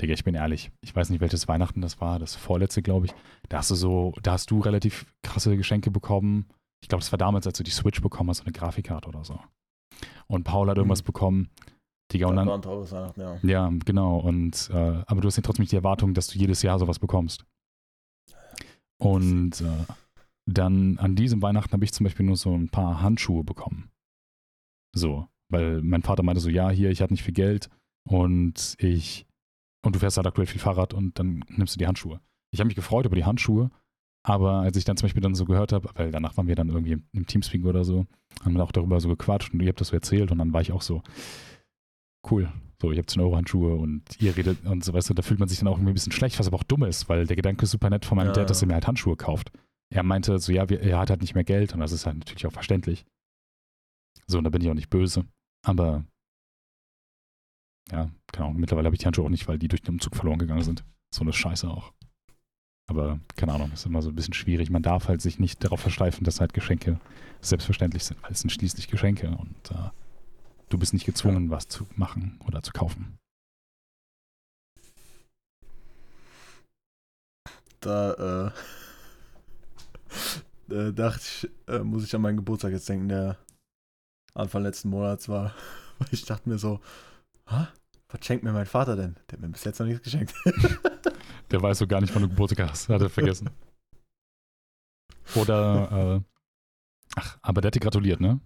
Digga, 0.00 0.14
ich 0.14 0.24
bin 0.24 0.34
ehrlich, 0.34 0.70
ich 0.80 0.94
weiß 0.96 1.10
nicht, 1.10 1.20
welches 1.20 1.46
Weihnachten 1.48 1.80
das 1.80 2.00
war, 2.00 2.18
das 2.18 2.34
vorletzte, 2.34 2.82
glaube 2.82 3.06
ich. 3.06 3.12
Da 3.48 3.58
hast 3.58 3.70
du 3.70 3.74
so, 3.74 4.14
da 4.22 4.32
hast 4.32 4.50
du 4.50 4.60
relativ 4.60 5.04
krasse 5.22 5.56
Geschenke 5.56 5.90
bekommen. 5.90 6.46
Ich 6.82 6.88
glaube, 6.88 7.00
das 7.02 7.12
war 7.12 7.18
damals, 7.18 7.46
als 7.46 7.58
du 7.58 7.64
die 7.64 7.70
Switch 7.70 8.00
bekommen 8.00 8.30
hast, 8.30 8.38
so 8.38 8.44
eine 8.44 8.52
Grafikkarte 8.52 9.08
oder 9.08 9.24
so. 9.24 9.38
Und 10.26 10.44
Paul 10.44 10.70
hat 10.70 10.76
irgendwas 10.78 11.02
Mhm. 11.02 11.06
bekommen. 11.06 11.50
Digga, 12.12 12.26
und 12.28 12.36
Das 12.36 12.40
dann, 12.42 12.48
war 12.48 12.58
ein 12.58 12.62
teures 12.62 12.92
Weihnachten, 12.92 13.20
ja. 13.20 13.38
ja, 13.42 13.70
genau. 13.84 14.18
Und 14.18 14.70
äh, 14.72 15.02
aber 15.06 15.20
du 15.20 15.26
hast 15.28 15.36
ja 15.36 15.42
trotzdem 15.42 15.62
nicht 15.62 15.72
die 15.72 15.76
Erwartung, 15.76 16.14
dass 16.14 16.28
du 16.28 16.38
jedes 16.38 16.62
Jahr 16.62 16.78
sowas 16.78 16.98
bekommst. 16.98 17.44
Und 18.98 19.60
äh, 19.60 19.84
dann 20.46 20.98
an 20.98 21.14
diesem 21.14 21.42
Weihnachten 21.42 21.72
habe 21.72 21.84
ich 21.84 21.92
zum 21.92 22.04
Beispiel 22.04 22.26
nur 22.26 22.36
so 22.36 22.54
ein 22.54 22.68
paar 22.68 23.02
Handschuhe 23.02 23.44
bekommen. 23.44 23.90
So, 24.94 25.28
weil 25.50 25.82
mein 25.82 26.02
Vater 26.02 26.22
meinte 26.22 26.40
so, 26.40 26.48
ja, 26.48 26.70
hier, 26.70 26.90
ich 26.90 27.00
habe 27.02 27.12
nicht 27.12 27.22
viel 27.22 27.34
Geld 27.34 27.70
und 28.08 28.74
ich 28.78 29.26
und 29.82 29.94
du 29.94 29.98
fährst 29.98 30.16
halt 30.16 30.26
aktuell 30.26 30.46
viel 30.46 30.60
Fahrrad 30.60 30.94
und 30.94 31.18
dann 31.18 31.44
nimmst 31.48 31.74
du 31.74 31.78
die 31.78 31.86
Handschuhe. 31.86 32.20
Ich 32.52 32.60
habe 32.60 32.66
mich 32.66 32.76
gefreut 32.76 33.06
über 33.06 33.16
die 33.16 33.24
Handschuhe, 33.24 33.70
aber 34.22 34.60
als 34.60 34.76
ich 34.76 34.84
dann 34.84 34.96
zum 34.96 35.06
Beispiel 35.06 35.22
dann 35.22 35.34
so 35.34 35.44
gehört 35.44 35.72
habe, 35.72 35.88
weil 35.94 36.10
danach 36.10 36.36
waren 36.36 36.46
wir 36.46 36.56
dann 36.56 36.68
irgendwie 36.68 36.92
im, 36.92 37.04
im 37.12 37.26
Teamspeak 37.26 37.64
oder 37.64 37.84
so, 37.84 38.06
haben 38.44 38.54
wir 38.54 38.62
auch 38.62 38.72
darüber 38.72 39.00
so 39.00 39.08
gequatscht 39.08 39.52
und 39.52 39.60
ihr 39.60 39.68
habt 39.68 39.80
das 39.80 39.88
so 39.88 39.96
erzählt 39.96 40.30
und 40.30 40.38
dann 40.38 40.52
war 40.52 40.60
ich 40.60 40.72
auch 40.72 40.82
so, 40.82 41.02
cool. 42.30 42.52
So, 42.80 42.90
ich 42.92 42.98
habe 42.98 43.06
10 43.06 43.20
Euro 43.20 43.36
Handschuhe 43.36 43.74
und 43.74 44.02
ihr 44.20 44.34
redet 44.36 44.64
und 44.64 44.82
so, 44.82 44.94
weißt 44.94 45.10
du, 45.10 45.14
da 45.14 45.22
fühlt 45.22 45.38
man 45.38 45.48
sich 45.48 45.58
dann 45.58 45.68
auch 45.68 45.76
irgendwie 45.76 45.90
ein 45.90 45.94
bisschen 45.94 46.12
schlecht, 46.12 46.38
was 46.38 46.46
aber 46.46 46.56
auch 46.56 46.62
dumm 46.64 46.84
ist, 46.84 47.08
weil 47.08 47.26
der 47.26 47.36
Gedanke 47.36 47.64
ist 47.64 47.72
super 47.72 47.90
nett 47.90 48.06
von 48.06 48.16
meinem 48.16 48.28
Ja, 48.28 48.32
Dad, 48.32 48.50
dass 48.50 48.62
er 48.62 48.68
mir 48.68 48.74
halt 48.74 48.86
Handschuhe 48.86 49.16
kauft. 49.16 49.52
Er 49.92 50.02
meinte 50.02 50.38
so, 50.38 50.52
ja, 50.52 50.68
wir, 50.70 50.80
er 50.80 50.98
hat 50.98 51.10
halt 51.10 51.20
nicht 51.20 51.34
mehr 51.34 51.44
Geld 51.44 51.74
und 51.74 51.80
das 51.80 51.92
ist 51.92 52.06
halt 52.06 52.18
natürlich 52.18 52.46
auch 52.46 52.52
verständlich. 52.52 53.04
So, 54.26 54.38
und 54.38 54.44
da 54.44 54.50
bin 54.50 54.62
ich 54.62 54.70
auch 54.70 54.74
nicht 54.74 54.88
böse. 54.88 55.26
Aber 55.62 56.04
ja, 57.90 58.10
keine 58.32 58.46
Ahnung, 58.46 58.60
mittlerweile 58.60 58.86
habe 58.86 58.94
ich 58.94 59.00
die 59.00 59.06
Handschuhe 59.06 59.24
auch 59.24 59.30
nicht, 59.30 59.48
weil 59.48 59.58
die 59.58 59.68
durch 59.68 59.82
den 59.82 59.94
Umzug 59.94 60.16
verloren 60.16 60.38
gegangen 60.38 60.62
sind. 60.62 60.84
So 61.14 61.22
eine 61.22 61.32
Scheiße 61.32 61.68
auch. 61.68 61.92
Aber 62.88 63.20
keine 63.36 63.52
Ahnung, 63.52 63.70
ist 63.72 63.86
immer 63.86 64.02
so 64.02 64.08
ein 64.08 64.16
bisschen 64.16 64.34
schwierig. 64.34 64.68
Man 64.70 64.82
darf 64.82 65.08
halt 65.08 65.22
sich 65.22 65.38
nicht 65.38 65.62
darauf 65.62 65.80
versteifen, 65.80 66.24
dass 66.24 66.40
halt 66.40 66.52
Geschenke 66.52 66.98
selbstverständlich 67.40 68.04
sind, 68.04 68.22
weil 68.22 68.32
es 68.32 68.40
sind 68.40 68.50
schließlich 68.50 68.88
Geschenke 68.88 69.28
und 69.28 69.70
äh, 69.70 69.90
du 70.68 70.78
bist 70.78 70.92
nicht 70.92 71.06
gezwungen, 71.06 71.50
was 71.50 71.68
zu 71.68 71.86
machen 71.94 72.38
oder 72.46 72.62
zu 72.62 72.72
kaufen. 72.72 73.18
Da 77.80 78.52
äh, 80.68 80.74
äh, 80.74 80.92
dachte 80.92 81.20
ich, 81.22 81.50
äh, 81.68 81.78
muss 81.78 82.04
ich 82.04 82.14
an 82.14 82.22
meinen 82.22 82.36
Geburtstag 82.36 82.72
jetzt 82.72 82.88
denken, 82.88 83.08
der 83.08 83.38
Anfang 84.34 84.62
letzten 84.62 84.90
Monats 84.90 85.28
war. 85.28 85.54
Ich 86.10 86.24
dachte 86.24 86.48
mir 86.48 86.58
so? 86.58 86.80
Was 87.50 88.24
schenkt 88.24 88.44
mir 88.44 88.52
mein 88.52 88.66
Vater 88.66 88.96
denn? 88.96 89.14
Der 89.28 89.36
hat 89.36 89.40
mir 89.40 89.48
bis 89.48 89.64
jetzt 89.64 89.78
noch 89.80 89.86
nichts 89.86 90.02
geschenkt. 90.02 90.34
Der 91.50 91.60
weiß 91.62 91.78
so 91.78 91.86
gar 91.86 92.00
nicht, 92.00 92.14
wann 92.14 92.22
du 92.22 92.28
Geburtstag 92.28 92.70
hast. 92.70 92.88
Hat 92.88 93.02
er 93.02 93.10
vergessen. 93.10 93.50
Oder, 95.34 96.16
äh, 96.16 96.20
ach, 97.16 97.38
aber 97.42 97.60
der 97.60 97.68
hat 97.68 97.74
dir 97.74 97.80
gratuliert, 97.80 98.20
ne? 98.20 98.40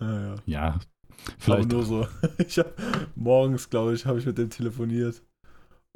ja, 0.00 0.20
ja. 0.20 0.34
Ja, 0.46 0.78
vielleicht. 1.38 1.64
Aber 1.64 1.74
nur 1.74 1.84
so. 1.84 2.08
Ich 2.38 2.58
hab, 2.58 2.74
morgens, 3.14 3.68
glaube 3.68 3.94
ich, 3.94 4.04
habe 4.06 4.18
ich 4.18 4.26
mit 4.26 4.38
dem 4.38 4.50
telefoniert. 4.50 5.22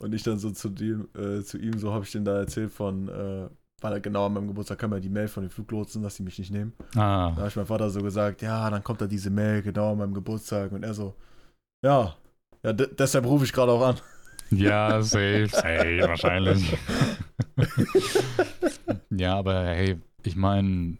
Und 0.00 0.14
ich 0.14 0.22
dann 0.22 0.38
so 0.38 0.50
zu, 0.50 0.68
dem, 0.68 1.08
äh, 1.16 1.42
zu 1.42 1.58
ihm, 1.58 1.78
so 1.78 1.92
habe 1.92 2.04
ich 2.04 2.12
den 2.12 2.24
da 2.24 2.38
erzählt 2.38 2.70
von, 2.70 3.08
äh, 3.08 3.48
weil 3.80 3.92
er 3.92 4.00
genau 4.00 4.26
an 4.26 4.34
meinem 4.34 4.48
Geburtstag 4.48 4.78
kam 4.78 4.92
ja 4.92 5.00
die 5.00 5.08
Mail 5.08 5.28
von 5.28 5.42
den 5.42 5.50
Fluglotsen, 5.50 6.02
dass 6.02 6.16
sie 6.16 6.22
mich 6.22 6.38
nicht 6.38 6.50
nehmen. 6.52 6.72
Ah, 6.94 7.30
Da 7.30 7.36
habe 7.36 7.48
ich 7.48 7.56
meinem 7.56 7.66
Vater 7.66 7.90
so 7.90 8.00
gesagt, 8.00 8.42
ja, 8.42 8.70
dann 8.70 8.84
kommt 8.84 9.00
da 9.00 9.06
diese 9.06 9.30
Mail 9.30 9.62
genau 9.62 9.92
an 9.92 9.98
meinem 9.98 10.14
Geburtstag. 10.14 10.72
Und 10.72 10.84
er 10.84 10.94
so, 10.94 11.14
ja, 11.84 12.16
ja, 12.64 12.72
de- 12.72 12.94
deshalb 12.98 13.24
rufe 13.26 13.44
ich 13.44 13.52
gerade 13.52 13.72
auch 13.72 13.82
an. 13.86 13.96
ja, 14.50 15.00
safe, 15.02 15.48
safe, 15.48 16.00
wahrscheinlich. 16.02 16.76
ja, 19.10 19.36
aber 19.36 19.64
hey, 19.66 19.96
ich 20.24 20.36
meine, 20.36 20.98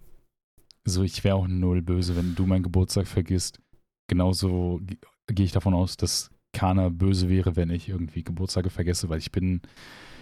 so, 0.84 1.02
ich 1.02 1.22
wäre 1.24 1.36
auch 1.36 1.48
null 1.48 1.82
böse, 1.82 2.16
wenn 2.16 2.34
du 2.34 2.46
meinen 2.46 2.62
Geburtstag 2.62 3.06
vergisst. 3.06 3.60
Genauso 4.08 4.80
ge- 4.82 4.98
gehe 5.26 5.44
ich 5.46 5.52
davon 5.52 5.74
aus, 5.74 5.96
dass 5.96 6.30
keiner 6.54 6.90
böse 6.90 7.28
wäre, 7.28 7.56
wenn 7.56 7.70
ich 7.70 7.88
irgendwie 7.88 8.22
Geburtstage 8.24 8.70
vergesse, 8.70 9.08
weil 9.10 9.18
ich 9.18 9.30
bin, 9.32 9.60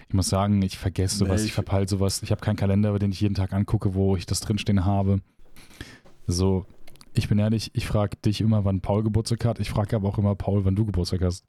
ich 0.09 0.15
muss 0.15 0.29
sagen, 0.29 0.61
ich 0.63 0.77
vergesse 0.77 1.19
sowas, 1.19 1.41
Nee, 1.41 1.45
ich 1.45 1.47
ich- 1.51 1.53
verpeil 1.55 1.89
sowas. 1.89 2.23
Ich 2.23 2.31
habe 2.33 2.41
keinen 2.41 2.57
Kalender, 2.57 2.99
den 2.99 3.13
ich 3.13 3.21
jeden 3.21 3.35
Tag 3.37 3.53
angucke, 3.53 3.95
wo 3.95 4.17
ich 4.17 4.27
das 4.27 4.41
drinstehen 4.41 4.85
habe. 4.85 5.21
So, 6.27 6.67
ich 7.17 7.29
bin 7.29 7.39
ehrlich, 7.39 7.71
ich 7.75 7.87
frage 7.87 8.17
dich 8.19 8.41
immer, 8.41 8.65
wann 8.65 8.81
Paul 8.81 9.03
Geburtstag 9.03 9.45
hat. 9.45 9.59
Ich 9.61 9.71
frage 9.71 9.97
aber 9.97 10.09
auch 10.09 10.19
immer 10.19 10.35
Paul, 10.35 10.65
wann 10.65 10.77
du 10.77 10.85
Geburtstag 10.85 11.23
hast. 11.23 11.45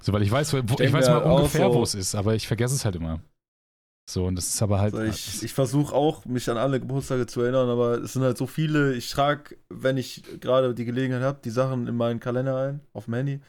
So, 0.00 0.12
weil 0.12 0.22
ich 0.22 0.30
weiß, 0.30 0.52
wo, 0.52 0.58
ich, 0.58 0.64
denk 0.66 0.92
weiß 0.92 1.08
mal 1.08 1.22
ungefähr, 1.22 1.66
so- 1.68 1.74
wo 1.74 1.82
es 1.82 1.94
ist, 1.94 2.14
aber 2.14 2.34
ich 2.34 2.46
vergesse 2.46 2.74
es 2.74 2.84
halt 2.84 2.96
immer. 2.96 3.20
So, 4.08 4.26
und 4.26 4.36
das 4.36 4.46
ist 4.46 4.62
aber 4.62 4.78
halt. 4.78 4.94
Also 4.94 5.04
ich 5.04 5.42
ich 5.42 5.52
versuche 5.52 5.92
auch, 5.92 6.24
mich 6.26 6.48
an 6.48 6.56
alle 6.58 6.78
Geburtstage 6.78 7.26
zu 7.26 7.40
erinnern, 7.40 7.68
aber 7.68 7.98
es 7.98 8.12
sind 8.12 8.22
halt 8.22 8.38
so 8.38 8.46
viele. 8.46 8.94
Ich 8.94 9.10
trage, 9.10 9.56
wenn 9.68 9.96
ich 9.96 10.22
gerade 10.40 10.74
die 10.74 10.84
Gelegenheit 10.84 11.22
habe, 11.22 11.40
die 11.42 11.50
Sachen 11.50 11.88
in 11.88 11.96
meinen 11.96 12.20
Kalender 12.20 12.56
ein, 12.56 12.80
auf 12.92 13.06
dem 13.06 13.14
Handy 13.14 13.40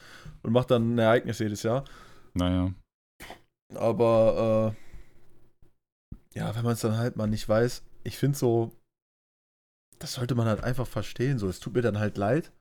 und 0.42 0.52
mache 0.54 0.66
dann 0.68 0.96
ein 0.96 0.98
Ereignis 0.98 1.38
jedes 1.38 1.62
Jahr. 1.62 1.84
naja. 2.34 2.74
Aber 3.76 4.74
äh, 6.34 6.40
ja, 6.40 6.56
wenn 6.56 6.64
man 6.64 6.74
es 6.74 6.80
dann 6.82 6.98
halt 6.98 7.18
mal 7.18 7.28
nicht 7.28 7.48
weiß, 7.48 7.84
ich 8.04 8.18
finde 8.18 8.38
so, 8.38 8.72
das 10.00 10.14
sollte 10.14 10.36
man 10.36 10.48
halt 10.48 10.64
einfach 10.64 10.88
verstehen. 10.88 11.40
So, 11.40 11.48
es 11.48 11.60
tut 11.60 11.74
mir 11.74 11.82
dann 11.82 12.00
halt 12.00 12.18
leid. 12.18 12.52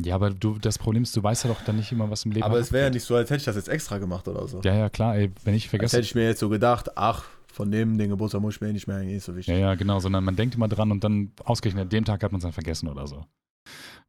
Ja, 0.00 0.16
aber 0.16 0.30
du, 0.30 0.58
das 0.58 0.78
Problem 0.78 1.04
ist, 1.04 1.16
du 1.16 1.22
weißt 1.22 1.44
ja 1.44 1.50
doch 1.50 1.62
dann 1.62 1.76
nicht 1.76 1.92
immer, 1.92 2.10
was 2.10 2.24
im 2.24 2.32
Leben 2.32 2.44
aber 2.44 2.58
es 2.58 2.72
wäre 2.72 2.84
ja 2.86 2.90
nicht 2.90 3.04
so, 3.04 3.14
als 3.14 3.30
hätte 3.30 3.38
ich 3.38 3.44
das 3.44 3.54
jetzt 3.56 3.68
extra 3.68 3.98
gemacht 3.98 4.26
oder 4.26 4.48
so. 4.48 4.60
Ja, 4.62 4.74
ja, 4.74 4.88
klar, 4.90 5.16
ey, 5.16 5.30
wenn 5.44 5.54
ich 5.54 5.64
Als 5.64 5.70
vergesse. 5.70 5.96
hätte 5.96 6.06
ich 6.06 6.14
mir 6.16 6.24
jetzt 6.24 6.40
so 6.40 6.48
gedacht, 6.48 6.96
ach, 6.96 7.24
von 7.52 7.70
dem 7.70 7.96
den 7.96 8.10
Geburtstag 8.10 8.40
muss 8.40 8.56
ich 8.56 8.60
mir 8.60 8.68
eh 8.68 8.72
nicht 8.72 8.88
mehr, 8.88 8.96
eigentlich 8.96 9.14
nicht 9.14 9.24
so 9.24 9.36
wichtig. 9.36 9.54
Ja, 9.54 9.60
ja, 9.60 9.74
genau, 9.76 10.00
sondern 10.00 10.24
man 10.24 10.34
denkt 10.34 10.56
immer 10.56 10.66
dran 10.66 10.90
und 10.90 11.04
dann 11.04 11.30
ausgerechnet 11.44 11.82
an 11.82 11.88
dem 11.90 12.04
Tag 12.04 12.24
hat 12.24 12.32
man 12.32 12.40
es 12.40 12.42
dann 12.42 12.52
vergessen 12.52 12.88
oder 12.88 13.06
so. 13.06 13.24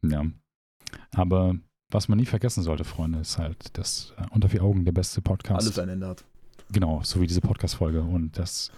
Ja. 0.03 0.25
Aber 1.15 1.55
was 1.91 2.07
man 2.07 2.17
nie 2.17 2.25
vergessen 2.25 2.63
sollte, 2.63 2.83
Freunde, 2.83 3.19
ist 3.19 3.37
halt, 3.37 3.77
dass 3.77 4.13
äh, 4.17 4.25
Unter 4.31 4.49
vier 4.49 4.63
Augen 4.63 4.85
der 4.85 4.91
beste 4.91 5.21
Podcast. 5.21 5.67
Alles 5.67 5.77
ein 5.77 5.89
Ende 5.89 6.07
hat. 6.07 6.25
Genau, 6.71 7.01
so 7.03 7.21
wie 7.21 7.27
diese 7.27 7.41
Podcast-Folge 7.41 8.01
und 8.01 8.39
dass 8.39 8.71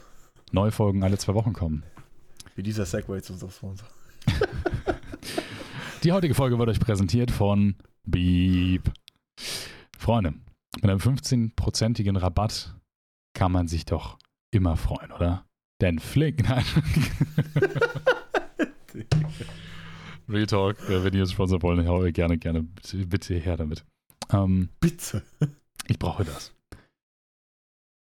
neue 0.52 0.72
Folgen 0.72 1.04
alle 1.04 1.18
zwei 1.18 1.34
Wochen 1.34 1.54
kommen. 1.54 1.84
Wie 2.58 2.64
dieser 2.64 2.88
Segway 2.88 3.22
zu 3.22 3.34
unserem 3.34 3.52
Sponsor. 3.52 3.88
Die 6.04 6.12
heutige 6.12 6.34
Folge 6.34 6.58
wird 6.58 6.70
euch 6.70 6.80
präsentiert 6.80 7.30
von 7.30 7.76
Beep. 8.04 8.92
Freunde, 9.96 10.34
mit 10.76 10.86
einem 10.86 11.00
15-prozentigen 11.00 12.18
Rabatt 12.18 12.76
kann 13.36 13.52
man 13.52 13.68
sich 13.68 13.86
doch 13.86 14.18
immer 14.50 14.76
freuen, 14.76 15.12
oder? 15.12 15.46
Denn 15.82 16.00
Flink, 16.00 16.44
nein. 16.50 16.66
Real 20.28 20.48
Talk, 20.48 20.78
wenn 20.90 21.14
ihr 21.14 21.22
uns 21.22 21.34
sponsern 21.34 21.62
wollt, 21.62 21.88
hau 21.88 22.02
gerne, 22.12 22.40
gerne, 22.40 22.64
bitte, 22.64 23.06
bitte 23.06 23.36
her 23.36 23.58
damit. 23.58 23.86
Ähm, 24.32 24.70
Bitte. 24.80 25.22
ich 25.88 26.00
brauche 26.00 26.26
das. 26.26 26.56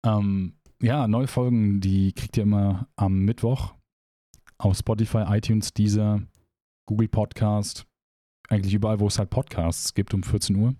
Ähm, 0.06 0.54
ja, 0.82 1.10
neue 1.10 1.28
Folgen, 1.28 1.82
die 1.82 2.14
kriegt 2.14 2.38
ihr 2.38 2.44
immer 2.44 2.88
am 2.96 3.20
Mittwoch 3.26 3.76
auf 4.58 4.78
Spotify, 4.78 5.24
iTunes, 5.28 5.74
Deezer, 5.74 6.22
Google 6.88 7.08
Podcast, 7.08 7.86
eigentlich 8.50 8.74
überall, 8.74 9.00
wo 9.00 9.08
es 9.08 9.20
halt 9.20 9.30
Podcasts 9.30 9.94
gibt 9.94 10.14
um 10.14 10.24
14 10.24 10.56
Uhr. 10.56 10.76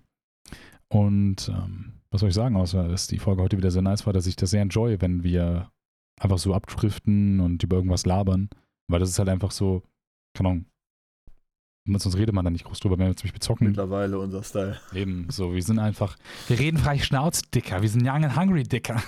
Und 0.88 1.48
ähm, 1.48 1.94
was 2.10 2.20
soll 2.20 2.28
ich 2.28 2.34
sagen, 2.34 2.56
außer 2.56 2.88
dass 2.88 3.08
die 3.08 3.18
Folge 3.18 3.42
heute 3.42 3.56
wieder 3.56 3.70
sehr 3.70 3.82
nice 3.82 4.06
war, 4.06 4.12
dass 4.12 4.26
ich 4.26 4.36
das 4.36 4.50
sehr 4.50 4.62
enjoy, 4.62 5.00
wenn 5.00 5.22
wir 5.24 5.70
einfach 6.20 6.38
so 6.38 6.54
abdriften 6.54 7.40
und 7.40 7.62
über 7.62 7.76
irgendwas 7.76 8.06
labern. 8.06 8.48
Weil 8.88 9.00
das 9.00 9.10
ist 9.10 9.18
halt 9.18 9.28
einfach 9.28 9.50
so, 9.50 9.82
keine 10.34 10.50
Ahnung, 10.50 10.66
sonst 11.98 12.16
redet 12.16 12.34
man 12.34 12.44
da 12.44 12.50
nicht 12.50 12.64
groß 12.64 12.78
drüber, 12.80 12.98
wenn 12.98 13.08
wir 13.08 13.16
zum 13.16 13.24
Beispiel 13.24 13.40
zocken. 13.40 13.66
Mittlerweile 13.68 14.18
unser 14.18 14.42
Style. 14.42 14.80
Eben, 14.94 15.28
so, 15.30 15.54
wir 15.54 15.62
sind 15.62 15.78
einfach, 15.78 16.16
wir 16.46 16.58
reden 16.58 16.78
frei 16.78 16.98
Schnauz, 16.98 17.42
Dicker, 17.50 17.82
wir 17.82 17.88
sind 17.88 18.06
young 18.06 18.24
and 18.24 18.36
hungry, 18.36 18.62
Dicker. 18.62 19.02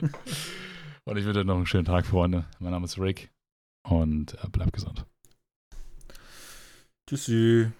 und 1.08 1.16
ich 1.16 1.24
wünsche 1.24 1.40
euch 1.40 1.46
noch 1.46 1.56
einen 1.56 1.66
schönen 1.66 1.86
Tag, 1.86 2.04
Freunde. 2.04 2.44
Mein 2.58 2.72
Name 2.72 2.84
ist 2.84 2.98
Rick 2.98 3.30
und 3.82 4.34
äh, 4.44 4.48
bleibt 4.48 4.74
gesund. 4.74 5.06
Tschüssi. 7.08 7.72